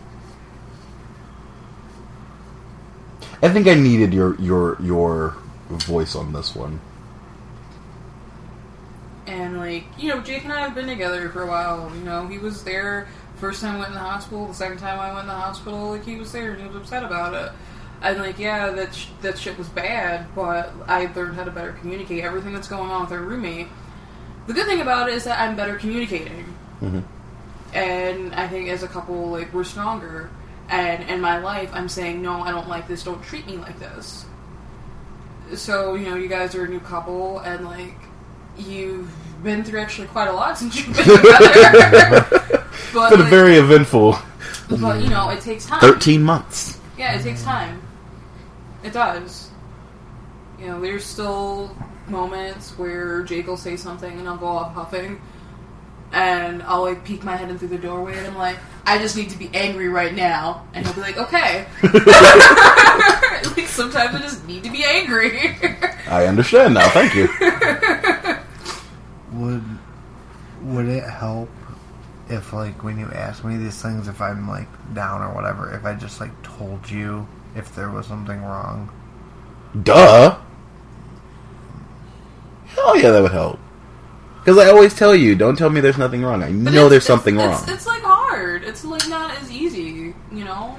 I 3.42 3.48
think 3.48 3.66
I 3.68 3.74
needed 3.74 4.12
your 4.12 4.34
your 4.40 4.76
your 4.82 5.36
voice 5.70 6.14
on 6.14 6.32
this 6.32 6.54
one. 6.54 6.80
And 9.26 9.58
like, 9.58 9.84
you 9.98 10.08
know, 10.08 10.20
Jake 10.20 10.44
and 10.44 10.52
I 10.52 10.60
have 10.60 10.74
been 10.74 10.86
together 10.88 11.28
for 11.28 11.42
a 11.42 11.46
while. 11.46 11.90
You 11.94 12.02
know, 12.04 12.26
he 12.26 12.38
was 12.38 12.64
there 12.64 13.06
first 13.36 13.60
time 13.62 13.76
I 13.76 13.78
went 13.78 13.88
in 13.88 13.94
the 13.94 14.00
hospital. 14.00 14.46
The 14.48 14.54
second 14.54 14.78
time 14.78 14.98
I 14.98 15.08
went 15.10 15.22
in 15.22 15.28
the 15.28 15.32
hospital, 15.34 15.90
like 15.90 16.04
he 16.04 16.16
was 16.16 16.32
there 16.32 16.52
and 16.52 16.60
he 16.60 16.66
was 16.66 16.76
upset 16.76 17.04
about 17.04 17.32
it. 17.34 17.52
And 18.02 18.18
like, 18.18 18.38
yeah, 18.38 18.70
that 18.70 18.94
sh- 18.94 19.08
that 19.22 19.38
shit 19.38 19.56
was 19.56 19.68
bad, 19.68 20.26
but 20.34 20.72
I 20.86 21.06
learned 21.14 21.36
how 21.36 21.44
to 21.44 21.50
better 21.50 21.72
communicate 21.72 22.24
everything 22.24 22.52
that's 22.52 22.68
going 22.68 22.90
on 22.90 23.02
with 23.02 23.12
our 23.12 23.20
roommate. 23.20 23.68
The 24.46 24.52
good 24.54 24.66
thing 24.66 24.80
about 24.80 25.08
it 25.08 25.14
is 25.14 25.24
that 25.24 25.38
I'm 25.40 25.54
better 25.54 25.76
communicating, 25.76 26.52
Mhm. 26.82 27.04
And 27.74 28.34
I 28.34 28.48
think 28.48 28.68
as 28.68 28.82
a 28.82 28.88
couple, 28.88 29.30
like 29.30 29.52
we're 29.52 29.64
stronger. 29.64 30.30
And 30.68 31.08
in 31.10 31.20
my 31.20 31.38
life, 31.38 31.70
I'm 31.72 31.88
saying, 31.88 32.22
no, 32.22 32.42
I 32.42 32.52
don't 32.52 32.68
like 32.68 32.86
this. 32.86 33.02
Don't 33.02 33.22
treat 33.24 33.44
me 33.46 33.56
like 33.56 33.78
this. 33.80 34.24
So 35.54 35.94
you 35.94 36.08
know, 36.08 36.16
you 36.16 36.28
guys 36.28 36.54
are 36.54 36.64
a 36.64 36.68
new 36.68 36.80
couple, 36.80 37.40
and 37.40 37.64
like 37.64 37.96
you've 38.56 39.10
been 39.42 39.64
through 39.64 39.80
actually 39.80 40.08
quite 40.08 40.28
a 40.28 40.32
lot 40.32 40.58
since 40.58 40.76
you've 40.76 40.96
been 40.96 41.04
together. 41.06 42.26
but, 42.92 43.10
Been 43.10 43.20
a 43.20 43.22
like, 43.22 43.30
very 43.30 43.56
eventful 43.56 44.16
but 44.78 45.02
you 45.02 45.08
know, 45.08 45.30
it 45.30 45.40
takes 45.40 45.66
time. 45.66 45.80
thirteen 45.80 46.22
months. 46.22 46.78
Yeah, 46.98 47.18
it 47.18 47.22
takes 47.22 47.42
time. 47.42 47.82
It 48.84 48.92
does. 48.92 49.50
You 50.58 50.68
know, 50.68 50.80
there's 50.80 51.04
still 51.04 51.74
moments 52.06 52.78
where 52.78 53.22
Jake 53.22 53.46
will 53.46 53.56
say 53.56 53.76
something 53.76 54.18
and 54.18 54.28
I'll 54.28 54.36
go 54.36 54.46
off 54.46 54.74
huffing. 54.74 55.20
And 56.12 56.62
I'll 56.64 56.82
like 56.82 57.04
peek 57.04 57.22
my 57.22 57.36
head 57.36 57.50
in 57.50 57.58
through 57.58 57.68
the 57.68 57.78
doorway 57.78 58.16
and 58.18 58.26
I'm 58.26 58.36
like, 58.36 58.58
I 58.84 58.98
just 58.98 59.16
need 59.16 59.30
to 59.30 59.38
be 59.38 59.48
angry 59.54 59.88
right 59.88 60.14
now. 60.14 60.66
And 60.74 60.84
he'll 60.84 60.94
be 60.94 61.00
like, 61.00 61.16
okay. 61.16 61.66
like 61.82 63.68
sometimes 63.68 64.14
I 64.14 64.18
just 64.20 64.46
need 64.46 64.64
to 64.64 64.70
be 64.70 64.84
angry. 64.84 65.56
I 66.08 66.26
understand 66.26 66.74
now. 66.74 66.88
Thank 66.90 67.14
you. 67.14 67.28
Would 69.32 69.62
would 70.62 70.86
it 70.86 71.04
help 71.04 71.48
if 72.28 72.52
like 72.52 72.82
when 72.82 72.98
you 72.98 73.06
ask 73.12 73.44
me 73.44 73.56
these 73.56 73.80
things 73.80 74.08
if 74.08 74.20
I'm 74.20 74.48
like 74.48 74.68
down 74.94 75.22
or 75.22 75.34
whatever, 75.34 75.72
if 75.74 75.84
I 75.84 75.94
just 75.94 76.20
like 76.20 76.30
told 76.42 76.90
you 76.90 77.26
if 77.54 77.74
there 77.74 77.90
was 77.90 78.06
something 78.06 78.42
wrong? 78.42 78.90
Duh. 79.82 80.38
Hell 82.66 82.96
yeah, 82.96 83.11
that 83.11 83.22
would 83.22 83.32
help. 83.32 83.58
Because 84.45 84.59
I 84.59 84.68
always 84.70 84.95
tell 84.95 85.14
you, 85.14 85.34
don't 85.34 85.57
tell 85.57 85.70
me 85.70 85.80
there's 85.80 85.99
nothing 85.99 86.22
wrong. 86.22 86.43
I 86.43 86.47
But 86.53 86.72
know 86.72 86.88
there's 86.88 87.05
something 87.05 87.38
it's, 87.38 87.45
wrong. 87.45 87.64
It's 87.68 87.86
like 87.86 88.03
hard. 88.03 88.64
It's 88.64 88.84
like 88.84 89.07
not 89.09 89.36
as 89.41 89.51
easy, 89.51 90.14
you 90.32 90.45
know? 90.45 90.76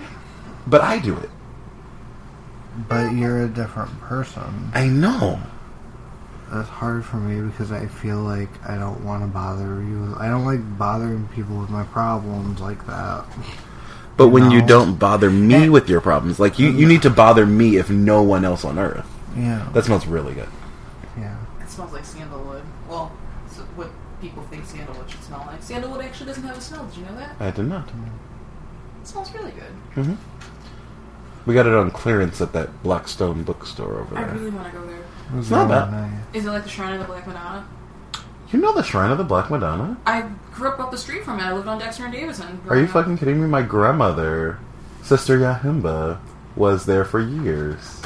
But 0.67 0.81
I 0.81 0.99
do 0.99 1.15
it. 1.17 1.29
But 2.87 3.11
you're 3.13 3.43
a 3.43 3.47
different 3.47 3.99
person. 4.01 4.71
I 4.73 4.87
know. 4.87 5.39
That's 6.51 6.67
hard 6.69 7.05
for 7.05 7.17
me 7.17 7.49
because 7.49 7.71
I 7.71 7.85
feel 7.87 8.17
like 8.17 8.49
I 8.67 8.77
don't 8.77 9.03
want 9.05 9.23
to 9.23 9.27
bother 9.27 9.81
you. 9.83 10.15
I 10.19 10.27
don't 10.27 10.45
like 10.45 10.77
bothering 10.77 11.27
people 11.29 11.57
with 11.59 11.69
my 11.69 11.83
problems 11.83 12.59
like 12.59 12.85
that. 12.87 13.25
But 14.17 14.29
when 14.29 14.51
you 14.51 14.61
don't 14.65 14.95
bother 14.99 15.29
me 15.29 15.55
And- 15.63 15.71
with 15.73 15.87
your 15.89 16.01
problems, 16.01 16.39
like 16.39 16.59
you, 16.59 16.69
you 16.69 16.87
need 16.87 17.01
to 17.03 17.09
bother 17.09 17.45
me 17.45 17.77
if 17.77 17.89
no 17.89 18.21
one 18.23 18.43
else 18.43 18.65
on 18.65 18.77
earth. 18.79 19.07
Yeah. 19.37 19.67
That 19.73 19.85
smells 19.85 20.05
really 20.07 20.33
good. 20.33 20.49
yeah. 21.17 21.37
It 21.61 21.69
smells 21.69 21.93
like 21.93 22.03
sandalwood. 22.03 22.63
Well, 22.89 23.11
it's 23.47 23.57
what 23.77 23.89
people 24.19 24.43
think 24.43 24.65
sandalwood 24.65 25.09
should 25.09 25.20
smell 25.31 25.47
like. 25.47 25.63
Sandalwood 25.63 26.01
actually 26.03 26.27
doesn't 26.27 26.43
have 26.43 26.57
a 26.57 26.61
smell. 26.61 26.85
Did 26.85 26.97
you 26.97 27.05
know 27.05 27.15
that? 27.15 27.35
I 27.39 27.51
did 27.51 27.65
not. 27.65 27.87
It 27.87 29.07
smells 29.07 29.33
really 29.33 29.51
good. 29.51 30.03
hmm 30.03 30.13
We 31.45 31.53
got 31.53 31.65
it 31.65 31.73
on 31.73 31.91
clearance 31.91 32.41
at 32.41 32.53
that 32.53 32.83
Blackstone 32.83 33.43
bookstore 33.43 33.99
over 33.99 34.15
there. 34.15 34.25
I 34.25 34.31
really 34.33 34.51
want 34.51 34.71
to 34.71 34.79
go 34.79 34.85
there. 34.85 34.97
It 34.97 35.39
It's 35.39 35.49
not 35.49 35.69
bad. 35.69 36.11
Is 36.33 36.45
it 36.45 36.49
like 36.49 36.63
the 36.63 36.69
Shrine 36.69 36.93
of 36.93 36.99
the 36.99 37.05
Black 37.05 37.25
Madonna? 37.25 37.67
You 38.51 38.59
know 38.59 38.73
the 38.73 38.83
Shrine 38.83 39.11
of 39.11 39.17
the 39.17 39.23
Black 39.23 39.49
Madonna? 39.49 39.97
I 40.05 40.29
grew 40.53 40.69
up 40.69 40.79
up 40.79 40.91
the 40.91 40.97
street 40.97 41.23
from 41.23 41.39
it. 41.39 41.43
I 41.43 41.53
lived 41.53 41.67
on 41.67 41.79
Dexter 41.79 42.03
and 42.03 42.13
Davison. 42.13 42.59
Are 42.67 42.77
you 42.77 42.83
up. 42.83 42.89
fucking 42.89 43.17
kidding 43.17 43.41
me? 43.41 43.47
My 43.47 43.61
grandmother, 43.61 44.59
Sister 45.03 45.37
Yahimba, 45.39 46.19
was 46.57 46.85
there 46.85 47.05
for 47.05 47.21
years. 47.21 48.01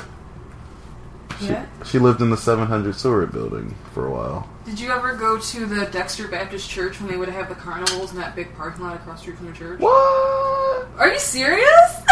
She, 1.40 1.48
Yeah? 1.48 1.66
she 1.86 2.00
lived 2.00 2.22
in 2.22 2.30
the 2.30 2.38
700 2.38 2.96
Surrey 2.96 3.28
building 3.28 3.76
for 3.94 4.06
a 4.08 4.12
while. 4.12 4.50
Did 4.66 4.80
you 4.80 4.92
ever 4.92 5.16
go 5.16 5.38
to 5.38 5.66
the 5.66 5.86
Dexter 5.86 6.28
Baptist 6.28 6.70
Church 6.70 7.00
when 7.00 7.10
they 7.10 7.18
would 7.18 7.30
have 7.30 7.50
the 7.50 7.56
carnivals 7.56 8.12
in 8.12 8.18
that 8.18 8.36
big 8.36 8.56
parking 8.56 8.84
lot 8.84 8.96
across 8.96 9.18
the 9.20 9.24
street 9.24 9.38
from 9.38 9.48
the 9.48 9.54
church? 9.54 9.80
What? 9.80 10.88
Are 10.98 11.10
you 11.12 11.20
serious? 11.20 12.04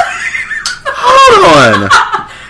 Hold 0.86 1.84
on! 1.84 1.90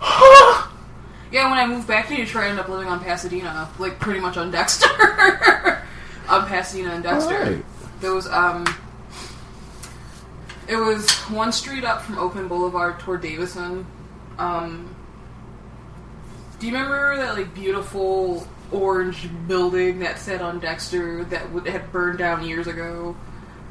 yeah, 1.32 1.50
when 1.50 1.58
I 1.58 1.66
moved 1.66 1.86
back 1.86 2.08
to 2.08 2.16
Detroit, 2.16 2.44
I 2.44 2.48
ended 2.48 2.64
up 2.64 2.68
living 2.70 2.88
on 2.88 3.00
Pasadena, 3.00 3.68
like 3.78 3.98
pretty 3.98 4.20
much 4.20 4.36
on 4.36 4.50
Dexter. 4.50 4.88
on 6.28 6.46
Pasadena 6.46 6.90
and 6.92 7.02
Dexter. 7.02 7.34
Alright. 7.36 7.64
There 8.00 8.14
was 8.14 8.26
um 8.28 8.64
it 10.68 10.76
was 10.76 11.10
one 11.28 11.52
street 11.52 11.84
up 11.84 12.02
from 12.02 12.16
Oakman 12.16 12.48
Boulevard 12.48 12.98
toward 13.00 13.20
Davison. 13.22 13.84
Um 14.38 14.94
Do 16.60 16.66
you 16.66 16.74
remember 16.74 17.16
that 17.16 17.36
like 17.36 17.54
beautiful 17.54 18.46
orange 18.70 19.28
building 19.48 20.00
that 20.00 20.18
sat 20.18 20.42
on 20.42 20.60
Dexter 20.60 21.24
that 21.24 21.50
would, 21.52 21.66
had 21.66 21.90
burned 21.90 22.18
down 22.18 22.44
years 22.44 22.66
ago? 22.66 23.16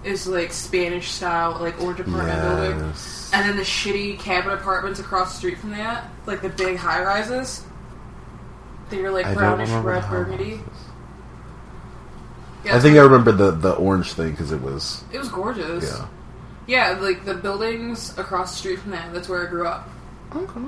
Is 0.04 0.28
like 0.28 0.52
Spanish 0.52 1.12
style, 1.12 1.58
like 1.60 1.80
orange 1.82 2.00
apartment 2.00 2.42
building. 2.42 2.80
Yes. 2.88 3.30
And 3.34 3.48
then 3.48 3.58
the 3.58 3.64
shitty 3.64 4.18
cabin 4.20 4.54
apartments 4.54 5.00
across 5.00 5.34
the 5.34 5.38
street 5.38 5.58
from 5.60 5.72
that, 5.72 6.10
like 6.26 6.42
the 6.42 6.50
big 6.50 6.78
high 6.78 7.04
rises. 7.04 7.64
They 8.90 9.02
were 9.02 9.12
like 9.12 9.26
I 9.26 9.34
don't 9.34 9.38
brownish 9.38 9.70
remember 9.70 9.90
red 9.90 10.10
burgundy. 10.10 10.62
Yeah, 12.66 12.76
I 12.76 12.80
think 12.80 12.98
I 12.98 13.02
remember 13.02 13.32
the, 13.32 13.52
the 13.52 13.74
orange 13.74 14.14
thing 14.14 14.32
because 14.32 14.52
it 14.52 14.62
was. 14.62 15.04
it 15.14 15.20
was 15.20 15.30
gorgeous. 15.30 15.84
Yeah. 15.84 16.08
Yeah, 16.66 17.00
like 17.00 17.26
the 17.26 17.34
buildings 17.34 18.18
across 18.18 18.52
the 18.52 18.58
street 18.58 18.80
from 18.80 18.92
that, 18.92 19.14
that's 19.14 19.28
where 19.30 19.46
I 19.46 19.50
grew 19.50 19.68
up. 19.68 19.90
Okay. 20.36 20.62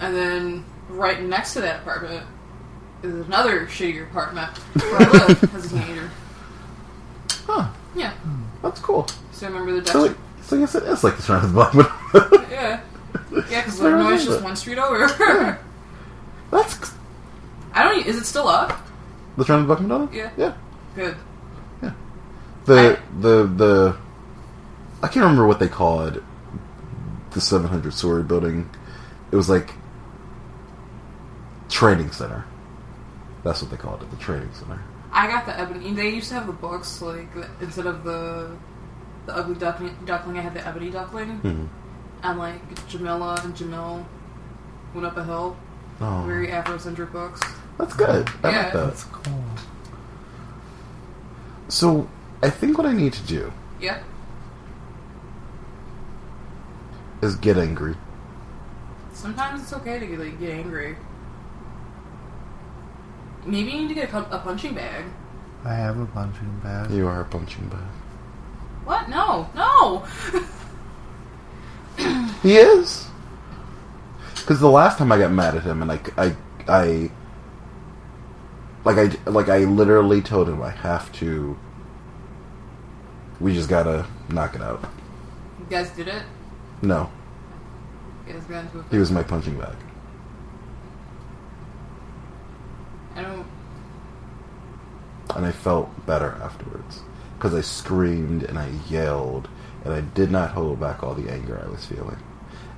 And 0.00 0.16
then 0.16 0.64
right 0.90 1.22
next 1.22 1.54
to 1.54 1.60
that 1.62 1.80
apartment 1.80 2.26
is 3.02 3.14
another 3.26 3.66
shittier 3.66 4.08
apartment 4.08 4.56
where 4.58 4.96
I 5.02 5.10
lived 5.26 5.44
as 5.54 5.66
a 5.66 5.68
teenager. 5.70 6.10
Huh. 7.46 7.68
Yeah. 7.94 8.12
That's 8.62 8.80
cool. 8.80 9.06
So 9.32 9.46
I 9.46 9.50
remember 9.50 9.80
the 9.80 9.86
So, 9.90 10.04
it, 10.04 10.16
so 10.42 10.56
I 10.56 10.60
guess 10.60 10.74
it 10.74 10.82
is 10.84 11.02
like 11.02 11.16
the 11.16 11.22
Shrine 11.22 11.44
of 11.44 11.52
the 11.52 11.54
Black 11.54 12.50
Yeah. 12.50 12.80
Yeah, 13.48 13.60
because 13.62 13.80
Illinois 13.80 14.12
is 14.14 14.24
just 14.24 14.42
one 14.42 14.56
street 14.56 14.78
over. 14.78 15.58
That's 16.50 16.92
I 17.72 17.84
don't. 17.84 18.04
Is 18.06 18.16
it 18.16 18.24
still 18.24 18.48
up? 18.48 18.80
the 19.36 19.44
Shrine 19.44 19.60
of 19.60 19.68
the 19.68 19.74
Black 19.74 19.82
Madonna. 19.86 20.10
Yeah. 20.12 20.30
Yeah. 20.36 20.54
Good. 20.96 21.16
Yeah. 21.82 21.92
The 22.66 22.98
I- 22.98 23.20
the 23.20 23.46
the 23.46 23.96
I 25.02 25.06
can't 25.06 25.22
remember 25.24 25.46
what 25.46 25.58
they 25.60 25.68
called 25.68 26.22
the 27.30 27.40
700 27.40 27.94
story 27.94 28.22
building 28.24 28.68
it 29.30 29.36
was 29.36 29.48
like 29.48 29.72
training 31.70 32.10
center. 32.12 32.44
That's 33.44 33.62
what 33.62 33.70
they 33.70 33.76
called 33.76 34.02
it, 34.02 34.10
the 34.10 34.16
training 34.18 34.50
center. 34.52 34.80
I 35.12 35.26
got 35.26 35.46
the 35.46 35.58
ebony. 35.58 35.92
They 35.92 36.10
used 36.10 36.28
to 36.28 36.34
have 36.34 36.46
the 36.46 36.52
books 36.52 37.00
like 37.02 37.28
instead 37.60 37.86
of 37.86 38.04
the 38.04 38.50
the 39.26 39.34
ugly 39.36 39.54
duckling, 39.54 39.96
duckling 40.04 40.38
I 40.38 40.40
had 40.42 40.54
the 40.54 40.66
ebony 40.66 40.90
duckling, 40.90 41.36
hmm 41.38 41.66
and 42.22 42.38
like 42.38 42.86
Jamila 42.88 43.40
and 43.42 43.54
Jamil 43.54 44.04
went 44.94 45.06
up 45.06 45.16
a 45.16 45.24
hill. 45.24 45.56
Oh, 46.02 46.22
Very 46.26 46.48
Afrocentric 46.48 47.12
books. 47.12 47.40
that's 47.78 47.94
good. 47.94 48.28
I 48.44 48.50
Yeah. 48.50 48.62
like 48.64 48.72
that. 48.72 48.86
That's 48.86 49.04
cool. 49.04 49.44
So 51.68 52.08
I 52.42 52.50
think 52.50 52.76
what 52.78 52.86
I 52.86 52.92
need 52.92 53.12
to 53.14 53.22
do 53.22 53.52
Yeah. 53.80 53.98
is 57.22 57.36
get 57.36 57.56
angry. 57.58 57.94
Sometimes 59.12 59.62
it's 59.62 59.72
okay 59.74 59.98
to 59.98 60.06
get, 60.06 60.18
like 60.18 60.38
get 60.40 60.50
angry. 60.50 60.96
Maybe 63.46 63.70
you 63.70 63.80
need 63.82 63.88
to 63.88 63.94
get 63.94 64.08
a, 64.08 64.22
pu- 64.22 64.34
a 64.34 64.38
punching 64.38 64.74
bag. 64.74 65.04
I 65.64 65.74
have 65.74 65.98
a 65.98 66.06
punching 66.06 66.60
bag. 66.62 66.90
You 66.90 67.06
are 67.06 67.20
a 67.20 67.24
punching 67.24 67.68
bag. 67.68 67.80
What? 68.84 69.08
No, 69.08 69.48
no. 69.54 70.04
He 72.42 72.56
is. 72.56 73.06
Because 74.36 74.60
the 74.60 74.70
last 74.70 74.96
time 74.96 75.12
I 75.12 75.18
got 75.18 75.30
mad 75.32 75.54
at 75.54 75.62
him, 75.62 75.82
and 75.82 75.88
like 75.90 76.18
I, 76.18 76.34
I, 76.66 77.10
like 78.84 78.96
I, 78.96 79.30
like 79.30 79.48
I 79.50 79.58
literally 79.64 80.22
told 80.22 80.48
him 80.48 80.62
I 80.62 80.70
have 80.70 81.12
to. 81.14 81.58
We 83.38 83.52
just 83.52 83.68
gotta 83.68 84.06
knock 84.30 84.54
it 84.54 84.62
out. 84.62 84.82
you 85.58 85.66
guys 85.68 85.90
did 85.90 86.08
it. 86.08 86.22
No, 86.80 87.10
You 88.26 88.32
guys 88.32 88.44
got 88.44 88.64
into 88.64 88.78
a 88.80 88.84
he 88.90 88.96
was 88.96 89.10
my 89.12 89.22
punching 89.22 89.58
bag. 89.58 89.76
I 93.16 93.22
don't. 93.22 93.46
and 95.36 95.46
I 95.46 95.52
felt 95.52 96.06
better 96.06 96.38
afterwards 96.42 97.00
because 97.36 97.54
I 97.54 97.60
screamed 97.60 98.42
and 98.42 98.58
I 98.58 98.70
yelled 98.88 99.48
and 99.84 99.94
I 99.94 100.00
did 100.00 100.30
not 100.30 100.50
hold 100.50 100.80
back 100.80 101.02
all 101.02 101.14
the 101.14 101.30
anger 101.30 101.60
I 101.64 101.68
was 101.70 101.84
feeling. 101.86 102.18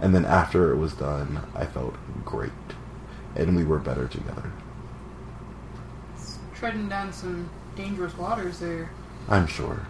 And 0.00 0.14
then 0.14 0.24
after 0.24 0.72
it 0.72 0.76
was 0.76 0.94
done, 0.94 1.40
I 1.54 1.64
felt 1.64 1.94
great, 2.24 2.50
and 3.36 3.56
we 3.56 3.64
were 3.64 3.78
better 3.78 4.09
together. 4.09 4.50
It's 6.16 6.38
treading 6.54 6.88
down 6.88 7.12
some 7.12 7.48
dangerous 7.76 8.16
waters 8.16 8.59
there. 8.59 8.90
I'm 9.28 9.46
sure. 9.46 9.86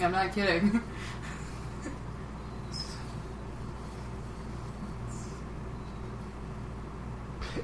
I'm 0.00 0.12
not 0.12 0.32
kidding. 0.32 0.80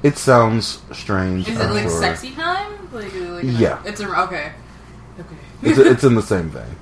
It 0.02 0.18
sounds 0.18 0.82
strange. 0.92 1.48
Is 1.48 1.58
it 1.58 1.62
I'm 1.62 1.74
like 1.74 1.84
sure. 1.84 2.00
sexy 2.00 2.32
time? 2.32 2.72
Like, 2.92 3.14
like 3.14 3.44
Yeah. 3.44 3.80
It's 3.84 4.00
a 4.00 4.22
okay. 4.24 4.52
Okay. 5.18 5.36
It's, 5.62 5.78
it's 5.78 6.04
in 6.04 6.14
the 6.14 6.22
same 6.22 6.50
vein. 6.50 6.64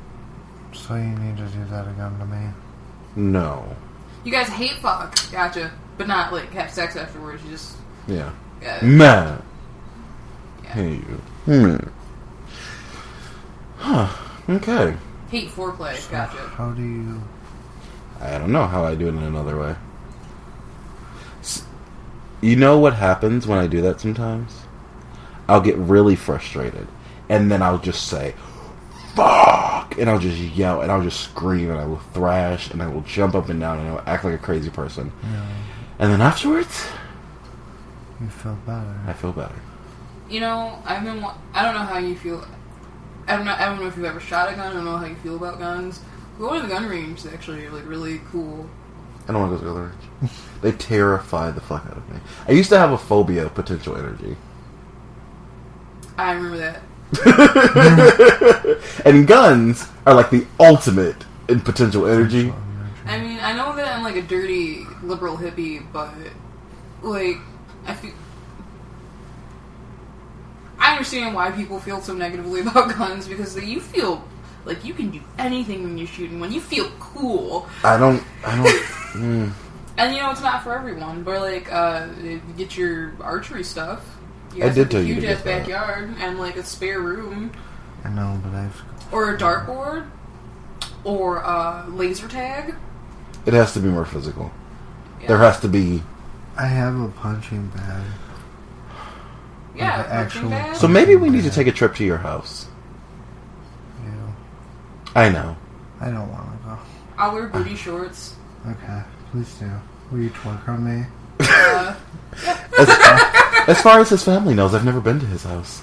So 0.72 0.96
you 0.96 1.02
need 1.04 1.36
to 1.36 1.46
do 1.46 1.64
that 1.66 1.86
again 1.86 2.18
to 2.18 2.26
me. 2.26 2.48
No. 3.14 3.76
you 4.24 4.32
guys 4.32 4.48
hate 4.48 4.74
fuck, 4.78 5.14
gotcha, 5.30 5.70
but 5.98 6.08
not 6.08 6.32
like 6.32 6.50
have 6.52 6.70
sex 6.70 6.96
afterwards. 6.96 7.44
You 7.44 7.50
just 7.50 7.76
Yeah. 8.08 8.32
yeah. 8.60 8.80
Man. 8.82 9.42
yeah. 10.64 10.70
Hey 10.72 10.90
you. 10.94 11.20
Hmm. 11.44 11.76
Huh. 13.76 14.08
Okay. 14.48 14.96
hate 15.30 15.50
foreplay. 15.50 16.10
Gotcha. 16.10 16.38
How 16.56 16.70
do 16.72 16.82
you? 16.82 17.22
I 18.20 18.36
don't 18.38 18.52
know 18.52 18.66
how 18.66 18.84
I 18.84 18.94
do 18.96 19.06
it 19.06 19.10
in 19.10 19.22
another 19.22 19.56
way. 19.58 19.76
S- 21.40 21.64
You 22.40 22.56
know 22.56 22.78
what 22.78 22.94
happens 22.94 23.46
when 23.46 23.58
I 23.58 23.66
do 23.66 23.80
that 23.82 24.00
sometimes? 24.00 24.62
I'll 25.48 25.60
get 25.60 25.76
really 25.76 26.16
frustrated. 26.16 26.86
And 27.28 27.50
then 27.50 27.62
I'll 27.62 27.78
just 27.78 28.06
say, 28.08 28.34
fuck! 29.14 29.96
And 29.98 30.08
I'll 30.08 30.18
just 30.18 30.38
yell 30.38 30.80
and 30.82 30.90
I'll 30.90 31.02
just 31.02 31.20
scream 31.20 31.70
and 31.70 31.78
I 31.78 31.84
will 31.84 31.98
thrash 32.14 32.70
and 32.70 32.82
I 32.82 32.88
will 32.88 33.02
jump 33.02 33.34
up 33.34 33.48
and 33.48 33.60
down 33.60 33.78
and 33.78 33.88
I 33.88 33.92
will 33.92 34.02
act 34.06 34.24
like 34.24 34.34
a 34.34 34.38
crazy 34.38 34.70
person. 34.70 35.12
Yeah, 35.22 35.46
And 35.98 36.12
then 36.12 36.20
afterwards, 36.20 36.86
you 38.20 38.28
feel 38.28 38.56
better. 38.66 38.98
I 39.06 39.12
feel 39.12 39.32
better. 39.32 39.54
You 40.28 40.40
know, 40.40 40.80
I've 40.84 41.02
been. 41.04 41.20
wa- 41.20 41.34
I 41.52 41.62
don't 41.64 41.74
know 41.74 41.80
how 41.80 41.98
you 41.98 42.16
feel. 42.16 42.46
I 43.26 43.36
don't 43.36 43.44
know. 43.44 43.52
I 43.54 43.64
don't 43.66 43.80
know 43.80 43.86
if 43.88 43.96
you've 43.96 44.04
ever 44.06 44.20
shot 44.20 44.52
a 44.52 44.54
gun. 44.56 44.70
I 44.70 44.72
don't 44.74 44.84
know 44.84 44.96
how 44.96 45.06
you 45.06 45.16
feel 45.16 45.36
about 45.36 45.58
guns. 45.58 46.00
Going 46.38 46.60
to 46.62 46.66
the 46.68 46.72
gun 46.72 46.86
range 46.86 47.18
is 47.18 47.26
actually 47.26 47.68
like 47.68 47.86
really 47.86 48.20
cool. 48.30 48.68
I 49.30 49.32
don't 49.32 49.48
want 49.48 49.60
to 49.60 49.64
go 49.64 49.72
to 49.72 49.78
the 49.78 49.80
other 49.80 49.92
range. 50.20 50.32
they 50.60 50.72
terrify 50.72 51.52
the 51.52 51.60
fuck 51.60 51.86
out 51.86 51.96
of 51.96 52.08
me. 52.10 52.18
I 52.48 52.50
used 52.50 52.68
to 52.70 52.78
have 52.78 52.90
a 52.90 52.98
phobia 52.98 53.46
of 53.46 53.54
potential 53.54 53.96
energy. 53.96 54.36
I 56.18 56.32
remember 56.32 56.56
that. 56.58 56.82
and 59.04 59.28
guns 59.28 59.86
are 60.04 60.14
like 60.14 60.30
the 60.30 60.44
ultimate 60.58 61.24
in 61.48 61.60
potential 61.60 62.08
energy. 62.08 62.52
I 63.06 63.20
mean, 63.20 63.38
I 63.38 63.52
know 63.52 63.76
that 63.76 63.96
I'm 63.96 64.02
like 64.02 64.16
a 64.16 64.22
dirty 64.22 64.84
liberal 65.00 65.36
hippie, 65.36 65.86
but 65.92 66.12
like 67.00 67.36
I 67.86 67.94
feel. 67.94 68.14
I 70.76 70.90
understand 70.90 71.36
why 71.36 71.52
people 71.52 71.78
feel 71.78 72.00
so 72.00 72.14
negatively 72.14 72.60
about 72.62 72.96
guns 72.98 73.28
because 73.28 73.54
like, 73.54 73.66
you 73.66 73.80
feel 73.80 74.26
like 74.64 74.84
you 74.84 74.92
can 74.92 75.12
do 75.12 75.20
anything 75.38 75.84
when 75.84 75.98
you're 75.98 76.08
shooting. 76.08 76.40
When 76.40 76.50
you 76.50 76.60
feel 76.60 76.90
cool, 76.98 77.68
I 77.84 77.96
don't. 77.96 78.24
I 78.44 78.56
don't. 78.56 78.96
Mm. 79.12 79.50
and 79.98 80.14
you 80.14 80.20
know 80.20 80.30
it's 80.30 80.40
not 80.42 80.62
for 80.62 80.74
everyone. 80.74 81.22
But 81.22 81.40
like, 81.40 81.72
uh, 81.72 82.06
you 82.22 82.40
get 82.56 82.76
your 82.76 83.12
archery 83.20 83.64
stuff. 83.64 84.04
You 84.54 84.64
I 84.64 84.68
did 84.68 84.76
have 84.76 84.86
a 84.86 84.90
tell 84.90 85.00
you 85.02 85.14
to 85.14 85.14
huge 85.14 85.22
get 85.22 85.38
ass 85.38 85.44
that. 85.44 85.58
backyard 85.60 86.14
and 86.18 86.38
like 86.38 86.56
a 86.56 86.64
spare 86.64 87.00
room, 87.00 87.52
I 88.04 88.08
know, 88.10 88.40
but 88.42 88.52
I've. 88.54 88.82
or 89.12 89.34
a 89.34 89.38
dartboard, 89.38 90.08
or 91.04 91.36
a 91.38 91.86
laser 91.88 92.28
tag. 92.28 92.74
It 93.46 93.54
has 93.54 93.72
to 93.74 93.80
be 93.80 93.88
more 93.88 94.04
physical. 94.04 94.50
Yeah. 95.20 95.28
There 95.28 95.38
has 95.38 95.60
to 95.60 95.68
be. 95.68 96.02
I 96.56 96.66
have 96.66 96.98
a 97.00 97.08
punching 97.08 97.68
bag. 97.68 98.04
yeah, 99.74 99.98
like 99.98 100.06
punching 100.08 100.16
actual- 100.42 100.50
bag. 100.50 100.76
So 100.76 100.88
maybe 100.88 101.16
we 101.16 101.30
need 101.30 101.44
to 101.44 101.50
take 101.50 101.66
a 101.68 101.72
trip 101.72 101.94
to 101.96 102.04
your 102.04 102.18
house. 102.18 102.66
You. 104.04 104.12
I 105.14 105.28
know. 105.28 105.56
I 106.00 106.06
don't 106.10 106.30
want 106.30 106.60
to 106.60 106.68
go. 106.68 106.78
I'll 107.18 107.32
wear 107.34 107.46
booty 107.48 107.76
shorts. 107.76 108.34
Okay, 108.68 109.02
please 109.30 109.52
do. 109.54 109.70
Will 110.10 110.20
you 110.20 110.30
twerk 110.30 110.68
on 110.68 110.84
me? 110.84 111.06
Uh, 111.40 111.94
As, 112.78 112.88
as 113.68 113.80
far 113.82 114.00
as 114.00 114.08
his 114.10 114.22
family 114.22 114.54
knows, 114.54 114.74
I've 114.74 114.84
never 114.84 115.00
been 115.00 115.18
to 115.20 115.26
his 115.26 115.44
house. 115.44 115.82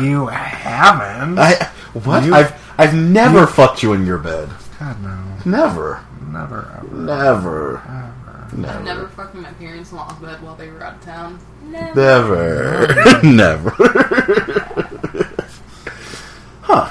You 0.00 0.26
haven't. 0.26 1.38
I 1.38 1.54
what? 2.04 2.24
You- 2.24 2.34
I've 2.34 2.52
I've 2.78 2.94
never 2.94 3.46
fucked 3.46 3.82
you 3.82 3.92
in 3.94 4.04
your 4.06 4.18
bed. 4.18 4.50
God 4.78 5.02
no, 5.02 5.18
Never. 5.46 6.04
never 6.30 6.70
ever. 6.78 6.94
Never. 6.94 7.76
ever. 7.78 8.48
Never. 8.56 8.78
I've 8.78 8.84
never 8.84 9.08
fucked 9.08 9.34
my 9.34 9.50
parents' 9.54 9.92
lawn 9.92 10.20
bed 10.20 10.42
while 10.42 10.54
they 10.54 10.70
were 10.70 10.84
out 10.84 10.94
of 10.96 11.00
town. 11.02 11.38
Never. 11.64 12.86
Never. 12.86 13.22
Never. 13.26 13.70
huh. 16.62 16.90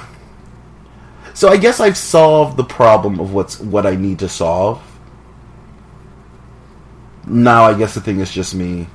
So 1.36 1.50
I 1.50 1.58
guess 1.58 1.80
I've 1.80 1.98
solved 1.98 2.58
the 2.58 2.64
problem 2.64 3.20
of 3.20 3.34
what's 3.34 3.60
what 3.60 3.86
I 3.86 3.96
need 3.96 4.20
to 4.20 4.30
solve. 4.30 4.82
Now 7.28 7.66
I 7.66 7.74
guess 7.78 7.94
the 7.94 8.02
thing 8.02 8.20
is 8.22 8.32
just 8.32 8.56
me, 8.56 8.88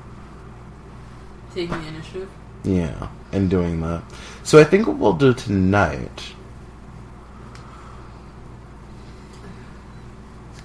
Taking 1.53 1.81
the 1.81 1.87
initiative. 1.87 2.29
yeah, 2.63 3.09
and 3.31 3.49
doing 3.49 3.79
that. 3.81 4.03
So 4.43 4.59
I 4.59 4.63
think 4.63 4.87
what 4.87 4.97
we'll 4.97 5.13
do 5.13 5.33
tonight. 5.33 6.33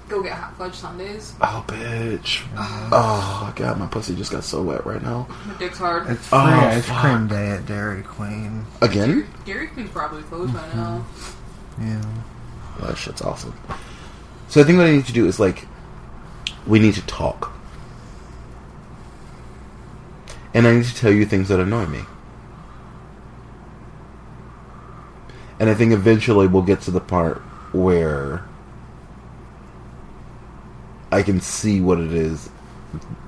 Go 0.09 0.23
get 0.23 0.35
hot 0.35 0.57
fudge 0.57 0.75
sundaes. 0.75 1.35
Oh, 1.41 1.65
bitch. 1.67 2.47
Oh, 2.57 2.89
oh 2.93 3.53
God, 3.57 3.77
my 3.81 3.87
pussy 3.89 4.15
just 4.15 4.31
got 4.31 4.45
so 4.45 4.63
wet 4.63 4.87
right 4.87 5.03
now. 5.03 5.27
My 5.49 5.55
dick's 5.55 5.79
hard. 5.79 6.09
It's 6.09 6.29
free 6.29 6.39
Oh, 6.39 6.43
ice 6.45 6.87
fuck. 6.87 7.01
cream 7.05 7.27
day 7.27 7.51
at 7.51 7.67
Dairy 7.67 8.05
Queen. 8.05 8.65
Again? 8.81 9.27
Dairy 9.45 9.67
Queen's 9.67 9.91
probably 9.91 10.23
closed 10.23 10.55
by 10.55 10.61
now. 10.75 11.05
Mm-hmm. 11.05 11.36
Yeah. 11.81 12.05
Well, 12.79 12.89
that 12.89 12.99
shit's 12.99 13.23
awesome. 13.23 13.55
So 14.49 14.61
I 14.61 14.65
think 14.65 14.79
what 14.79 14.87
I 14.87 14.93
need 14.93 15.07
to 15.07 15.13
do 15.13 15.27
is 15.27 15.41
like, 15.41 15.67
we 16.67 16.79
need 16.79 16.95
to 16.95 17.07
talk, 17.07 17.53
and 20.55 20.67
I 20.67 20.75
need 20.75 20.85
to 20.85 20.95
tell 20.95 21.13
you 21.13 21.27
things 21.27 21.49
that 21.49 21.61
annoy 21.61 21.87
me. 21.87 22.01
And 25.59 25.71
I 25.71 25.75
think 25.75 25.93
eventually 25.93 26.47
we'll 26.47 26.63
get 26.63 26.81
to 26.83 26.91
the 26.91 27.01
part 27.01 27.39
where 27.73 28.45
I 31.11 31.23
can 31.23 31.41
see 31.41 31.81
what 31.81 31.99
it 31.99 32.13
is 32.13 32.51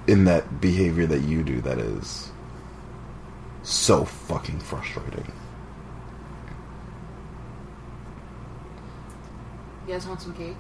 in 0.07 0.25
that 0.25 0.61
behavior 0.61 1.07
that 1.07 1.21
you 1.21 1.43
do 1.43 1.61
that 1.63 1.79
is 1.79 2.31
so 3.63 4.05
fucking 4.05 4.61
frustrating. 4.61 5.31
You 9.89 9.95
guys 9.95 10.07
want 10.07 10.21
some 10.21 10.35
cake? 10.35 10.57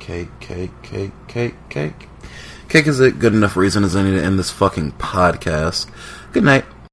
Cake, 0.00 0.28
cake, 0.38 0.82
cake, 0.82 1.12
cake, 1.28 1.54
cake. 1.70 2.08
Cake 2.68 2.86
is 2.86 3.00
a 3.00 3.10
good 3.10 3.32
enough 3.32 3.56
reason 3.56 3.84
as 3.84 3.96
any 3.96 4.10
to 4.10 4.22
end 4.22 4.38
this 4.38 4.50
fucking 4.50 4.92
podcast. 4.92 5.90
Good 6.32 6.44
night. 6.44 6.66